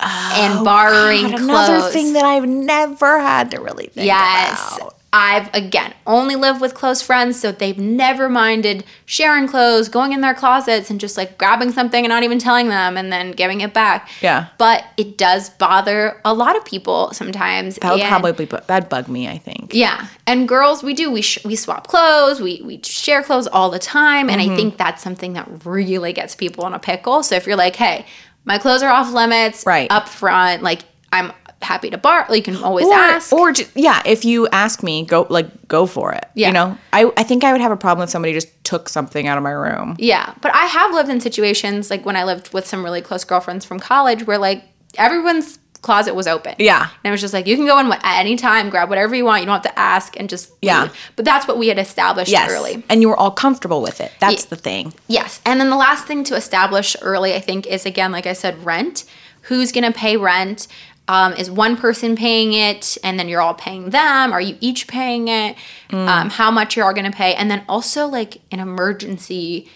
and 0.00 0.60
oh, 0.60 0.64
borrowing 0.64 1.26
Oh, 1.26 1.30
God, 1.30 1.38
clothes. 1.38 1.68
another 1.68 1.90
thing 1.90 2.12
that 2.14 2.24
I've 2.24 2.46
never 2.48 3.20
had 3.20 3.50
to 3.52 3.60
really 3.60 3.86
think 3.86 4.06
Yes. 4.06 4.76
about. 4.76 4.97
I've 5.10 5.48
again 5.54 5.94
only 6.06 6.36
lived 6.36 6.60
with 6.60 6.74
close 6.74 7.00
friends, 7.00 7.40
so 7.40 7.50
they've 7.50 7.78
never 7.78 8.28
minded 8.28 8.84
sharing 9.06 9.48
clothes, 9.48 9.88
going 9.88 10.12
in 10.12 10.20
their 10.20 10.34
closets 10.34 10.90
and 10.90 11.00
just 11.00 11.16
like 11.16 11.38
grabbing 11.38 11.72
something 11.72 12.04
and 12.04 12.10
not 12.10 12.24
even 12.24 12.38
telling 12.38 12.68
them 12.68 12.98
and 12.98 13.10
then 13.10 13.32
giving 13.32 13.62
it 13.62 13.72
back. 13.72 14.10
Yeah. 14.20 14.48
But 14.58 14.84
it 14.98 15.16
does 15.16 15.48
bother 15.48 16.20
a 16.26 16.34
lot 16.34 16.56
of 16.56 16.64
people 16.66 17.10
sometimes. 17.14 17.76
That 17.76 17.94
would 17.94 18.02
probably 18.02 18.44
that'd 18.44 18.90
bug 18.90 19.08
me. 19.08 19.28
I 19.28 19.38
think. 19.38 19.72
yeah, 19.72 20.08
and 20.26 20.46
girls, 20.46 20.82
we 20.82 20.92
do 20.92 21.10
we 21.10 21.22
sh- 21.22 21.44
we 21.44 21.56
swap 21.56 21.86
clothes, 21.86 22.40
we 22.40 22.60
we 22.62 22.82
share 22.82 23.22
clothes 23.22 23.46
all 23.46 23.70
the 23.70 23.78
time, 23.78 24.28
and 24.28 24.42
I 24.42 24.46
mm-hmm. 24.46 24.56
think 24.56 24.76
that's 24.76 25.02
something 25.02 25.32
that 25.32 25.48
really 25.64 26.12
gets 26.12 26.34
people 26.34 26.66
in 26.66 26.74
a 26.74 26.78
pickle. 26.78 27.22
So 27.22 27.34
if 27.34 27.46
you're 27.46 27.56
like, 27.56 27.76
hey, 27.76 28.04
my 28.44 28.58
clothes 28.58 28.82
are 28.82 28.90
off 28.90 29.10
limits, 29.12 29.64
Right. 29.66 29.90
up 29.90 30.08
front, 30.08 30.62
like 30.62 30.82
I'm 31.12 31.32
happy 31.60 31.90
to 31.90 31.98
borrow. 31.98 32.32
You 32.32 32.42
can 32.42 32.56
always 32.56 32.86
Or, 32.86 32.94
ask. 32.94 33.32
or 33.32 33.52
ju- 33.52 33.66
yeah, 33.74 34.00
if 34.06 34.24
you 34.24 34.46
ask 34.48 34.82
me, 34.82 35.04
go 35.04 35.26
like 35.28 35.66
go 35.68 35.86
for 35.86 36.12
it. 36.12 36.24
Yeah. 36.34 36.48
You 36.48 36.52
know, 36.54 36.78
I 36.92 37.10
I 37.16 37.22
think 37.24 37.44
I 37.44 37.52
would 37.52 37.60
have 37.60 37.72
a 37.72 37.76
problem 37.76 38.04
if 38.04 38.10
somebody 38.10 38.32
just 38.32 38.48
took 38.64 38.88
something 38.88 39.26
out 39.26 39.36
of 39.38 39.42
my 39.44 39.50
room. 39.50 39.96
Yeah, 39.98 40.34
but 40.40 40.54
I 40.54 40.66
have 40.66 40.92
lived 40.94 41.08
in 41.10 41.20
situations 41.20 41.90
like 41.90 42.06
when 42.06 42.16
I 42.16 42.24
lived 42.24 42.52
with 42.54 42.66
some 42.66 42.84
really 42.84 43.00
close 43.02 43.24
girlfriends 43.24 43.64
from 43.64 43.80
college 43.80 44.26
where 44.26 44.38
like 44.38 44.64
everyone's 44.96 45.58
closet 45.80 46.12
was 46.14 46.26
open. 46.26 46.54
Yeah. 46.58 46.82
And 47.04 47.08
it 47.08 47.10
was 47.12 47.20
just 47.20 47.32
like 47.32 47.46
you 47.46 47.54
can 47.54 47.64
go 47.64 47.78
in 47.78 47.90
at 47.92 48.02
any 48.20 48.34
time, 48.36 48.68
grab 48.68 48.88
whatever 48.88 49.14
you 49.14 49.24
want. 49.24 49.42
You 49.42 49.46
don't 49.46 49.62
have 49.62 49.72
to 49.74 49.78
ask 49.78 50.18
and 50.18 50.28
just 50.28 50.50
Yeah. 50.60 50.82
leave. 50.82 50.92
But 51.14 51.24
that's 51.24 51.46
what 51.46 51.56
we 51.56 51.68
had 51.68 51.78
established 51.78 52.32
Yes. 52.32 52.50
early. 52.50 52.82
And 52.88 53.00
you 53.00 53.08
were 53.08 53.16
all 53.16 53.30
comfortable 53.30 53.80
with 53.80 54.00
it. 54.00 54.10
That's 54.18 54.46
the 54.46 54.56
thing. 54.56 54.92
Yes. 55.06 55.40
And 55.46 55.60
then 55.60 55.70
the 55.70 55.76
last 55.76 56.04
thing 56.06 56.24
to 56.24 56.34
establish 56.34 56.96
early, 57.00 57.32
I 57.32 57.38
think, 57.40 57.64
is 57.66 57.86
again, 57.86 58.10
like 58.10 58.26
I 58.26 58.32
said, 58.32 58.64
rent. 58.64 59.04
Who's 59.42 59.70
going 59.70 59.84
to 59.84 59.96
pay 59.96 60.16
rent? 60.16 60.66
Um, 61.08 61.32
is 61.32 61.50
one 61.50 61.76
person 61.76 62.16
paying 62.16 62.52
it 62.52 62.98
and 63.02 63.18
then 63.18 63.28
you're 63.28 63.40
all 63.40 63.54
paying 63.54 63.90
them? 63.90 64.32
Are 64.32 64.40
you 64.40 64.56
each 64.60 64.86
paying 64.86 65.28
it? 65.28 65.56
Um, 65.90 66.30
how 66.30 66.50
much 66.50 66.76
you're 66.76 66.84
all 66.84 66.92
going 66.92 67.10
to 67.10 67.16
pay? 67.16 67.34
And 67.34 67.50
then 67.50 67.64
also, 67.68 68.06
like, 68.06 68.42
an 68.52 68.60
emergency, 68.60 69.68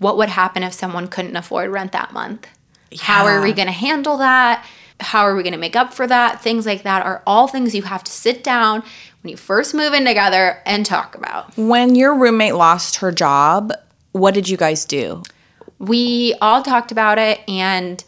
what 0.00 0.16
would 0.16 0.28
happen 0.30 0.62
if 0.62 0.72
someone 0.72 1.06
couldn't 1.06 1.36
afford 1.36 1.70
rent 1.70 1.92
that 1.92 2.12
month? 2.12 2.48
How 2.98 3.24
are 3.24 3.40
we 3.40 3.52
going 3.52 3.68
to 3.68 3.72
handle 3.72 4.16
that? 4.18 4.66
How 4.98 5.22
are 5.22 5.36
we 5.36 5.42
going 5.42 5.52
to 5.52 5.58
make 5.58 5.76
up 5.76 5.94
for 5.94 6.06
that? 6.06 6.42
Things 6.42 6.66
like 6.66 6.82
that 6.82 7.06
are 7.06 7.22
all 7.26 7.46
things 7.46 7.74
you 7.74 7.82
have 7.82 8.02
to 8.04 8.10
sit 8.12 8.42
down 8.42 8.82
when 9.22 9.30
you 9.30 9.36
first 9.36 9.74
move 9.74 9.94
in 9.94 10.04
together 10.04 10.60
and 10.66 10.84
talk 10.84 11.14
about. 11.14 11.56
When 11.56 11.94
your 11.94 12.14
roommate 12.14 12.56
lost 12.56 12.96
her 12.96 13.12
job, 13.12 13.72
what 14.12 14.34
did 14.34 14.48
you 14.48 14.56
guys 14.56 14.84
do? 14.84 15.22
we 15.80 16.34
all 16.42 16.62
talked 16.62 16.92
about 16.92 17.18
it 17.18 17.40
and 17.48 18.04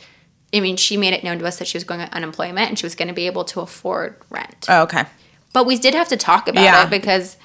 I 0.55 0.61
mean, 0.61 0.77
she 0.77 0.97
made 0.97 1.15
it 1.15 1.25
known 1.25 1.39
to 1.39 1.47
us 1.47 1.59
that 1.59 1.67
she 1.69 1.77
was 1.77 1.85
going 1.85 2.01
on 2.01 2.09
unemployment 2.13 2.69
and 2.69 2.79
she 2.79 2.85
was 2.87 2.95
going 2.95 3.09
to 3.09 3.15
be 3.15 3.27
able 3.27 3.45
to 3.47 3.61
afford 3.61 4.17
rent. 4.31 4.67
Oh, 4.69 4.83
okay. 4.83 5.05
But 5.53 5.67
we 5.67 5.79
did 5.79 5.95
have 5.95 6.09
to 6.09 6.17
talk 6.17 6.49
about 6.49 6.63
Yeah. 6.65 6.85
it 6.85 6.91
because 6.91 7.37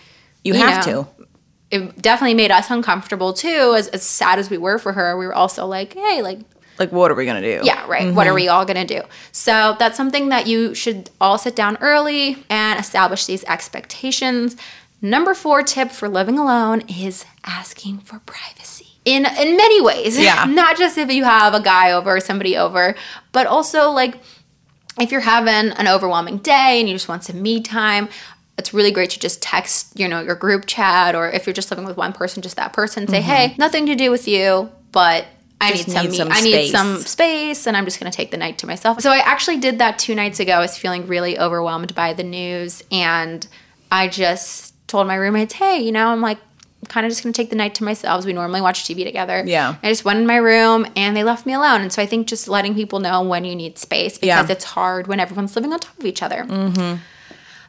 You, 0.44 0.54
You 0.54 0.60
have 0.60 0.86
know. 0.86 1.04
to. 1.04 1.28
it 1.72 2.02
definitely 2.02 2.34
made 2.36 2.52
us 2.52 2.70
uncomfortable 2.70 3.34
too. 3.34 3.74
As, 3.78 3.88
as 3.90 4.04
sad 4.04 4.40
as 4.40 4.50
we 4.50 4.58
were 4.58 4.78
for 4.78 4.94
her, 4.94 5.18
we 5.18 5.26
were 5.26 5.34
also 5.36 5.66
like, 5.66 5.94
hey, 5.94 6.22
like, 6.22 6.40
Like, 6.80 6.92
what 6.92 7.10
are 7.12 7.16
we 7.16 7.26
gonna 7.26 7.42
do? 7.42 7.62
yeah, 7.64 7.86
right. 7.88 8.14
What 8.14 8.28
are 8.28 8.30
mm-hmm. 8.32 8.36
we 8.36 8.48
all 8.48 8.66
going 8.66 8.86
to 8.88 9.02
do? 9.02 9.06
So 9.32 9.76
that's 9.80 9.98
something 9.98 10.30
that 10.30 10.48
you 10.48 10.74
should 10.76 11.10
all 11.20 11.38
sit 11.38 11.56
down 11.56 11.78
early 11.82 12.44
and 12.50 12.80
establish 12.80 13.26
these 13.26 13.44
expectations. 13.46 14.56
Number 15.02 15.34
four 15.34 15.64
tip 15.64 15.92
for 15.92 16.08
living 16.10 16.38
alone 16.40 16.82
is 16.88 17.26
asking 17.46 18.00
for 18.00 18.20
privacy. 18.20 18.87
In, 19.08 19.26
in 19.26 19.58
many 19.58 19.82
ways. 19.82 20.18
Yeah. 20.28 20.46
Not 20.46 20.78
just 20.78 20.98
if 20.98 21.12
you 21.12 21.24
have 21.24 21.54
a 21.54 21.62
guy 21.62 21.92
over 21.94 22.18
or 22.18 22.20
somebody 22.20 22.58
over, 22.58 22.96
but 23.32 23.48
also 23.48 23.92
like 23.92 24.16
if 25.00 25.12
you're 25.12 25.22
having 25.22 25.72
an 25.72 25.88
overwhelming 25.88 26.40
day 26.40 26.80
and 26.80 26.90
you 26.90 26.96
just 26.96 27.08
want 27.08 27.24
some 27.24 27.42
me 27.42 27.62
time, 27.62 28.10
it's 28.58 28.74
really 28.74 28.92
great 28.92 29.12
to 29.12 29.20
just 29.20 29.42
text, 29.42 29.98
you 30.00 30.08
know, 30.08 30.22
your 30.22 30.36
group 30.36 30.66
chat, 30.66 31.16
or 31.16 31.30
if 31.30 31.46
you're 31.46 31.54
just 31.54 31.70
living 31.70 31.86
with 31.86 31.96
one 31.96 32.12
person, 32.12 32.42
just 32.42 32.56
that 32.56 32.74
person. 32.74 33.08
Say, 33.08 33.22
hey, 33.22 33.50
mm-hmm. 33.50 33.62
nothing 33.62 33.86
to 33.86 33.96
do 33.96 34.10
with 34.10 34.28
you, 34.28 34.72
but 34.92 35.26
I 35.62 35.72
need 35.72 35.86
some, 35.86 36.06
need 36.06 36.12
me- 36.12 36.18
some 36.18 36.32
I 36.32 36.42
need 36.42 36.52
space." 36.52 36.72
some 36.72 36.98
space, 37.02 37.68
and 37.68 37.78
I'm 37.78 37.86
just 37.86 38.00
gonna 38.00 38.12
take 38.12 38.32
the 38.32 38.38
night 38.38 38.58
to 38.60 38.68
myself. 38.68 39.02
So 39.02 39.12
I 39.12 39.20
actually 39.20 39.58
did 39.58 39.80
that 39.80 40.00
two 40.00 40.16
nights 40.16 40.40
ago. 40.40 40.54
I 40.54 40.60
was 40.60 40.78
feeling 40.78 41.08
really 41.08 41.38
overwhelmed 41.38 41.94
by 41.94 42.14
the 42.14 42.24
news, 42.24 42.84
and 42.92 43.46
I 43.92 44.08
just 44.08 44.74
told 44.88 45.08
my 45.08 45.16
roommates, 45.16 45.54
hey, 45.54 45.80
you 45.80 45.92
know, 45.92 46.08
I'm 46.08 46.22
like. 46.22 46.40
Kind 46.90 47.06
of 47.06 47.12
just 47.12 47.24
gonna 47.24 47.34
take 47.34 47.50
the 47.50 47.56
night 47.56 47.76
to 47.76 47.84
myself. 47.84 48.24
We 48.24 48.34
normally 48.34 48.62
watch 48.62 48.84
TV 48.84 49.04
together. 49.04 49.44
Yeah. 49.46 49.76
I 49.84 49.90
just 49.90 50.06
went 50.06 50.20
in 50.20 50.28
my 50.28 50.38
room 50.38 50.86
and 50.96 51.18
they 51.18 51.24
left 51.24 51.46
me 51.46 51.54
alone. 51.54 51.82
And 51.82 51.92
so 51.92 52.02
I 52.02 52.06
think 52.06 52.28
just 52.28 52.48
letting 52.48 52.76
people 52.76 53.00
know 53.00 53.22
when 53.24 53.44
you 53.46 53.56
need 53.56 53.78
space 53.78 54.18
because 54.18 54.48
Yeah. 54.48 54.54
it's 54.54 54.64
hard 54.64 55.08
when 55.08 55.20
everyone's 55.20 55.56
living 55.56 55.74
on 55.74 55.80
top 55.80 55.98
of 56.00 56.06
each 56.06 56.22
other. 56.24 56.46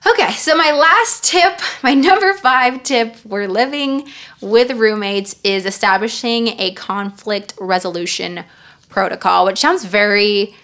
Okay, 0.07 0.31
so 0.33 0.57
my 0.57 0.71
last 0.71 1.25
tip, 1.25 1.59
my 1.83 1.95
number 1.95 2.33
five 2.35 2.83
tip 2.85 3.17
for 3.17 3.49
living 3.49 4.09
with 4.41 4.71
roommates 4.73 5.35
is 5.43 5.67
establishing 5.67 6.49
a 6.61 6.73
conflict 6.75 7.55
resolution 7.59 8.45
protocol, 8.89 9.45
which 9.45 9.59
sounds 9.59 9.85
very 9.85 10.55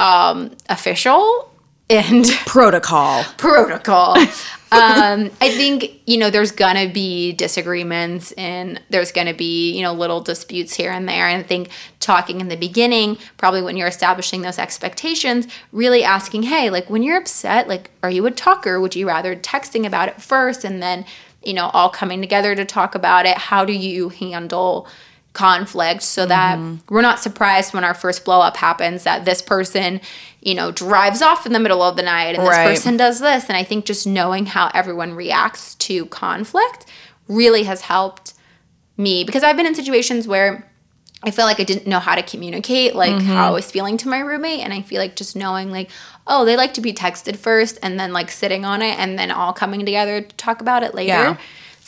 um, 0.00 0.52
official 0.70 1.49
and 1.90 2.26
Protocol. 2.46 3.24
protocol. 3.36 4.16
um, 4.72 5.30
I 5.40 5.50
think 5.56 6.00
you 6.06 6.16
know 6.16 6.30
there's 6.30 6.52
gonna 6.52 6.88
be 6.88 7.32
disagreements 7.32 8.32
and 8.32 8.80
there's 8.90 9.10
gonna 9.12 9.34
be 9.34 9.72
you 9.72 9.82
know 9.82 9.92
little 9.92 10.20
disputes 10.20 10.74
here 10.74 10.92
and 10.92 11.08
there. 11.08 11.26
And 11.26 11.44
I 11.44 11.46
think 11.46 11.70
talking 11.98 12.40
in 12.40 12.48
the 12.48 12.56
beginning, 12.56 13.18
probably 13.36 13.62
when 13.62 13.76
you're 13.76 13.88
establishing 13.88 14.42
those 14.42 14.58
expectations, 14.58 15.48
really 15.72 16.04
asking, 16.04 16.44
hey, 16.44 16.70
like 16.70 16.88
when 16.88 17.02
you're 17.02 17.18
upset, 17.18 17.68
like 17.68 17.90
are 18.02 18.10
you 18.10 18.24
a 18.26 18.30
talker? 18.30 18.80
Would 18.80 18.94
you 18.94 19.08
rather 19.08 19.34
texting 19.34 19.84
about 19.86 20.08
it 20.08 20.22
first 20.22 20.64
and 20.64 20.80
then 20.82 21.04
you 21.44 21.54
know 21.54 21.70
all 21.74 21.90
coming 21.90 22.20
together 22.20 22.54
to 22.54 22.64
talk 22.64 22.94
about 22.94 23.26
it? 23.26 23.36
How 23.36 23.64
do 23.64 23.72
you 23.72 24.10
handle? 24.10 24.86
Conflict 25.32 26.02
so 26.02 26.26
that 26.26 26.58
we're 26.88 27.02
not 27.02 27.20
surprised 27.20 27.72
when 27.72 27.84
our 27.84 27.94
first 27.94 28.24
blow 28.24 28.40
up 28.40 28.56
happens 28.56 29.04
that 29.04 29.24
this 29.24 29.40
person, 29.40 30.00
you 30.40 30.54
know, 30.54 30.72
drives 30.72 31.22
off 31.22 31.46
in 31.46 31.52
the 31.52 31.60
middle 31.60 31.82
of 31.82 31.96
the 31.96 32.02
night 32.02 32.34
and 32.36 32.44
this 32.46 32.56
person 32.56 32.96
does 32.96 33.20
this. 33.20 33.48
And 33.48 33.56
I 33.56 33.62
think 33.62 33.84
just 33.84 34.06
knowing 34.06 34.46
how 34.46 34.70
everyone 34.74 35.14
reacts 35.14 35.76
to 35.76 36.06
conflict 36.06 36.86
really 37.28 37.62
has 37.62 37.82
helped 37.82 38.34
me 38.96 39.22
because 39.24 39.42
I've 39.44 39.56
been 39.56 39.66
in 39.66 39.74
situations 39.74 40.26
where 40.26 40.66
I 41.22 41.30
feel 41.30 41.44
like 41.44 41.60
I 41.60 41.64
didn't 41.64 41.86
know 41.86 42.00
how 42.00 42.14
to 42.16 42.22
communicate 42.22 42.94
like 42.94 43.12
Mm-hmm. 43.12 43.28
how 43.28 43.48
I 43.48 43.50
was 43.50 43.70
feeling 43.70 43.96
to 43.98 44.08
my 44.08 44.18
roommate 44.18 44.60
and 44.60 44.72
I 44.72 44.82
feel 44.82 44.98
like 45.00 45.14
just 45.16 45.36
knowing 45.36 45.70
like 45.70 45.90
oh 46.26 46.44
they 46.44 46.56
like 46.56 46.74
to 46.74 46.80
be 46.80 46.92
texted 46.92 47.36
first 47.36 47.78
and 47.82 48.00
then 48.00 48.12
like 48.12 48.30
sitting 48.30 48.64
on 48.64 48.82
it 48.82 48.98
and 48.98 49.18
then 49.18 49.30
all 49.30 49.52
coming 49.52 49.84
together 49.86 50.22
to 50.22 50.36
talk 50.36 50.60
about 50.60 50.82
it 50.82 50.94
later. 50.94 51.08
Yeah. 51.12 51.36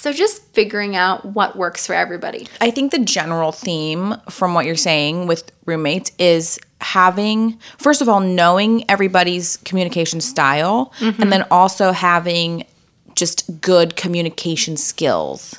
So 0.02 0.12
just 0.12 0.42
figuring 0.52 0.96
out 0.96 1.24
what 1.24 1.54
works 1.56 1.86
for 1.86 1.94
everybody. 1.94 2.48
I 2.60 2.72
think 2.72 2.90
the 2.90 2.98
general 2.98 3.52
theme 3.52 4.16
from 4.28 4.52
what 4.52 4.66
you're 4.66 4.74
saying 4.74 5.28
with 5.28 5.52
roommates 5.64 6.10
is 6.18 6.58
having, 6.80 7.56
first 7.78 8.02
of 8.02 8.08
all, 8.08 8.18
knowing 8.18 8.84
everybody's 8.90 9.58
communication 9.58 10.20
style, 10.20 10.92
Mm-hmm. 10.98 11.22
and 11.22 11.32
then 11.32 11.44
also 11.52 11.92
having 11.92 12.64
just 13.14 13.60
good 13.60 13.94
communication 13.94 14.76
skills. 14.76 15.54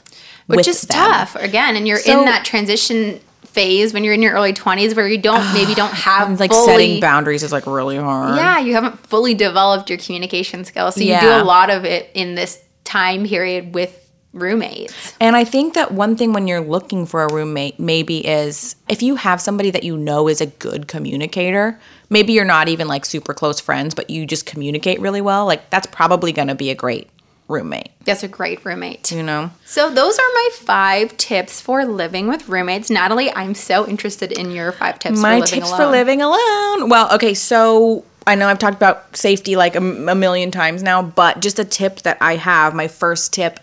which 0.48 0.68
is 0.68 0.82
them. 0.82 0.98
tough 1.10 1.36
again 1.38 1.78
and 1.78 1.88
you're 1.88 2.00
So- 2.00 2.20
in 2.20 2.26
that 2.26 2.44
transition 2.44 3.22
phase 3.46 3.94
when 3.94 4.04
you're 4.04 4.14
in 4.14 4.22
your 4.22 4.34
early 4.34 4.52
20s 4.52 4.94
where 4.94 5.08
you 5.08 5.18
don't 5.18 5.54
maybe 5.54 5.74
don't 5.74 5.94
have 6.10 6.38
Like 6.40 6.52
fully, 6.52 6.66
setting 6.66 7.00
boundaries 7.00 7.44
is 7.44 7.54
like 7.54 7.66
really 7.66 7.96
hard. 7.96 8.36
yeah 8.36 8.60
you 8.60 8.74
haven't 8.74 9.00
fully 9.08 9.36
developed 9.36 9.90
your 9.90 10.00
communication 10.00 10.66
skills 10.66 10.96
so 10.96 11.02
you 11.02 11.18
do 11.18 11.30
a 11.30 11.44
lot 11.46 11.70
of 11.70 11.86
it 11.86 12.10
in 12.14 12.36
this 12.36 12.60
time 12.84 13.26
period 13.26 13.74
with 13.74 14.03
roommates 14.34 15.14
And 15.22 15.36
I 15.36 15.44
think 15.44 15.76
that 15.76 15.92
one 15.92 16.16
thing 16.16 16.34
when 16.34 16.48
you're 16.48 16.60
looking 16.62 17.06
for 17.06 17.24
a 17.24 17.34
roommate 17.34 17.80
maybe 17.80 18.26
is 18.26 18.76
if 18.90 19.02
you 19.04 19.16
have 19.16 19.40
somebody 19.40 19.70
that 19.72 19.84
you 19.84 19.96
know 19.96 20.28
is 20.28 20.42
a 20.42 20.48
good 20.48 20.88
communicator, 20.88 21.80
maybe 22.10 22.34
you're 22.34 22.44
not 22.44 22.68
even 22.68 22.88
like 22.88 23.06
super 23.06 23.34
close 23.34 23.60
friends, 23.60 23.94
but 23.94 24.10
you 24.10 24.26
just 24.26 24.46
communicate 24.46 25.00
really 25.00 25.22
well, 25.22 25.46
like 25.46 25.70
that's 25.70 25.88
probably 25.88 26.32
going 26.32 26.48
to 26.48 26.56
be 26.56 26.70
a 26.72 26.76
great 26.76 27.10
roommate, 27.48 27.92
that's 28.06 28.24
a 28.24 28.28
great 28.28 28.64
roommate. 28.66 29.12
You 29.12 29.22
know? 29.22 29.52
so 29.66 29.90
those 29.90 30.18
are 30.18 30.32
my 30.34 30.50
five 30.54 31.16
tips 31.18 31.62
for 31.62 31.86
living 31.86 32.28
with 32.28 32.50
roommates. 32.50 32.90
Natalie 32.90 33.32
i'm 33.36 33.54
so 33.54 33.86
interested 33.88 34.32
in 34.32 34.50
your 34.52 34.72
five 34.72 34.98
tips 34.98 35.20
My 35.20 35.36
for 35.36 35.40
living 35.42 35.60
tips 35.60 35.68
alone. 35.70 35.80
for 35.80 35.88
living 35.92 36.22
alone. 36.22 36.90
Well, 36.90 37.14
okay, 37.14 37.34
so 37.34 38.06
I 38.26 38.36
know 38.36 38.48
I've 38.48 38.60
talked 38.60 38.78
about 38.78 39.16
safety 39.16 39.56
like 39.56 39.76
a 39.76 39.82
million 39.82 40.50
times 40.50 40.82
now, 40.82 41.02
but 41.04 41.42
just 41.42 41.60
a 41.60 41.66
tip 41.66 42.02
that 42.04 42.18
I 42.22 42.38
have, 42.38 42.74
my 42.74 42.88
first 42.88 43.34
tip 43.34 43.60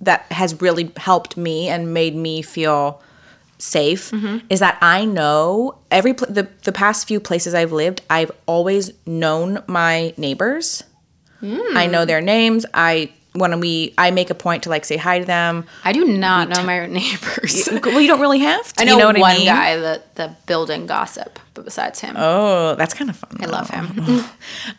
that 0.00 0.22
has 0.32 0.60
really 0.60 0.90
helped 0.96 1.36
me 1.36 1.68
and 1.68 1.92
made 1.94 2.14
me 2.14 2.42
feel 2.42 3.02
safe 3.58 4.10
Mm-hmm. 4.12 4.46
is 4.50 4.60
that 4.60 4.78
I 4.80 5.04
know 5.04 5.78
every 5.90 6.14
pl- 6.14 6.28
the 6.32 6.46
the 6.62 6.70
past 6.72 7.08
few 7.08 7.18
places 7.20 7.54
I've 7.54 7.72
lived, 7.72 8.02
I've 8.08 8.30
always 8.46 8.92
known 9.06 9.62
my 9.66 10.14
neighbors. 10.16 10.84
I 11.42 11.86
know 11.86 12.04
their 12.04 12.20
names. 12.20 12.66
I 12.74 13.12
when 13.32 13.60
we 13.60 13.94
I 13.98 14.10
make 14.10 14.30
a 14.30 14.34
point 14.34 14.64
to 14.64 14.70
like 14.70 14.84
say 14.84 14.96
hi 14.96 15.18
to 15.20 15.24
them. 15.24 15.64
i 15.84 15.92
do 15.92 16.04
not 16.04 16.48
know 16.48 16.62
my 16.64 16.86
neighbors 17.00 17.68
Well, 17.70 18.00
you 18.00 18.08
don't 18.08 18.20
really 18.20 18.40
have 18.40 18.72
to. 18.72 18.82
i 18.82 18.84
know, 18.84 18.92
you 18.94 18.98
know 18.98 19.20
one 19.20 19.30
I 19.32 19.36
mean? 19.36 19.46
guy 19.46 19.76
that 19.76 20.14
the 20.16 20.34
building 20.46 20.86
gossip 20.86 21.38
but 21.54 21.64
besides 21.64 22.00
him 22.00 22.14
Oh, 22.18 22.74
that's 22.74 22.94
kind 22.94 23.10
of 23.10 23.16
fun. 23.16 23.36
i 23.40 23.46
love 23.46 23.70
him 23.70 23.84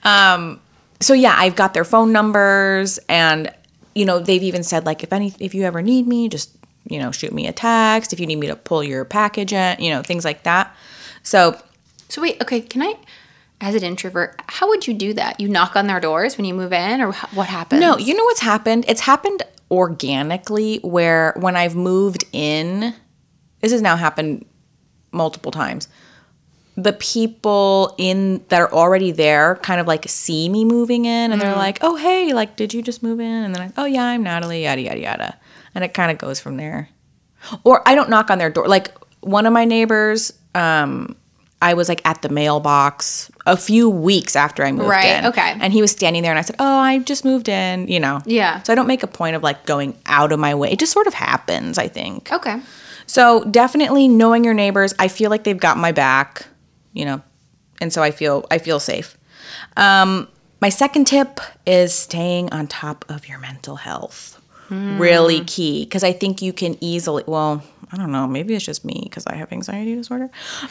so 1.02 1.14
yeah, 1.14 1.36
I've 1.38 1.56
got 1.56 1.74
their 1.74 1.86
phone 1.86 2.12
numbers 2.12 3.00
and 3.08 3.54
you 3.96 4.06
know, 4.06 4.20
they've 4.20 4.44
even 4.44 4.64
said 4.64 4.86
like 4.86 5.04
if 5.04 5.12
any 5.14 5.34
if 5.40 5.54
you 5.54 5.64
ever 5.64 5.82
need 5.82 6.08
me, 6.08 6.30
just, 6.30 6.56
you 6.88 7.00
know, 7.00 7.12
shoot 7.12 7.34
me 7.34 7.48
a 7.48 7.52
text 7.52 8.14
if 8.14 8.20
you 8.20 8.26
need 8.28 8.38
me 8.38 8.48
to 8.48 8.56
pull 8.56 8.84
your 8.84 9.06
package 9.06 9.54
in, 9.54 9.80
you 9.80 9.90
know, 9.92 10.02
things 10.02 10.26
like 10.26 10.44
that. 10.44 10.76
So, 11.24 11.60
So 12.08 12.22
wait, 12.22 12.42
okay, 12.42 12.62
can 12.62 12.82
I 12.82 12.96
as 13.62 13.76
an 13.76 13.84
introvert, 13.84 14.42
how 14.48 14.70
would 14.70 14.88
you 14.88 14.94
do 14.94 15.14
that? 15.14 15.40
You 15.40 15.50
knock 15.50 15.76
on 15.76 15.88
their 15.88 16.00
doors 16.00 16.38
when 16.38 16.46
you 16.46 16.54
move 16.54 16.72
in 16.72 17.02
or 17.02 17.12
what 17.34 17.48
happens? 17.48 17.82
no, 17.82 17.98
you 17.98 18.14
know 18.16 18.24
what's 18.24 18.40
happened? 18.40 18.86
It's 18.88 19.02
happened 19.02 19.44
organically 19.70 20.78
where 20.78 21.34
when 21.38 21.56
I've 21.56 21.76
moved 21.76 22.24
in, 22.32 22.94
this 23.60 23.72
has 23.72 23.82
now 23.82 23.96
happened 23.96 24.46
multiple 25.12 25.52
times. 25.52 25.88
The 26.82 26.94
people 26.94 27.96
in 27.98 28.44
that 28.50 28.62
are 28.62 28.72
already 28.72 29.12
there 29.12 29.56
kind 29.64 29.82
of 29.82 29.88
like 29.88 30.08
see 30.08 30.48
me 30.50 30.64
moving 30.66 31.06
in 31.06 31.32
and 31.32 31.42
they're 31.42 31.56
like, 31.56 31.80
"Oh, 31.82 31.96
hey, 31.96 32.32
like 32.34 32.56
did 32.56 32.74
you 32.74 32.82
just 32.82 33.04
move 33.04 33.20
in?" 33.20 33.44
And 33.44 33.54
then 33.54 33.64
like, 33.68 33.74
"Oh, 33.78 33.86
yeah, 33.86 34.06
I'm 34.06 34.24
Natalie, 34.24 34.64
yada 34.64 34.82
yada 34.82 35.00
yada." 35.00 35.38
And 35.76 35.84
it 35.84 35.94
kind 35.94 36.12
of 36.12 36.18
goes 36.18 36.40
from 36.40 36.58
there. 36.58 36.90
Or 37.64 37.82
I 37.88 37.96
don't 37.96 38.10
knock 38.10 38.30
on 38.30 38.38
their 38.38 38.50
door. 38.50 38.68
Like 38.68 38.92
one 39.22 39.46
of 39.46 39.54
my 39.54 39.66
neighbors 39.66 40.32
um 40.56 41.16
I 41.62 41.74
was 41.74 41.90
like 41.90 42.02
at 42.08 42.22
the 42.22 42.30
mailbox 42.30 43.30
a 43.46 43.58
few 43.58 43.90
weeks 43.90 44.38
after 44.38 44.64
I 44.64 44.72
moved 44.72 44.88
Right, 44.90 45.18
in. 45.20 45.26
okay. 45.26 45.58
And 45.60 45.74
he 45.74 45.82
was 45.82 45.92
standing 45.92 46.22
there 46.24 46.32
and 46.32 46.40
I 46.40 46.42
said, 46.44 46.56
Oh, 46.60 46.78
I 46.78 47.00
just 47.00 47.26
moved 47.26 47.50
in, 47.50 47.88
you 47.90 48.00
know. 48.00 48.22
Yeah. 48.26 48.64
So 48.64 48.72
I 48.72 48.76
don't 48.78 48.88
make 48.88 49.04
a 49.04 49.08
point 49.08 49.36
of 49.36 49.44
like 49.44 49.66
going 49.66 49.98
out 50.06 50.32
of 50.32 50.40
my 50.40 50.56
way. 50.56 50.72
It 50.72 50.80
just 50.80 50.94
sort 50.94 51.08
of 51.08 51.14
happens, 51.14 51.78
I 51.78 51.90
think. 51.90 52.32
Okay. 52.32 52.62
So 53.08 53.44
definitely 53.44 54.08
knowing 54.08 54.44
your 54.46 54.54
neighbors, 54.54 54.94
I 55.00 55.08
feel 55.10 55.30
like 55.30 55.44
they've 55.44 55.60
got 55.60 55.78
my 55.78 55.92
back, 55.92 56.46
you 56.94 57.06
know, 57.06 57.22
and 57.82 57.92
so 57.94 58.02
I 58.04 58.12
feel 58.12 58.46
I 58.52 58.58
feel 58.58 58.80
safe. 58.80 59.18
Um, 59.78 60.28
my 60.62 60.70
second 60.70 61.06
tip 61.06 61.40
is 61.66 61.94
staying 61.94 62.52
on 62.52 62.68
top 62.68 63.06
of 63.10 63.28
your 63.28 63.40
mental 63.40 63.78
health. 63.78 64.36
Really 64.72 65.44
key 65.46 65.86
because 65.86 66.04
I 66.04 66.12
think 66.14 66.44
you 66.44 66.54
can 66.54 66.78
easily. 66.80 67.24
Well, 67.26 67.64
I 67.92 67.98
don't 67.98 68.12
know. 68.12 68.28
Maybe 68.28 68.54
it's 68.54 68.64
just 68.64 68.86
me 68.86 69.02
because 69.04 69.26
I 69.26 69.34
have 69.34 69.52
anxiety 69.52 69.96
disorder, 69.96 70.30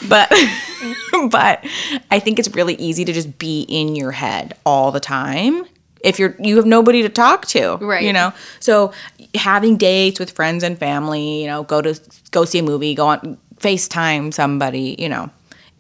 but 0.08 0.32
but 1.30 1.64
I 2.10 2.20
think 2.20 2.38
it's 2.38 2.48
really 2.54 2.74
easy 2.74 3.04
to 3.04 3.12
just 3.12 3.38
be 3.40 3.62
in 3.62 3.96
your 3.96 4.12
head 4.12 4.54
all 4.64 4.92
the 4.92 5.00
time 5.00 5.64
if 6.04 6.20
you're 6.20 6.36
you 6.38 6.54
have 6.58 6.64
nobody 6.66 7.02
to 7.02 7.08
talk 7.08 7.44
to 7.46 7.74
Right. 7.78 8.04
you 8.04 8.12
know 8.12 8.32
so 8.60 8.92
having 9.34 9.76
dates 9.76 10.20
with 10.20 10.30
friends 10.30 10.62
and 10.62 10.78
family 10.78 11.40
you 11.42 11.48
know 11.48 11.64
go 11.64 11.82
to 11.82 12.00
go 12.30 12.44
see 12.44 12.60
a 12.60 12.62
movie 12.62 12.94
go 12.94 13.08
on 13.08 13.36
facetime 13.56 14.32
somebody 14.32 14.94
you 14.96 15.08
know 15.08 15.28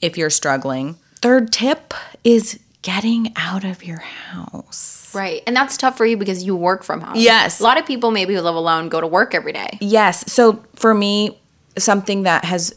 if 0.00 0.16
you're 0.18 0.30
struggling 0.30 0.96
third 1.22 1.52
tip 1.52 1.94
is 2.24 2.58
getting 2.82 3.32
out 3.36 3.64
of 3.64 3.84
your 3.84 3.98
house 3.98 4.94
Right. 5.14 5.42
And 5.46 5.56
that's 5.56 5.78
tough 5.78 5.96
for 5.96 6.04
you 6.04 6.18
because 6.18 6.44
you 6.44 6.54
work 6.54 6.82
from 6.84 7.00
home. 7.00 7.14
Yes. 7.16 7.60
A 7.60 7.62
lot 7.62 7.78
of 7.78 7.86
people 7.86 8.10
maybe 8.10 8.34
who 8.34 8.42
live 8.42 8.54
alone 8.54 8.90
go 8.90 9.00
to 9.00 9.06
work 9.06 9.34
every 9.34 9.52
day. 9.52 9.78
yes 9.80 10.30
so 10.30 10.62
for 10.76 10.94
me 10.94 11.38
something 11.78 12.24
that 12.24 12.44
has 12.44 12.74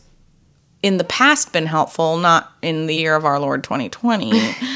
in 0.82 0.98
the 0.98 1.04
past 1.04 1.52
been 1.54 1.66
helpful 1.66 2.18
not 2.18 2.52
in 2.62 2.88
the 2.88 2.96
year 2.96 3.16
of 3.16 3.26
our 3.26 3.40
lord 3.40 3.64
2020 3.64 4.32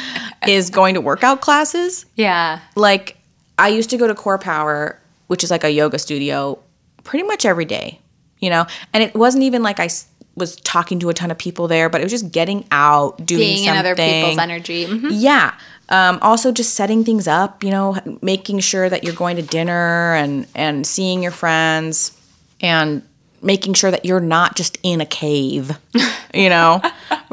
is 0.47 0.69
going 0.69 0.93
to 0.95 1.01
workout 1.01 1.41
classes 1.41 2.05
Yeah. 2.15 2.59
like 2.75 3.17
I 3.57 3.69
used 3.69 3.89
to 3.91 3.97
go 3.97 4.05
to 4.05 4.13
Core 4.13 4.37
Power, 4.37 4.99
which 5.27 5.41
is 5.41 5.49
like 5.49 5.63
a 5.63 5.69
yoga 5.69 5.97
studio, 5.97 6.59
pretty 7.05 7.23
much 7.25 7.45
every 7.45 7.63
day, 7.63 7.99
you 8.39 8.49
know. 8.49 8.65
And 8.91 9.01
it 9.01 9.15
wasn't 9.15 9.45
even 9.45 9.63
like 9.63 9.79
I 9.79 9.87
was 10.35 10.55
talking 10.57 10.99
to 10.99 11.09
a 11.09 11.13
ton 11.13 11.31
of 11.31 11.37
people 11.37 11.67
there, 11.67 11.89
but 11.89 12.01
it 12.01 12.03
was 12.03 12.11
just 12.11 12.31
getting 12.31 12.65
out, 12.71 13.25
doing 13.25 13.39
Being 13.39 13.65
in 13.69 13.77
other 13.77 13.95
people's 13.95 14.37
energy. 14.37 14.85
Mhm. 14.85 15.07
Yeah. 15.11 15.53
Um, 15.89 16.17
also, 16.21 16.51
just 16.51 16.73
setting 16.73 17.03
things 17.05 17.27
up, 17.27 17.63
you 17.63 17.69
know, 17.71 17.97
making 18.21 18.59
sure 18.59 18.89
that 18.89 19.03
you're 19.03 19.13
going 19.13 19.35
to 19.35 19.41
dinner 19.43 20.15
and 20.15 20.45
and 20.55 20.85
seeing 20.85 21.21
your 21.23 21.31
friends, 21.31 22.11
and 22.61 23.01
making 23.41 23.75
sure 23.75 23.91
that 23.91 24.03
you're 24.05 24.19
not 24.19 24.55
just 24.55 24.77
in 24.81 24.99
a 25.01 25.05
cave, 25.05 25.77
you 26.33 26.49
know, 26.49 26.81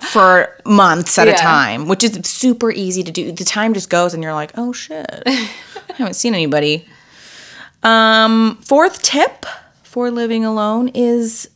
for 0.03 0.55
months 0.67 1.17
at 1.19 1.27
Yeah. 1.29 1.35
a 1.35 1.39
time, 1.39 1.89
which 1.89 2.05
is 2.05 2.21
super 2.29 2.71
easy 2.71 3.03
to 3.03 3.11
do. 3.11 3.33
The 3.33 3.45
time 3.45 3.73
just 3.73 3.89
goes, 3.89 4.13
and 4.13 4.23
you're 4.23 4.35
like, 4.35 4.53
oh 4.59 4.73
shit, 4.75 5.07
I 5.27 5.49
haven't 5.97 6.15
seen 6.15 6.35
anybody. 6.35 6.87
Um, 7.83 8.59
fourth 8.63 9.03
tip 9.03 9.47
for 9.83 10.11
living 10.11 10.45
alone 10.45 10.89
is 10.95 11.49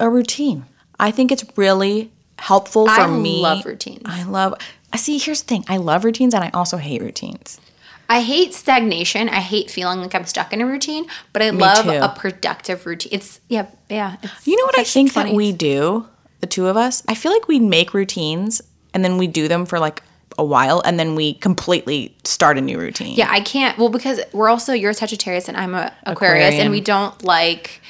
a 0.00 0.08
routine. 0.08 0.64
I 1.04 1.10
think 1.10 1.30
it's 1.30 1.44
really 1.56 2.10
helpful 2.38 2.86
for 2.86 3.02
I 3.02 3.06
me. 3.06 3.40
I 3.44 3.54
love 3.54 3.64
routines. 3.66 4.02
I 4.06 4.22
love. 4.24 4.54
I 4.92 4.96
see. 4.96 5.18
Here's 5.18 5.42
the 5.42 5.48
thing. 5.48 5.64
I 5.68 5.76
love 5.76 6.04
routines, 6.04 6.32
and 6.34 6.42
I 6.42 6.50
also 6.50 6.78
hate 6.78 7.02
routines. 7.02 7.60
I 8.08 8.20
hate 8.20 8.54
stagnation. 8.54 9.28
I 9.28 9.40
hate 9.40 9.70
feeling 9.70 10.00
like 10.00 10.14
I'm 10.14 10.24
stuck 10.26 10.52
in 10.52 10.60
a 10.60 10.66
routine, 10.66 11.06
but 11.32 11.42
I 11.42 11.50
love 11.50 11.84
too. 11.84 11.90
a 11.90 12.08
productive 12.08 12.86
routine. 12.86 13.10
It's 13.12 13.40
yeah, 13.48 13.66
yeah. 13.88 14.16
It's, 14.22 14.46
You 14.46 14.56
know 14.56 14.64
what 14.64 14.78
I 14.78 14.84
think 14.84 15.12
funny. 15.12 15.30
that 15.30 15.36
we 15.36 15.52
do, 15.52 16.06
the 16.40 16.46
two 16.46 16.68
of 16.68 16.76
us? 16.76 17.02
I 17.08 17.14
feel 17.14 17.32
like 17.32 17.48
we 17.48 17.58
make 17.60 17.94
routines 17.94 18.60
and 18.92 19.04
then 19.04 19.16
we 19.18 19.26
do 19.26 19.48
them 19.48 19.64
for 19.66 19.78
like 19.78 20.02
a 20.38 20.44
while 20.44 20.82
and 20.84 20.98
then 20.98 21.14
we 21.14 21.34
completely 21.34 22.14
start 22.24 22.58
a 22.58 22.60
new 22.60 22.78
routine. 22.78 23.16
Yeah, 23.16 23.28
I 23.30 23.40
can't. 23.40 23.78
Well, 23.78 23.88
because 23.88 24.20
we're 24.32 24.48
also 24.48 24.72
you're 24.72 24.90
a 24.90 24.94
Sagittarius 24.94 25.48
and 25.48 25.56
I'm 25.56 25.74
a 25.74 25.92
Aquarius, 26.04 26.48
Aquarian. 26.48 26.60
and 26.60 26.70
we 26.70 26.80
don't 26.80 27.22
like 27.24 27.80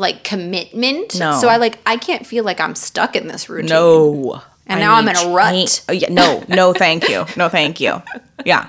like 0.00 0.24
commitment. 0.24 1.18
No. 1.18 1.38
So 1.38 1.48
I 1.48 1.58
like 1.58 1.78
I 1.86 1.96
can't 1.96 2.26
feel 2.26 2.42
like 2.42 2.58
I'm 2.60 2.74
stuck 2.74 3.14
in 3.14 3.28
this 3.28 3.48
routine. 3.48 3.68
No. 3.68 4.42
And 4.66 4.78
I 4.78 4.82
now 4.82 4.94
I'm 4.94 5.08
in 5.08 5.16
a 5.16 5.34
rut. 5.34 5.84
Oh, 5.88 5.92
yeah, 5.92 6.08
no, 6.10 6.44
no, 6.48 6.72
thank 6.72 7.08
you. 7.08 7.26
No, 7.36 7.48
thank 7.48 7.80
you. 7.80 8.02
Yeah. 8.44 8.68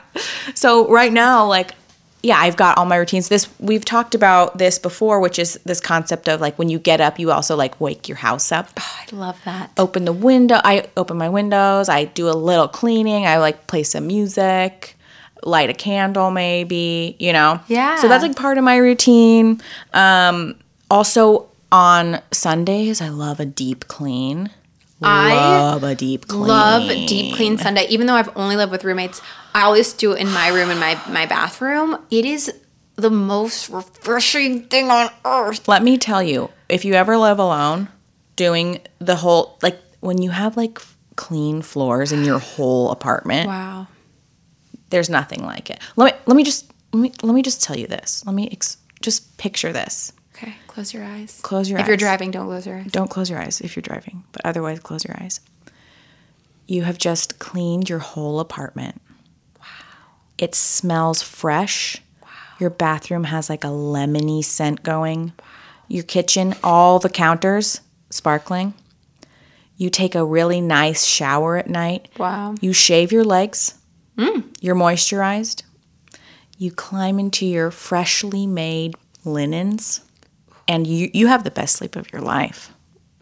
So 0.55 0.89
right 0.89 1.13
now, 1.13 1.45
like, 1.45 1.75
yeah, 2.23 2.38
I've 2.39 2.57
got 2.57 2.77
all 2.77 2.86
my 2.86 2.95
routines. 2.95 3.29
This 3.29 3.47
we've 3.59 3.86
talked 3.86 4.15
about 4.15 4.57
this 4.57 4.79
before, 4.79 5.19
which 5.19 5.39
is 5.39 5.59
this 5.63 5.79
concept 5.79 6.27
of 6.27 6.41
like 6.41 6.57
when 6.59 6.69
you 6.69 6.79
get 6.79 7.01
up, 7.01 7.19
you 7.19 7.32
also 7.32 7.55
like 7.55 7.79
wake 7.79 8.09
your 8.09 8.17
house 8.17 8.51
up. 8.51 8.69
I 8.77 9.05
love 9.11 9.39
that. 9.45 9.71
open 9.77 10.05
the 10.05 10.13
window. 10.13 10.59
I 10.63 10.88
open 10.97 11.17
my 11.17 11.29
windows. 11.29 11.88
I 11.88 12.05
do 12.05 12.29
a 12.29 12.34
little 12.34 12.67
cleaning. 12.67 13.25
I 13.25 13.38
like 13.38 13.67
play 13.67 13.84
some 13.84 14.07
music, 14.07 14.97
light 15.43 15.69
a 15.69 15.73
candle, 15.73 16.32
maybe, 16.32 17.15
you 17.19 17.32
know? 17.32 17.59
Yeah. 17.67 17.97
So 17.97 18.07
that's 18.07 18.23
like 18.23 18.36
part 18.36 18.57
of 18.57 18.63
my 18.63 18.77
routine. 18.77 19.61
Um, 19.93 20.55
also, 20.91 21.49
on 21.71 22.21
Sundays, 22.31 23.01
I 23.01 23.09
love 23.09 23.39
a 23.39 23.45
deep 23.45 23.87
clean. 23.87 24.49
I 25.01 25.33
love 25.33 25.83
a 25.83 25.95
deep 25.95 26.27
clean. 26.27 26.47
Love 26.47 26.87
deep 27.07 27.33
clean 27.35 27.57
Sunday. 27.57 27.87
Even 27.89 28.05
though 28.07 28.13
I've 28.13 28.35
only 28.37 28.55
lived 28.55 28.71
with 28.71 28.83
roommates, 28.83 29.21
I 29.55 29.61
always 29.63 29.93
do 29.93 30.11
it 30.11 30.19
in 30.19 30.29
my 30.31 30.49
room 30.49 30.69
in 30.69 30.77
my 30.77 30.99
my 31.09 31.25
bathroom. 31.25 31.97
It 32.11 32.25
is 32.25 32.53
the 32.97 33.09
most 33.09 33.69
refreshing 33.69 34.65
thing 34.65 34.91
on 34.91 35.09
earth. 35.25 35.67
Let 35.67 35.81
me 35.81 35.97
tell 35.97 36.21
you, 36.21 36.49
if 36.69 36.85
you 36.85 36.93
ever 36.93 37.17
live 37.17 37.39
alone, 37.39 37.87
doing 38.35 38.81
the 38.99 39.15
whole 39.15 39.57
like 39.63 39.79
when 40.01 40.21
you 40.21 40.29
have 40.29 40.55
like 40.57 40.79
clean 41.15 41.61
floors 41.61 42.11
in 42.11 42.23
your 42.23 42.39
whole 42.39 42.91
apartment, 42.91 43.47
Wow. 43.47 43.87
there's 44.89 45.09
nothing 45.09 45.43
like 45.43 45.69
it. 45.71 45.79
Let 45.95 46.13
me 46.13 46.19
let 46.27 46.35
me 46.35 46.43
just 46.43 46.71
let 46.93 46.99
me 47.01 47.11
let 47.23 47.33
me 47.33 47.41
just 47.41 47.63
tell 47.63 47.77
you 47.77 47.87
this. 47.87 48.23
Let 48.25 48.35
me 48.35 48.49
ex- 48.51 48.77
just 49.01 49.37
picture 49.37 49.71
this. 49.73 50.13
Close 50.72 50.93
your 50.93 51.03
eyes. 51.03 51.38
Close 51.43 51.69
your 51.69 51.80
eyes. 51.80 51.84
if 51.84 51.88
you're 51.89 51.97
driving, 51.97 52.32
don't 52.32 52.45
close 52.45 52.65
your 52.65 52.78
eyes. 52.78 52.91
Don't 52.93 53.09
close 53.09 53.30
your 53.30 53.41
eyes 53.41 53.59
if 53.59 53.76
you're 53.76 53.82
driving, 53.82 54.24
but 54.32 54.41
otherwise 54.45 54.80
close 54.80 55.03
your 55.03 55.17
eyes. 55.22 55.41
You 56.65 56.84
have 56.84 56.97
just 56.97 57.39
cleaned 57.39 57.89
your 57.89 57.99
whole 57.99 58.39
apartment. 58.39 59.01
Wow. 59.59 59.65
It 60.38 60.55
smells 60.55 61.22
fresh. 61.22 62.01
Wow. 62.24 62.30
Your 62.57 62.69
bathroom 62.69 63.26
has 63.26 63.49
like 63.49 63.65
a 63.65 63.67
lemony 63.67 64.41
scent 64.45 64.82
going. 64.82 65.34
Wow. 65.38 65.45
Your 65.89 66.03
kitchen, 66.05 66.55
all 66.63 66.99
the 66.99 67.09
counters 67.09 67.82
sparkling. 68.09 68.74
You 69.76 69.89
take 69.89 70.15
a 70.15 70.24
really 70.24 70.61
nice 70.61 71.03
shower 71.03 71.57
at 71.57 71.69
night. 71.69 72.07
Wow. 72.17 72.55
You 72.61 72.72
shave 72.72 73.11
your 73.11 73.26
legs. 73.26 73.74
Mm. 74.17 74.55
You're 74.61 74.76
moisturized. 74.76 75.63
You 76.57 76.72
climb 76.72 77.19
into 77.19 77.45
your 77.45 77.72
freshly 77.72 78.47
made 78.47 78.95
linens 79.26 79.99
and 80.72 80.88
you 80.88 81.11
you 81.13 81.28
have 81.28 81.43
the 81.43 81.51
best 81.51 81.76
sleep 81.76 81.95
of 81.95 82.11
your 82.11 82.22
life. 82.22 82.72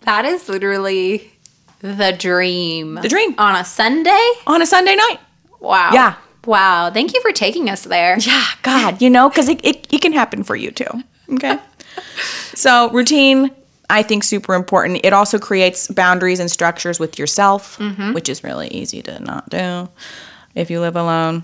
That 0.01 0.23
is 0.23 0.47
literally 0.47 1.31
the 1.81 2.15
dream. 2.17 2.95
The 2.95 3.09
dream. 3.09 3.33
On 3.37 3.55
a 3.55 3.65
Sunday? 3.65 4.31
on 4.45 4.61
a 4.61 4.65
Sunday 4.65 4.95
night. 4.95 5.17
Wow. 5.59 5.89
Yeah. 5.91 6.15
Wow. 6.45 6.91
Thank 6.91 7.13
you 7.13 7.21
for 7.21 7.31
taking 7.31 7.69
us 7.69 7.83
there. 7.83 8.17
Yeah, 8.19 8.45
God, 8.61 9.01
you 9.01 9.09
know, 9.09 9.29
because 9.29 9.49
it, 9.49 9.59
it, 9.65 9.87
it 9.91 10.01
can 10.01 10.13
happen 10.13 10.43
for 10.43 10.55
you 10.55 10.71
too. 10.71 11.03
Okay. 11.33 11.57
so, 12.53 12.89
routine, 12.91 13.51
I 13.89 14.03
think, 14.03 14.23
super 14.23 14.53
important. 14.53 15.01
It 15.03 15.11
also 15.11 15.37
creates 15.37 15.87
boundaries 15.89 16.39
and 16.39 16.49
structures 16.49 16.99
with 16.99 17.19
yourself, 17.19 17.77
mm-hmm. 17.77 18.13
which 18.13 18.29
is 18.29 18.43
really 18.43 18.69
easy 18.69 19.01
to 19.01 19.19
not 19.19 19.49
do 19.49 19.89
if 20.55 20.69
you 20.69 20.79
live 20.79 20.95
alone. 20.95 21.43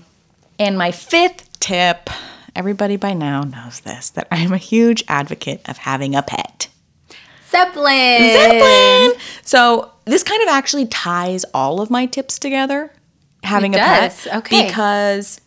And 0.58 0.78
my 0.78 0.92
fifth 0.92 1.60
tip 1.60 2.08
everybody 2.56 2.96
by 2.96 3.12
now 3.12 3.42
knows 3.42 3.80
this 3.80 4.10
that 4.10 4.26
I'm 4.30 4.52
a 4.52 4.58
huge 4.58 5.04
advocate 5.08 5.60
of 5.68 5.76
having 5.78 6.14
a 6.14 6.22
pet. 6.22 6.68
Zeppelin. 7.50 8.32
Zeppelin. 8.32 9.12
So 9.42 9.92
this 10.04 10.22
kind 10.22 10.42
of 10.42 10.48
actually 10.48 10.86
ties 10.86 11.44
all 11.54 11.80
of 11.80 11.90
my 11.90 12.06
tips 12.06 12.38
together. 12.38 12.92
Having 13.42 13.74
It 13.74 13.76
a 13.76 13.80
does, 13.80 14.24
pet, 14.24 14.36
okay. 14.38 14.66
Because 14.66 15.40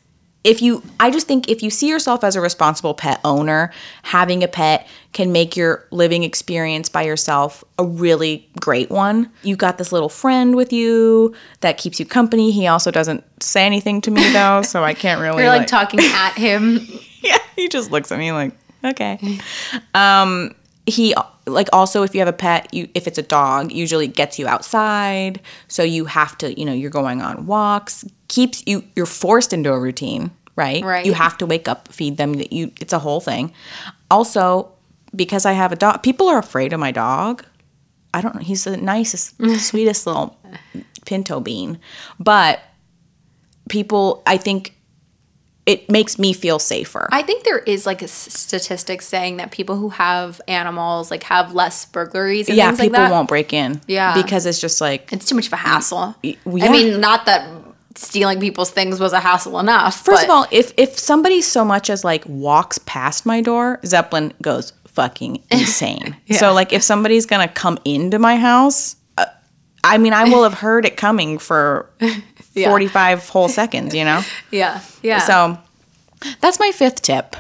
if 0.43 0.61
you, 0.61 0.81
I 0.99 1.11
just 1.11 1.27
think 1.27 1.49
if 1.49 1.61
you 1.61 1.69
see 1.69 1.89
yourself 1.89 2.23
as 2.23 2.35
a 2.35 2.41
responsible 2.41 2.93
pet 2.93 3.19
owner, 3.25 3.71
having 4.03 4.41
a 4.43 4.47
pet 4.47 4.87
can 5.11 5.31
make 5.31 5.57
your 5.57 5.85
living 5.91 6.23
experience 6.23 6.87
by 6.87 7.01
yourself 7.01 7.63
a 7.77 7.83
really 7.83 8.49
great 8.59 8.89
one. 8.89 9.29
You 9.43 9.57
got 9.57 9.77
this 9.77 9.91
little 9.91 10.07
friend 10.07 10.55
with 10.55 10.71
you 10.71 11.35
that 11.59 11.77
keeps 11.77 11.99
you 11.99 12.05
company. 12.05 12.51
He 12.51 12.67
also 12.67 12.89
doesn't 12.89 13.23
say 13.43 13.65
anything 13.65 13.99
to 14.01 14.11
me 14.11 14.31
though, 14.31 14.61
so 14.61 14.83
I 14.83 14.93
can't 14.93 15.19
really. 15.21 15.43
You're 15.43 15.51
like 15.51 15.67
talking 15.67 15.99
at 15.99 16.33
him. 16.33 16.87
yeah, 17.21 17.39
he 17.55 17.67
just 17.67 17.91
looks 17.91 18.11
at 18.11 18.19
me 18.19 18.31
like, 18.31 18.53
okay. 18.85 19.39
Um, 19.93 20.55
he 20.85 21.13
like 21.45 21.67
also 21.73 22.03
if 22.03 22.13
you 22.13 22.21
have 22.21 22.27
a 22.27 22.33
pet, 22.33 22.73
you 22.73 22.87
if 22.93 23.07
it's 23.07 23.17
a 23.17 23.23
dog, 23.23 23.71
usually 23.71 24.07
gets 24.07 24.39
you 24.39 24.47
outside, 24.47 25.41
so 25.67 25.83
you 25.83 26.05
have 26.05 26.37
to, 26.37 26.57
you 26.57 26.65
know, 26.65 26.73
you're 26.73 26.89
going 26.89 27.21
on 27.21 27.45
walks, 27.45 28.05
keeps 28.29 28.63
you 28.65 28.83
you're 28.95 29.05
forced 29.05 29.51
into 29.51 29.73
a 29.73 29.79
routine, 29.79 30.31
right? 30.55 30.81
Right. 30.83 31.05
You 31.05 31.13
have 31.13 31.37
to 31.39 31.45
wake 31.45 31.67
up, 31.67 31.89
feed 31.91 32.15
them, 32.15 32.35
you 32.49 32.71
it's 32.79 32.93
a 32.93 32.99
whole 32.99 33.19
thing. 33.19 33.51
Also, 34.09 34.71
because 35.13 35.45
I 35.45 35.51
have 35.51 35.73
a 35.73 35.75
dog, 35.75 36.01
people 36.03 36.29
are 36.29 36.39
afraid 36.39 36.71
of 36.71 36.79
my 36.79 36.91
dog. 36.91 37.43
I 38.13 38.21
don't 38.21 38.33
know, 38.35 38.41
he's 38.41 38.63
the 38.63 38.77
nicest, 38.77 39.35
sweetest 39.59 40.07
little 40.07 40.37
pinto 41.05 41.39
bean, 41.41 41.79
but 42.19 42.61
people 43.69 44.23
I 44.25 44.37
think 44.37 44.75
it 45.65 45.87
makes 45.87 46.17
me 46.17 46.33
feel 46.33 46.57
safer. 46.57 47.07
I 47.11 47.21
think 47.21 47.43
there 47.43 47.59
is 47.59 47.85
like 47.85 48.01
a 48.01 48.07
statistic 48.07 49.03
saying 49.03 49.37
that 49.37 49.51
people 49.51 49.75
who 49.75 49.89
have 49.89 50.41
animals 50.47 51.11
like 51.11 51.21
have 51.23 51.53
less 51.53 51.85
burglaries 51.85 52.47
and 52.49 52.57
yeah, 52.57 52.69
things 52.69 52.79
like 52.79 52.85
people 52.89 53.01
that. 53.01 53.11
won't 53.11 53.27
break 53.27 53.53
in. 53.53 53.79
Yeah. 53.87 54.15
because 54.19 54.47
it's 54.47 54.59
just 54.59 54.81
like 54.81 55.13
It's 55.13 55.27
too 55.27 55.35
much 55.35 55.45
of 55.45 55.53
a 55.53 55.57
hassle. 55.57 56.15
well, 56.45 56.63
I 56.63 56.69
mean, 56.71 56.99
not 56.99 57.27
that 57.27 57.58
stealing 57.95 58.39
people's 58.39 58.71
things 58.71 58.99
was 58.99 59.13
a 59.13 59.19
hassle 59.19 59.59
enough. 59.59 60.03
first 60.05 60.23
of 60.23 60.29
all, 60.29 60.45
if 60.51 60.73
if 60.77 60.97
somebody 60.97 61.41
so 61.41 61.65
much 61.65 61.89
as 61.89 62.03
like 62.03 62.23
walks 62.27 62.77
past 62.79 63.25
my 63.25 63.41
door, 63.41 63.79
Zeppelin 63.85 64.33
goes 64.41 64.73
fucking 64.87 65.43
insane. 65.51 66.15
So 66.37 66.53
like 66.53 66.73
if 66.73 66.83
somebody's 66.83 67.25
gonna 67.25 67.47
come 67.47 67.77
into 67.85 68.19
my 68.19 68.35
house, 68.37 68.95
uh, 69.17 69.25
I 69.83 69.97
mean, 69.97 70.13
I 70.13 70.25
will 70.25 70.43
have 70.43 70.53
heard 70.65 70.85
it 70.85 70.97
coming 70.97 71.37
for 71.37 71.89
Yeah. 72.53 72.69
forty 72.69 72.87
five 72.87 73.27
whole 73.29 73.49
seconds. 73.49 73.93
You 73.95 74.05
know. 74.05 74.21
yeah, 74.51 74.81
yeah. 75.01 75.19
So 75.19 75.57
that's 76.41 76.59
my 76.59 76.71
fifth 76.71 77.01
tip. 77.01 77.35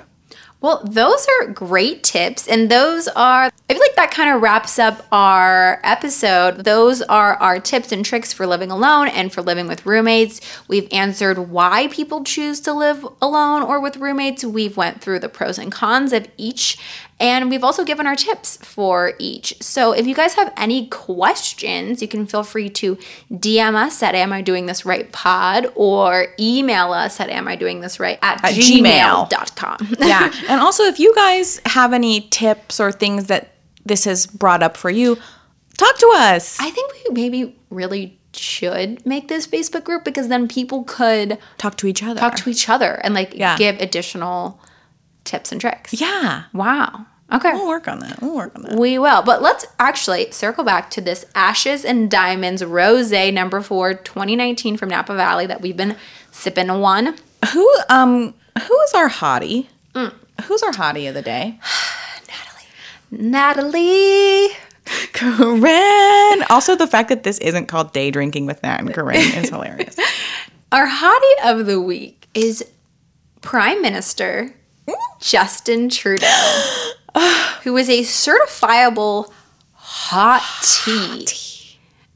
Well, 0.61 0.81
those 0.83 1.25
are 1.39 1.47
great 1.47 2.03
tips. 2.03 2.45
And 2.45 2.69
those 2.69 3.07
are, 3.09 3.49
I 3.69 3.73
feel 3.73 3.81
like 3.81 3.95
that 3.97 4.09
kind 4.09 4.33
of 4.35 4.41
wraps 4.41 4.79
up 4.79 5.05
our 5.11 5.79
episode. 5.83 6.63
Those 6.65 7.03
are 7.03 7.35
our 7.35 7.59
tips 7.59 7.91
and 7.91 8.03
tricks 8.03 8.33
for 8.33 8.47
living 8.47 8.71
alone 8.71 9.09
and 9.09 9.31
for 9.31 9.43
living 9.43 9.67
with 9.67 9.85
roommates. 9.85 10.41
We've 10.67 10.87
answered 10.91 11.37
why 11.37 11.87
people 11.89 12.23
choose 12.23 12.59
to 12.61 12.73
live 12.73 13.07
alone 13.21 13.61
or 13.61 13.79
with 13.79 13.97
roommates. 13.97 14.43
We've 14.43 14.75
went 14.75 15.01
through 15.01 15.19
the 15.19 15.29
pros 15.29 15.59
and 15.59 15.71
cons 15.71 16.13
of 16.13 16.27
each. 16.35 16.79
And 17.19 17.51
we've 17.51 17.63
also 17.63 17.83
given 17.83 18.07
our 18.07 18.15
tips 18.15 18.57
for 18.57 19.13
each. 19.19 19.53
So 19.61 19.91
if 19.91 20.07
you 20.07 20.15
guys 20.15 20.33
have 20.35 20.51
any 20.57 20.87
questions, 20.87 22.01
you 22.01 22.07
can 22.07 22.25
feel 22.25 22.43
free 22.43 22.69
to 22.69 22.97
DM 23.31 23.75
us 23.75 24.01
at 24.01 24.15
Am 24.15 24.33
I 24.33 24.41
Doing 24.41 24.65
This 24.65 24.83
Right 24.85 25.11
Pod 25.11 25.71
or 25.75 26.27
email 26.39 26.91
us 26.93 27.19
at 27.19 27.29
Am 27.29 27.47
I 27.47 27.55
Doing 27.55 27.81
This 27.81 27.99
Right 27.99 28.17
at, 28.23 28.43
At 28.43 28.53
Gmail. 28.53 29.29
gmail.com. 29.29 29.95
Yeah, 29.99 30.33
and 30.49 30.59
also 30.61 30.83
if 30.85 30.99
you 30.99 31.13
guys 31.13 31.61
have 31.65 31.93
any 31.93 32.21
tips 32.21 32.79
or 32.79 32.91
things 32.91 33.25
that 33.27 33.49
this 33.85 34.05
has 34.05 34.25
brought 34.27 34.63
up 34.63 34.77
for 34.77 34.89
you, 34.89 35.17
talk 35.77 35.97
to 35.97 36.11
us. 36.15 36.59
I 36.59 36.69
think 36.69 36.91
we 36.93 37.13
maybe 37.13 37.59
really 37.69 38.19
should 38.33 39.03
make 39.05 39.27
this 39.27 39.47
Facebook 39.47 39.83
group 39.83 40.03
because 40.05 40.27
then 40.27 40.47
people 40.47 40.83
could 40.83 41.37
talk 41.57 41.77
to 41.77 41.87
each 41.87 42.03
other. 42.03 42.19
talk 42.19 42.35
to 42.35 42.49
each 42.49 42.69
other 42.69 42.99
and 43.03 43.13
like 43.13 43.33
Yeah. 43.33 43.57
give 43.57 43.79
additional 43.79 44.59
tips 45.23 45.51
and 45.51 45.59
tricks. 45.59 45.93
Yeah. 45.99 46.43
Wow. 46.53 47.05
Okay. 47.31 47.53
We'll 47.53 47.67
work 47.67 47.87
on 47.87 47.99
that. 47.99 48.21
We'll 48.21 48.35
work 48.35 48.55
on 48.55 48.63
that. 48.63 48.75
We 48.79 48.97
will. 48.97 49.21
But 49.21 49.41
let's 49.41 49.65
actually 49.79 50.31
circle 50.31 50.63
back 50.63 50.89
to 50.91 51.01
this 51.01 51.25
Ashes 51.35 51.85
and 51.85 52.09
Diamonds 52.09 52.63
Rose 52.63 53.11
number 53.11 53.61
four 53.61 53.93
2019 53.93 54.77
from 54.77 54.89
Napa 54.89 55.15
Valley 55.15 55.45
that 55.45 55.61
we've 55.61 55.77
been 55.77 55.95
sipping 56.31 56.69
on. 56.69 56.81
One 56.81 57.15
who 57.53 57.71
um 57.89 58.33
who 58.67 58.81
is 58.81 58.93
our 58.93 59.09
hottie? 59.09 59.67
Who's 60.45 60.63
our 60.63 60.71
hottie 60.71 61.07
of 61.07 61.13
the 61.15 61.21
day? 61.21 61.59
Natalie. 63.11 64.47
Corinne. 65.13 66.43
Also, 66.49 66.75
the 66.75 66.87
fact 66.87 67.09
that 67.09 67.23
this 67.23 67.37
isn't 67.39 67.67
called 67.67 67.93
day 67.93 68.11
drinking 68.11 68.45
with 68.45 68.61
Nat 68.63 68.79
and 68.79 68.93
Corinne 68.93 69.17
is 69.37 69.49
hilarious. 69.51 69.95
Our 70.71 70.87
hottie 70.87 71.45
of 71.45 71.65
the 71.65 71.79
week 71.81 72.27
is 72.33 72.63
Prime 73.41 73.81
Minister 73.81 74.53
Justin 75.19 75.89
Trudeau, 75.89 76.27
who 77.63 77.77
is 77.77 77.89
a 77.89 78.01
certifiable 78.01 79.31
hot 79.73 80.43
tea. 80.63 81.27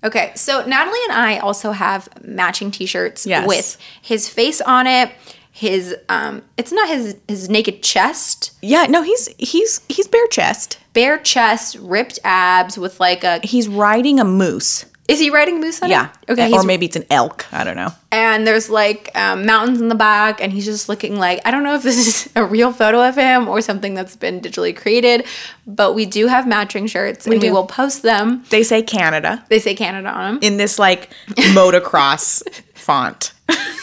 Okay, 0.04 0.32
so 0.36 0.66
Natalie 0.66 1.00
and 1.10 1.14
I 1.14 1.38
also 1.38 1.72
have 1.72 2.10
matching 2.24 2.72
T-shirts 2.72 3.26
Yes. 3.26 3.48
with 3.48 3.78
his 4.02 4.28
face 4.28 4.60
on 4.62 4.86
it. 4.88 5.12
His 5.52 5.96
um, 6.10 6.42
it's 6.58 6.72
not 6.72 6.90
his 6.90 7.16
his 7.28 7.48
naked 7.50 7.84
chest, 7.84 8.52
Yeah, 8.62 8.88
no, 8.88 9.04
he's 9.04 9.28
he's 9.38 9.82
he's 9.88 10.08
bare 10.08 10.28
chest. 10.28 10.80
Bare 10.94 11.18
chest, 11.18 11.76
ripped 11.80 12.20
abs 12.24 12.78
with 12.78 13.00
like 13.00 13.24
a. 13.24 13.40
He's 13.44 13.68
riding 13.68 14.20
a 14.20 14.24
moose. 14.26 14.86
Is 15.10 15.20
he 15.20 15.30
riding 15.30 15.60
moose 15.60 15.82
on 15.84 15.90
Yeah. 15.90 16.12
it? 16.28 16.32
Okay, 16.32 16.54
Or 16.54 16.64
maybe 16.64 16.86
it's 16.86 16.96
an 16.96 17.04
elk. 17.10 17.46
I 17.52 17.66
don't 17.66 17.76
know. 17.76 17.90
and 18.14 18.48
there's 18.48 18.70
like 18.70 19.12
um, 19.16 19.46
mountains 19.46 19.82
in 19.82 19.90
the 19.90 19.96
back 19.96 20.40
and 20.42 20.54
he's 20.54 20.64
just 20.66 20.88
looking 20.88 21.18
like 21.20 21.42
i 21.46 21.52
don't 21.52 21.64
know 21.64 21.74
if 21.76 21.84
this 21.84 21.98
is 22.08 22.30
a 22.38 22.46
real 22.46 22.72
photo 22.72 23.06
of 23.06 23.16
him 23.16 23.50
or 23.50 23.60
something 23.60 23.96
that's 23.96 24.16
been 24.16 24.40
digitally 24.40 24.74
created 24.76 25.26
but 25.68 25.94
we 25.94 26.06
do 26.06 26.28
have 26.28 26.48
matching 26.48 26.88
shirts 26.88 27.26
and 27.28 27.42
we 27.42 27.50
will 27.52 27.66
post 27.66 28.02
them 28.04 28.44
They 28.50 28.64
say 28.64 28.82
Canada 28.82 29.44
they 29.50 29.60
say 29.60 29.76
canada 29.76 30.08
on 30.10 30.36
them 30.36 30.40
in 30.44 30.56
this 30.58 30.80
like 30.80 31.10
motocross 31.54 32.44
font. 32.74 33.34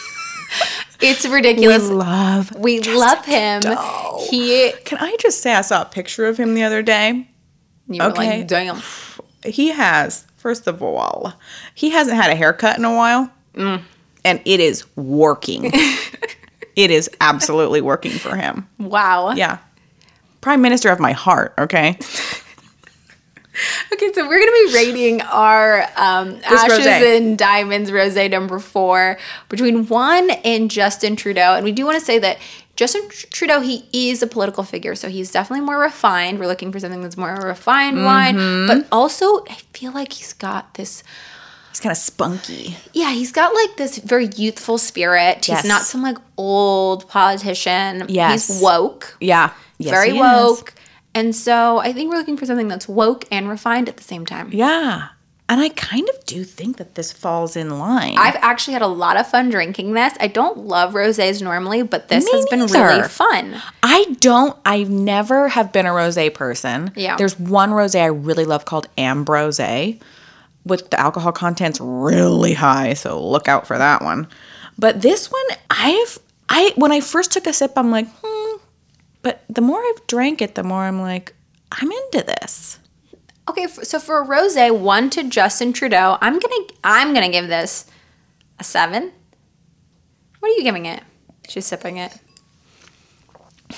it's 1.01 1.25
ridiculous 1.27 1.83
we, 1.89 1.95
love. 1.95 2.55
we 2.55 2.79
love 2.81 3.25
him 3.25 3.61
Trudeau. 3.61 4.25
he 4.29 4.71
Can 4.85 4.97
I 4.99 5.15
just 5.19 5.41
say 5.41 5.53
I 5.53 5.61
saw 5.61 5.81
a 5.81 5.85
picture 5.85 6.25
of 6.27 6.37
him 6.37 6.53
the 6.53 6.63
other 6.63 6.81
day? 6.81 7.27
you 7.87 8.01
were 8.01 8.09
Okay. 8.09 8.39
like 8.39 8.47
damn 8.47 8.81
he 9.45 9.69
has 9.69 10.25
first 10.37 10.67
of 10.67 10.81
all 10.83 11.33
he 11.75 11.89
hasn't 11.89 12.15
had 12.15 12.29
a 12.31 12.35
haircut 12.35 12.77
in 12.77 12.85
a 12.85 12.93
while 12.95 13.29
Mm. 13.53 13.81
and 14.23 14.39
it 14.45 14.59
is 14.61 14.85
working 14.95 15.71
it 16.75 16.89
is 16.91 17.09
absolutely 17.19 17.81
working 17.81 18.11
for 18.13 18.35
him. 18.35 18.65
Wow. 18.79 19.31
Yeah. 19.31 19.57
Prime 20.39 20.61
Minister 20.61 20.89
of 20.89 20.99
my 21.01 21.11
heart, 21.11 21.53
okay? 21.59 21.97
Okay, 23.93 24.11
so 24.13 24.27
we're 24.27 24.39
gonna 24.39 24.67
be 24.69 24.73
rating 24.73 25.21
our 25.21 25.83
um, 25.95 26.39
Ashes 26.43 26.85
and 26.85 27.37
Diamonds 27.37 27.91
Rosé 27.91 28.29
number 28.29 28.59
four 28.59 29.17
between 29.49 29.87
one 29.87 30.29
and 30.29 30.69
Justin 30.71 31.15
Trudeau, 31.15 31.55
and 31.55 31.63
we 31.63 31.71
do 31.71 31.85
want 31.85 31.99
to 31.99 32.05
say 32.05 32.19
that 32.19 32.37
Justin 32.75 33.07
Trudeau 33.09 33.59
he 33.61 33.85
is 33.93 34.23
a 34.23 34.27
political 34.27 34.63
figure, 34.63 34.95
so 34.95 35.09
he's 35.09 35.31
definitely 35.31 35.65
more 35.65 35.79
refined. 35.79 36.39
We're 36.39 36.47
looking 36.47 36.71
for 36.71 36.79
something 36.79 37.01
that's 37.01 37.17
more 37.17 37.35
refined 37.35 38.03
wine, 38.03 38.67
but 38.67 38.87
also 38.91 39.43
I 39.45 39.55
feel 39.73 39.91
like 39.91 40.13
he's 40.13 40.33
got 40.33 40.73
this. 40.75 41.03
He's 41.69 41.79
kind 41.79 41.91
of 41.91 41.97
spunky. 41.97 42.75
Yeah, 42.93 43.11
he's 43.11 43.31
got 43.31 43.53
like 43.53 43.77
this 43.77 43.97
very 43.99 44.27
youthful 44.35 44.77
spirit. 44.77 45.47
Yes. 45.47 45.61
He's 45.61 45.69
not 45.69 45.83
some 45.83 46.01
like 46.01 46.17
old 46.37 47.07
politician. 47.07 48.05
Yes. 48.09 48.47
he's 48.47 48.61
woke, 48.61 49.15
Yeah. 49.19 49.53
Yes, 49.77 49.91
very 49.91 50.11
he 50.11 50.19
is. 50.19 50.63
And 51.13 51.35
so 51.35 51.79
I 51.79 51.93
think 51.93 52.11
we're 52.11 52.17
looking 52.17 52.37
for 52.37 52.45
something 52.45 52.67
that's 52.67 52.87
woke 52.87 53.25
and 53.31 53.49
refined 53.49 53.89
at 53.89 53.97
the 53.97 54.03
same 54.03 54.25
time. 54.25 54.49
Yeah. 54.51 55.09
And 55.49 55.59
I 55.59 55.67
kind 55.67 56.07
of 56.07 56.25
do 56.25 56.45
think 56.45 56.77
that 56.77 56.95
this 56.95 57.11
falls 57.11 57.57
in 57.57 57.77
line. 57.77 58.17
I've 58.17 58.37
actually 58.37 58.71
had 58.71 58.81
a 58.81 58.87
lot 58.87 59.17
of 59.17 59.27
fun 59.27 59.49
drinking 59.49 59.91
this. 59.91 60.13
I 60.21 60.27
don't 60.27 60.59
love 60.59 60.93
rosés 60.93 61.41
normally, 61.41 61.83
but 61.83 62.07
this 62.07 62.23
Me 62.23 62.31
has 62.31 62.45
been 62.45 62.59
neither. 62.59 62.85
really 62.85 63.07
fun. 63.09 63.61
I 63.83 64.15
don't. 64.21 64.57
I 64.65 64.83
never 64.83 65.49
have 65.49 65.73
been 65.73 65.85
a 65.85 65.89
rosé 65.89 66.33
person. 66.33 66.93
Yeah. 66.95 67.17
There's 67.17 67.37
one 67.37 67.71
rosé 67.71 68.01
I 68.01 68.05
really 68.05 68.45
love 68.45 68.63
called 68.63 68.87
Ambrose, 68.97 69.59
with 70.63 70.89
the 70.89 70.97
alcohol 70.97 71.33
content's 71.33 71.81
really 71.81 72.53
high, 72.53 72.93
so 72.93 73.21
look 73.21 73.49
out 73.49 73.67
for 73.67 73.77
that 73.77 74.01
one. 74.01 74.27
But 74.79 75.01
this 75.01 75.29
one, 75.29 75.57
I've 75.69 76.17
I 76.47 76.71
when 76.75 76.93
I 76.93 77.01
first 77.01 77.31
took 77.31 77.45
a 77.45 77.51
sip, 77.51 77.73
I'm 77.75 77.91
like, 77.91 78.07
hmm. 78.23 78.40
But 79.21 79.43
the 79.49 79.61
more 79.61 79.79
I've 79.81 80.07
drank 80.07 80.41
it, 80.41 80.55
the 80.55 80.63
more 80.63 80.83
I'm 80.83 80.99
like, 81.01 81.33
I'm 81.71 81.91
into 81.91 82.23
this. 82.25 82.79
Okay, 83.49 83.67
so 83.67 83.99
for 83.99 84.21
a 84.21 84.25
rosé, 84.25 84.75
one 84.77 85.09
to 85.11 85.23
Justin 85.23 85.73
Trudeau, 85.73 86.17
I'm 86.21 86.39
gonna 86.39 86.55
I'm 86.83 87.13
gonna 87.13 87.29
give 87.29 87.47
this 87.47 87.85
a 88.59 88.63
seven. 88.63 89.11
What 90.39 90.49
are 90.51 90.55
you 90.55 90.63
giving 90.63 90.85
it? 90.85 91.03
She's 91.47 91.65
sipping 91.65 91.97
it. 91.97 92.13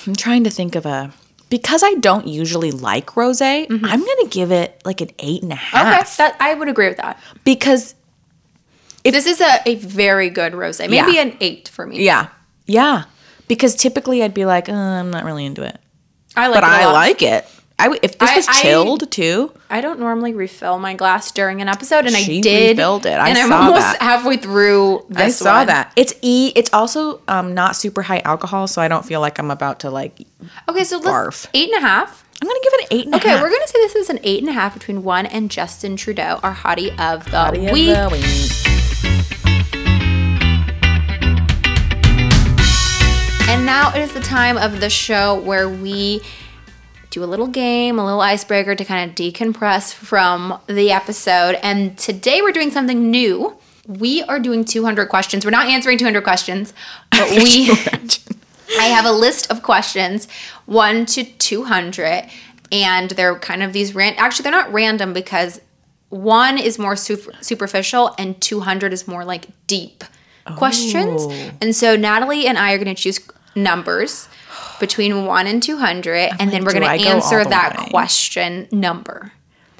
I'm 0.06 0.14
trying 0.14 0.44
to 0.44 0.50
think 0.50 0.74
of 0.74 0.86
a 0.86 1.12
because 1.50 1.82
I 1.82 1.94
don't 1.94 2.26
usually 2.26 2.70
like 2.70 3.06
rosé. 3.12 3.66
I'm 3.70 3.80
gonna 4.00 4.28
give 4.28 4.50
it 4.52 4.80
like 4.84 5.00
an 5.00 5.10
eight 5.18 5.42
and 5.42 5.52
Mm-hmm. 5.52 5.76
Okay, 5.76 6.02
that 6.18 6.36
I 6.40 6.54
would 6.54 6.68
agree 6.68 6.88
with 6.88 6.96
that. 6.98 7.18
because 7.44 7.94
if, 9.02 9.12
this 9.12 9.26
is 9.26 9.40
a, 9.40 9.60
a 9.66 9.74
very 9.76 10.30
good 10.30 10.52
rosé. 10.54 10.88
Maybe 10.90 11.12
Yeah. 11.14 11.20
an 11.22 11.36
eight 11.40 11.68
for 11.68 11.86
me. 11.86 12.02
yeah, 12.04 12.28
yeah. 12.66 13.04
Because 13.48 13.74
typically 13.74 14.22
I'd 14.22 14.34
be 14.34 14.44
like, 14.46 14.68
uh, 14.68 14.72
I'm 14.72 15.10
not 15.10 15.24
really 15.24 15.44
into 15.44 15.62
it. 15.62 15.78
I 16.36 16.48
like 16.48 16.60
but 16.60 16.64
it 16.64 16.66
a 16.66 16.70
I 16.70 16.84
lot. 16.86 16.92
like 16.94 17.22
it. 17.22 17.46
I 17.78 17.84
w- 17.84 17.98
if 18.02 18.18
this 18.18 18.30
I- 18.30 18.36
was 18.36 18.48
I- 18.48 18.52
chilled 18.62 19.10
too. 19.10 19.52
I 19.68 19.80
don't 19.80 19.98
normally 19.98 20.32
refill 20.32 20.78
my 20.78 20.94
glass 20.94 21.32
during 21.32 21.60
an 21.60 21.68
episode, 21.68 22.06
and 22.06 22.14
I 22.14 22.22
did. 22.24 22.76
refilled 22.78 23.04
it. 23.06 23.14
I 23.18 23.30
and 23.30 23.38
I'm 23.38 23.52
almost 23.52 23.80
that. 23.80 24.00
halfway 24.00 24.36
through 24.36 25.04
this 25.08 25.18
I 25.42 25.44
saw 25.44 25.58
one. 25.58 25.66
that. 25.66 25.92
It's 25.96 26.14
e. 26.22 26.52
It's 26.54 26.72
also 26.72 27.20
um, 27.26 27.54
not 27.54 27.74
super 27.74 28.02
high 28.02 28.20
alcohol, 28.20 28.68
so 28.68 28.80
I 28.80 28.86
don't 28.88 29.04
feel 29.04 29.20
like 29.20 29.38
I'm 29.40 29.50
about 29.50 29.80
to 29.80 29.90
like. 29.90 30.16
Okay, 30.68 30.84
so 30.84 30.98
let's, 30.98 31.08
Barf. 31.08 31.46
eight 31.54 31.68
and 31.72 31.78
a 31.82 31.86
half. 31.86 32.24
I'm 32.40 32.46
gonna 32.48 32.60
give 32.62 32.72
it 32.74 32.80
an 32.82 32.86
eight 32.98 33.04
and 33.06 33.14
a 33.14 33.16
Okay, 33.18 33.28
half. 33.30 33.42
we're 33.42 33.50
gonna 33.50 33.66
say 33.66 33.78
this 33.80 33.96
is 33.96 34.10
an 34.10 34.20
eight 34.22 34.40
and 34.40 34.48
a 34.50 34.52
half 34.52 34.74
between 34.74 35.02
one 35.02 35.26
and 35.26 35.50
Justin 35.50 35.96
Trudeau, 35.96 36.38
our 36.44 36.54
hottie 36.54 36.90
of 37.00 37.24
the 37.24 37.30
Hottie 37.32 37.68
of 37.68 38.10
the 38.10 38.16
week. 38.16 38.73
And 43.46 43.66
now 43.66 43.94
it 43.94 44.00
is 44.00 44.12
the 44.12 44.20
time 44.20 44.56
of 44.56 44.80
the 44.80 44.90
show 44.90 45.38
where 45.40 45.68
we 45.68 46.22
do 47.10 47.22
a 47.22 47.26
little 47.26 47.46
game, 47.46 47.98
a 47.98 48.04
little 48.04 48.20
icebreaker 48.20 48.74
to 48.74 48.84
kind 48.84 49.08
of 49.08 49.14
decompress 49.14 49.92
from 49.92 50.58
the 50.66 50.90
episode. 50.90 51.56
And 51.62 51.96
today 51.96 52.42
we're 52.42 52.52
doing 52.52 52.70
something 52.70 53.10
new. 53.10 53.56
We 53.86 54.22
are 54.22 54.40
doing 54.40 54.64
200 54.64 55.08
questions. 55.08 55.44
We're 55.44 55.50
not 55.50 55.66
answering 55.66 55.98
200 55.98 56.24
questions, 56.24 56.72
but 57.10 57.30
we. 57.30 57.70
I 58.80 58.84
have 58.86 59.04
a 59.04 59.12
list 59.12 59.50
of 59.50 59.62
questions, 59.62 60.26
one 60.64 61.06
to 61.06 61.22
200, 61.22 62.28
and 62.72 63.10
they're 63.10 63.38
kind 63.38 63.62
of 63.62 63.72
these 63.72 63.94
ran. 63.94 64.14
Actually, 64.16 64.44
they're 64.44 64.52
not 64.52 64.72
random 64.72 65.12
because 65.12 65.60
one 66.08 66.58
is 66.58 66.78
more 66.78 66.96
super- 66.96 67.32
superficial 67.40 68.14
and 68.18 68.40
200 68.40 68.92
is 68.92 69.06
more 69.06 69.24
like 69.24 69.48
deep 69.66 70.02
questions. 70.56 71.22
Oh. 71.24 71.50
And 71.60 71.74
so 71.74 71.96
Natalie 71.96 72.46
and 72.46 72.58
I 72.58 72.72
are 72.72 72.78
going 72.78 72.94
to 72.94 73.00
choose 73.00 73.20
numbers 73.54 74.28
between 74.80 75.24
1 75.26 75.46
and 75.46 75.62
200, 75.62 76.32
and 76.38 76.50
then 76.50 76.64
we're 76.64 76.72
going 76.72 76.82
to 76.82 77.08
answer 77.08 77.42
the 77.44 77.50
that 77.50 77.78
way? 77.78 77.90
question 77.90 78.68
number. 78.72 79.32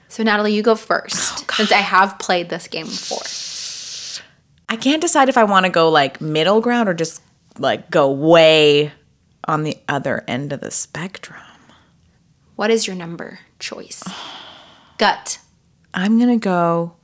So, 0.08 0.22
Natalie, 0.22 0.54
you 0.54 0.62
go 0.62 0.76
first 0.76 1.44
oh, 1.50 1.54
since 1.56 1.72
I 1.72 1.78
have 1.78 2.18
played 2.18 2.48
this 2.48 2.68
game 2.68 2.86
before. 2.86 4.22
I 4.68 4.76
can't 4.76 5.00
decide 5.00 5.28
if 5.28 5.36
I 5.36 5.44
want 5.44 5.66
to 5.66 5.70
go 5.70 5.90
like 5.90 6.20
middle 6.20 6.60
ground 6.60 6.88
or 6.88 6.94
just 6.94 7.20
like 7.58 7.90
go 7.90 8.10
way 8.10 8.92
on 9.46 9.62
the 9.62 9.76
other 9.88 10.24
end 10.26 10.52
of 10.52 10.60
the 10.60 10.70
spectrum. 10.70 11.40
What 12.56 12.70
is 12.70 12.86
your 12.86 12.96
number 12.96 13.40
choice? 13.58 14.02
Gut. 14.98 15.38
I'm 15.92 16.18
gonna 16.18 16.38
go 16.38 16.94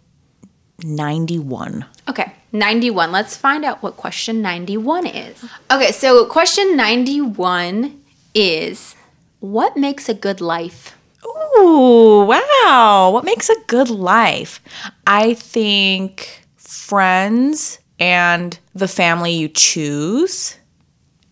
91. 0.82 1.84
Okay, 2.08 2.32
91. 2.52 3.12
Let's 3.12 3.36
find 3.36 3.64
out 3.64 3.82
what 3.82 3.96
question 3.96 4.42
91 4.42 5.06
is. 5.06 5.44
Okay, 5.70 5.92
so 5.92 6.24
question 6.26 6.76
91 6.76 8.00
is 8.34 8.94
What 9.40 9.76
makes 9.76 10.08
a 10.08 10.14
good 10.14 10.40
life? 10.40 10.96
Ooh, 11.24 12.24
wow. 12.26 13.10
What 13.12 13.24
makes 13.24 13.48
a 13.48 13.60
good 13.66 13.90
life? 13.90 14.60
I 15.06 15.34
think 15.34 16.44
friends 16.56 17.78
and 17.98 18.58
the 18.74 18.88
family 18.88 19.32
you 19.32 19.48
choose 19.48 20.56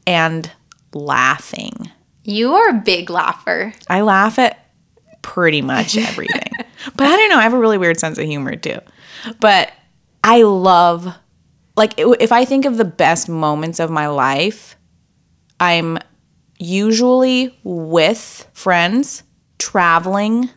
and 0.06 0.50
laughing. 0.92 1.90
You 2.24 2.54
are 2.54 2.68
a 2.68 2.74
big 2.74 3.10
laugher. 3.10 3.72
I 3.88 4.02
laugh 4.02 4.38
at 4.38 4.68
pretty 5.22 5.62
much 5.62 5.96
everything. 5.96 6.50
but 6.96 7.06
I 7.06 7.16
don't 7.16 7.30
know, 7.30 7.38
I 7.38 7.42
have 7.42 7.54
a 7.54 7.58
really 7.58 7.78
weird 7.78 7.98
sense 7.98 8.18
of 8.18 8.26
humor 8.26 8.56
too. 8.56 8.78
But 9.40 9.72
I 10.24 10.42
love 10.42 11.14
like 11.76 11.94
if 11.96 12.32
I 12.32 12.44
think 12.44 12.64
of 12.64 12.76
the 12.76 12.84
best 12.84 13.28
moments 13.28 13.78
of 13.80 13.88
my 13.90 14.08
life, 14.08 14.76
I'm 15.60 15.98
usually 16.58 17.56
with 17.62 18.48
friends, 18.52 19.22
traveling 19.58 20.50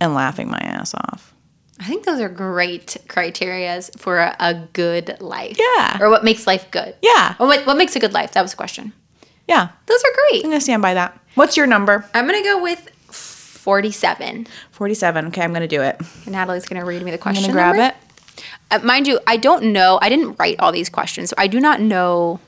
and 0.00 0.14
laughing 0.14 0.50
my 0.50 0.58
ass 0.58 0.94
off. 0.94 1.34
I 1.78 1.84
think 1.84 2.04
those 2.04 2.20
are 2.20 2.28
great 2.28 2.96
criterias 3.08 3.96
for 3.98 4.18
a, 4.18 4.36
a 4.38 4.54
good 4.72 5.16
life. 5.20 5.58
Yeah. 5.58 5.98
Or 6.00 6.08
what 6.10 6.24
makes 6.24 6.46
life 6.46 6.70
good. 6.70 6.94
Yeah. 7.02 7.34
What, 7.36 7.66
what 7.66 7.76
makes 7.76 7.96
a 7.96 8.00
good 8.00 8.12
life? 8.12 8.32
That 8.32 8.42
was 8.42 8.52
a 8.52 8.56
question. 8.56 8.92
Yeah. 9.48 9.68
Those 9.86 10.00
are 10.02 10.12
great. 10.30 10.44
I'm 10.44 10.50
going 10.50 10.58
to 10.58 10.60
stand 10.60 10.80
by 10.80 10.94
that. 10.94 11.18
What's 11.34 11.56
your 11.56 11.66
number? 11.66 12.08
I'm 12.14 12.26
going 12.26 12.40
to 12.40 12.48
go 12.48 12.62
with 12.62 12.88
47. 13.10 14.46
47. 14.70 15.26
Okay, 15.26 15.42
I'm 15.42 15.50
going 15.50 15.62
to 15.62 15.68
do 15.68 15.82
it. 15.82 16.00
And 16.24 16.32
Natalie's 16.32 16.66
going 16.66 16.80
to 16.80 16.86
read 16.86 17.02
me 17.02 17.10
the 17.10 17.16
I'm 17.16 17.22
question. 17.22 17.42
going 17.42 17.52
to 17.52 17.54
grab 17.54 17.76
number. 17.76 17.96
it. 17.96 18.11
Uh, 18.72 18.78
mind 18.82 19.06
you, 19.06 19.20
I 19.26 19.36
don't 19.36 19.72
know. 19.72 19.98
I 20.00 20.08
didn't 20.08 20.36
write 20.38 20.58
all 20.58 20.72
these 20.72 20.88
questions, 20.88 21.30
so 21.30 21.34
I 21.36 21.46
do 21.46 21.60
not 21.60 21.80
know 21.80 22.40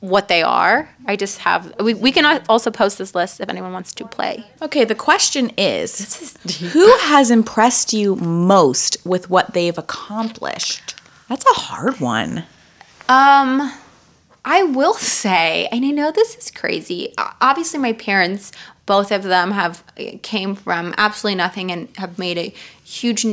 what 0.00 0.26
they 0.28 0.42
are. 0.42 0.88
I 1.06 1.14
just 1.14 1.38
have. 1.38 1.72
We, 1.80 1.94
we 1.94 2.10
can 2.10 2.42
also 2.48 2.70
post 2.70 2.98
this 2.98 3.14
list 3.14 3.40
if 3.40 3.48
anyone 3.48 3.72
wants 3.72 3.94
to 3.94 4.04
play. 4.06 4.44
Okay, 4.60 4.84
the 4.84 4.96
question 4.96 5.52
is 5.56 6.36
Who 6.72 6.96
has 6.98 7.30
impressed 7.30 7.92
you 7.92 8.16
most 8.16 8.96
with 9.04 9.30
what 9.30 9.54
they've 9.54 9.78
accomplished? 9.78 10.96
That's 11.28 11.46
a 11.46 11.60
hard 11.60 12.00
one. 12.00 12.44
Um, 13.08 13.72
I 14.44 14.64
will 14.64 14.94
say, 14.94 15.68
and 15.70 15.84
I 15.84 15.90
know 15.90 16.10
this 16.10 16.36
is 16.36 16.50
crazy. 16.50 17.14
Obviously, 17.40 17.78
my 17.78 17.92
parents, 17.92 18.50
both 18.84 19.12
of 19.12 19.22
them, 19.22 19.52
have 19.52 19.84
came 20.22 20.56
from 20.56 20.94
absolutely 20.98 21.36
nothing 21.36 21.70
and 21.70 21.88
have 21.98 22.18
made 22.18 22.38
a 22.38 22.54
huge 22.82 23.24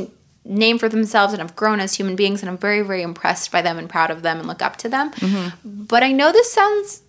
name 0.48 0.78
for 0.78 0.88
themselves 0.88 1.32
and 1.32 1.42
have 1.42 1.56
grown 1.56 1.80
as 1.80 1.94
human 1.94 2.16
beings. 2.16 2.40
And 2.42 2.48
I'm 2.48 2.58
very, 2.58 2.82
very 2.82 3.02
impressed 3.02 3.50
by 3.50 3.62
them 3.62 3.78
and 3.78 3.88
proud 3.88 4.10
of 4.10 4.22
them 4.22 4.38
and 4.38 4.48
look 4.48 4.62
up 4.62 4.76
to 4.78 4.88
them. 4.88 5.10
Mm-hmm. 5.12 5.84
But 5.84 6.02
I 6.02 6.12
know 6.12 6.32
this 6.32 6.52
sounds 6.52 7.02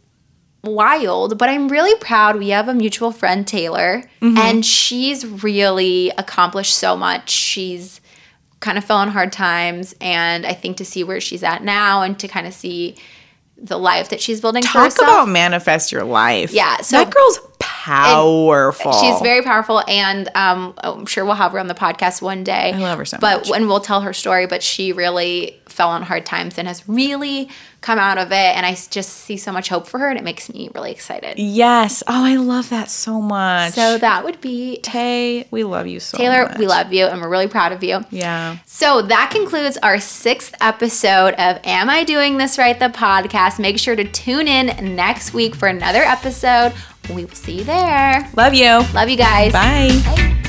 wild, 0.64 1.38
but 1.38 1.50
I'm 1.50 1.68
really 1.68 1.98
proud. 2.00 2.38
We 2.38 2.50
have 2.50 2.68
a 2.68 2.74
mutual 2.74 3.12
friend, 3.12 3.48
Taylor, 3.48 4.04
mm-hmm. 4.22 4.38
and 4.38 4.66
she's 4.66 5.26
really 5.26 6.12
accomplished 6.18 6.78
so 6.78 6.98
much. 6.98 7.30
She's 7.30 8.02
kind 8.60 8.78
of 8.78 8.84
fell 8.84 8.98
on 8.98 9.10
hard 9.10 9.32
times, 9.32 9.96
and 10.02 10.46
I 10.46 10.54
think 10.54 10.78
to 10.78 10.86
see 10.86 11.04
where 11.04 11.22
she's 11.22 11.44
at 11.44 11.64
now 11.64 12.02
and 12.02 12.18
to 12.20 12.28
kind 12.28 12.48
of 12.48 12.54
see 12.54 12.96
the 13.60 13.78
life 13.78 14.10
that 14.10 14.22
she's 14.22 14.40
building 14.42 14.64
for 14.64 14.68
Talk 14.90 14.98
about 15.00 15.28
manifest 15.28 15.92
your 15.92 16.04
life. 16.04 16.52
Yeah, 16.52 16.78
so- 16.78 16.98
that 16.98 17.14
girl's 17.14 17.40
powerful. 17.60 18.94
She's 18.94 19.20
very 19.22 19.42
powerful, 19.42 19.82
and 19.88 20.30
um, 20.36 20.74
I'm 20.78 21.06
sure 21.06 21.26
we'll 21.26 21.36
have 21.36 21.54
her 21.54 21.60
on 21.60 21.68
the 21.68 21.74
podcast 21.74 22.22
one 22.22 22.44
day. 22.44 22.74
I 22.74 22.78
love 22.78 23.00
her 23.00 23.06
so 23.06 23.18
but 23.20 23.40
much. 23.42 23.50
when 23.50 23.68
we'll 23.68 23.80
tell 23.80 24.02
her 24.02 24.14
story, 24.14 24.46
but 24.46 24.62
she 24.62 24.92
really 24.94 25.60
fell 25.68 25.90
on 25.90 26.04
hard 26.04 26.26
times 26.26 26.58
and 26.58 26.68
has 26.68 26.88
really 26.88 27.50
come 27.88 28.00
out 28.00 28.18
of 28.18 28.34
it. 28.34 28.36
And 28.36 28.66
I 28.66 28.72
just 28.74 29.10
see 29.14 29.38
so 29.38 29.54
much 29.54 29.70
hope 29.70 29.88
for 29.88 29.98
her, 30.00 30.10
and 30.10 30.20
it 30.20 30.24
makes 30.24 30.52
me 30.52 30.70
really 30.76 30.92
excited. 30.92 31.40
Yes. 31.40 32.04
Oh, 32.06 32.26
I 32.26 32.36
love 32.36 32.70
that 32.70 32.90
so 32.90 33.22
much. 33.22 33.74
So 33.74 33.98
that 33.98 34.26
would 34.26 34.42
be 34.42 34.80
Tay, 34.84 35.48
we 35.52 35.64
love 35.64 35.88
you 35.88 36.02
so 36.02 36.18
Taylor. 36.18 36.50
much. 36.50 36.58
We 36.58 36.68
love 36.68 36.92
you, 36.92 37.06
and 37.06 37.22
we're 37.22 37.30
really 37.30 37.48
proud 37.48 37.72
of 37.72 37.82
you. 37.84 38.04
Yeah. 38.12 38.58
So 38.66 39.02
that 39.04 39.32
concludes 39.32 39.78
our 39.78 40.02
sixth 40.02 40.54
episode 40.60 41.34
of 41.36 41.60
Am 41.64 41.90
I 41.90 42.04
Doing 42.04 42.38
This 42.38 42.58
Right? 42.58 42.78
The 42.78 42.90
podcast. 42.90 43.58
Make 43.58 43.80
sure 43.80 43.96
to 43.96 44.04
tune 44.04 44.50
in 44.50 44.96
next 44.96 45.34
week 45.34 45.56
for 45.56 45.70
another 45.70 46.02
episode. 46.02 46.74
We 47.10 47.24
will 47.24 47.32
see 47.36 47.60
you 47.60 47.64
there. 47.64 48.30
Love 48.36 48.54
you. 48.54 48.82
Love 48.94 49.08
you 49.08 49.16
guys. 49.18 49.54
Bye. 49.54 49.90
Bye. 50.04 50.47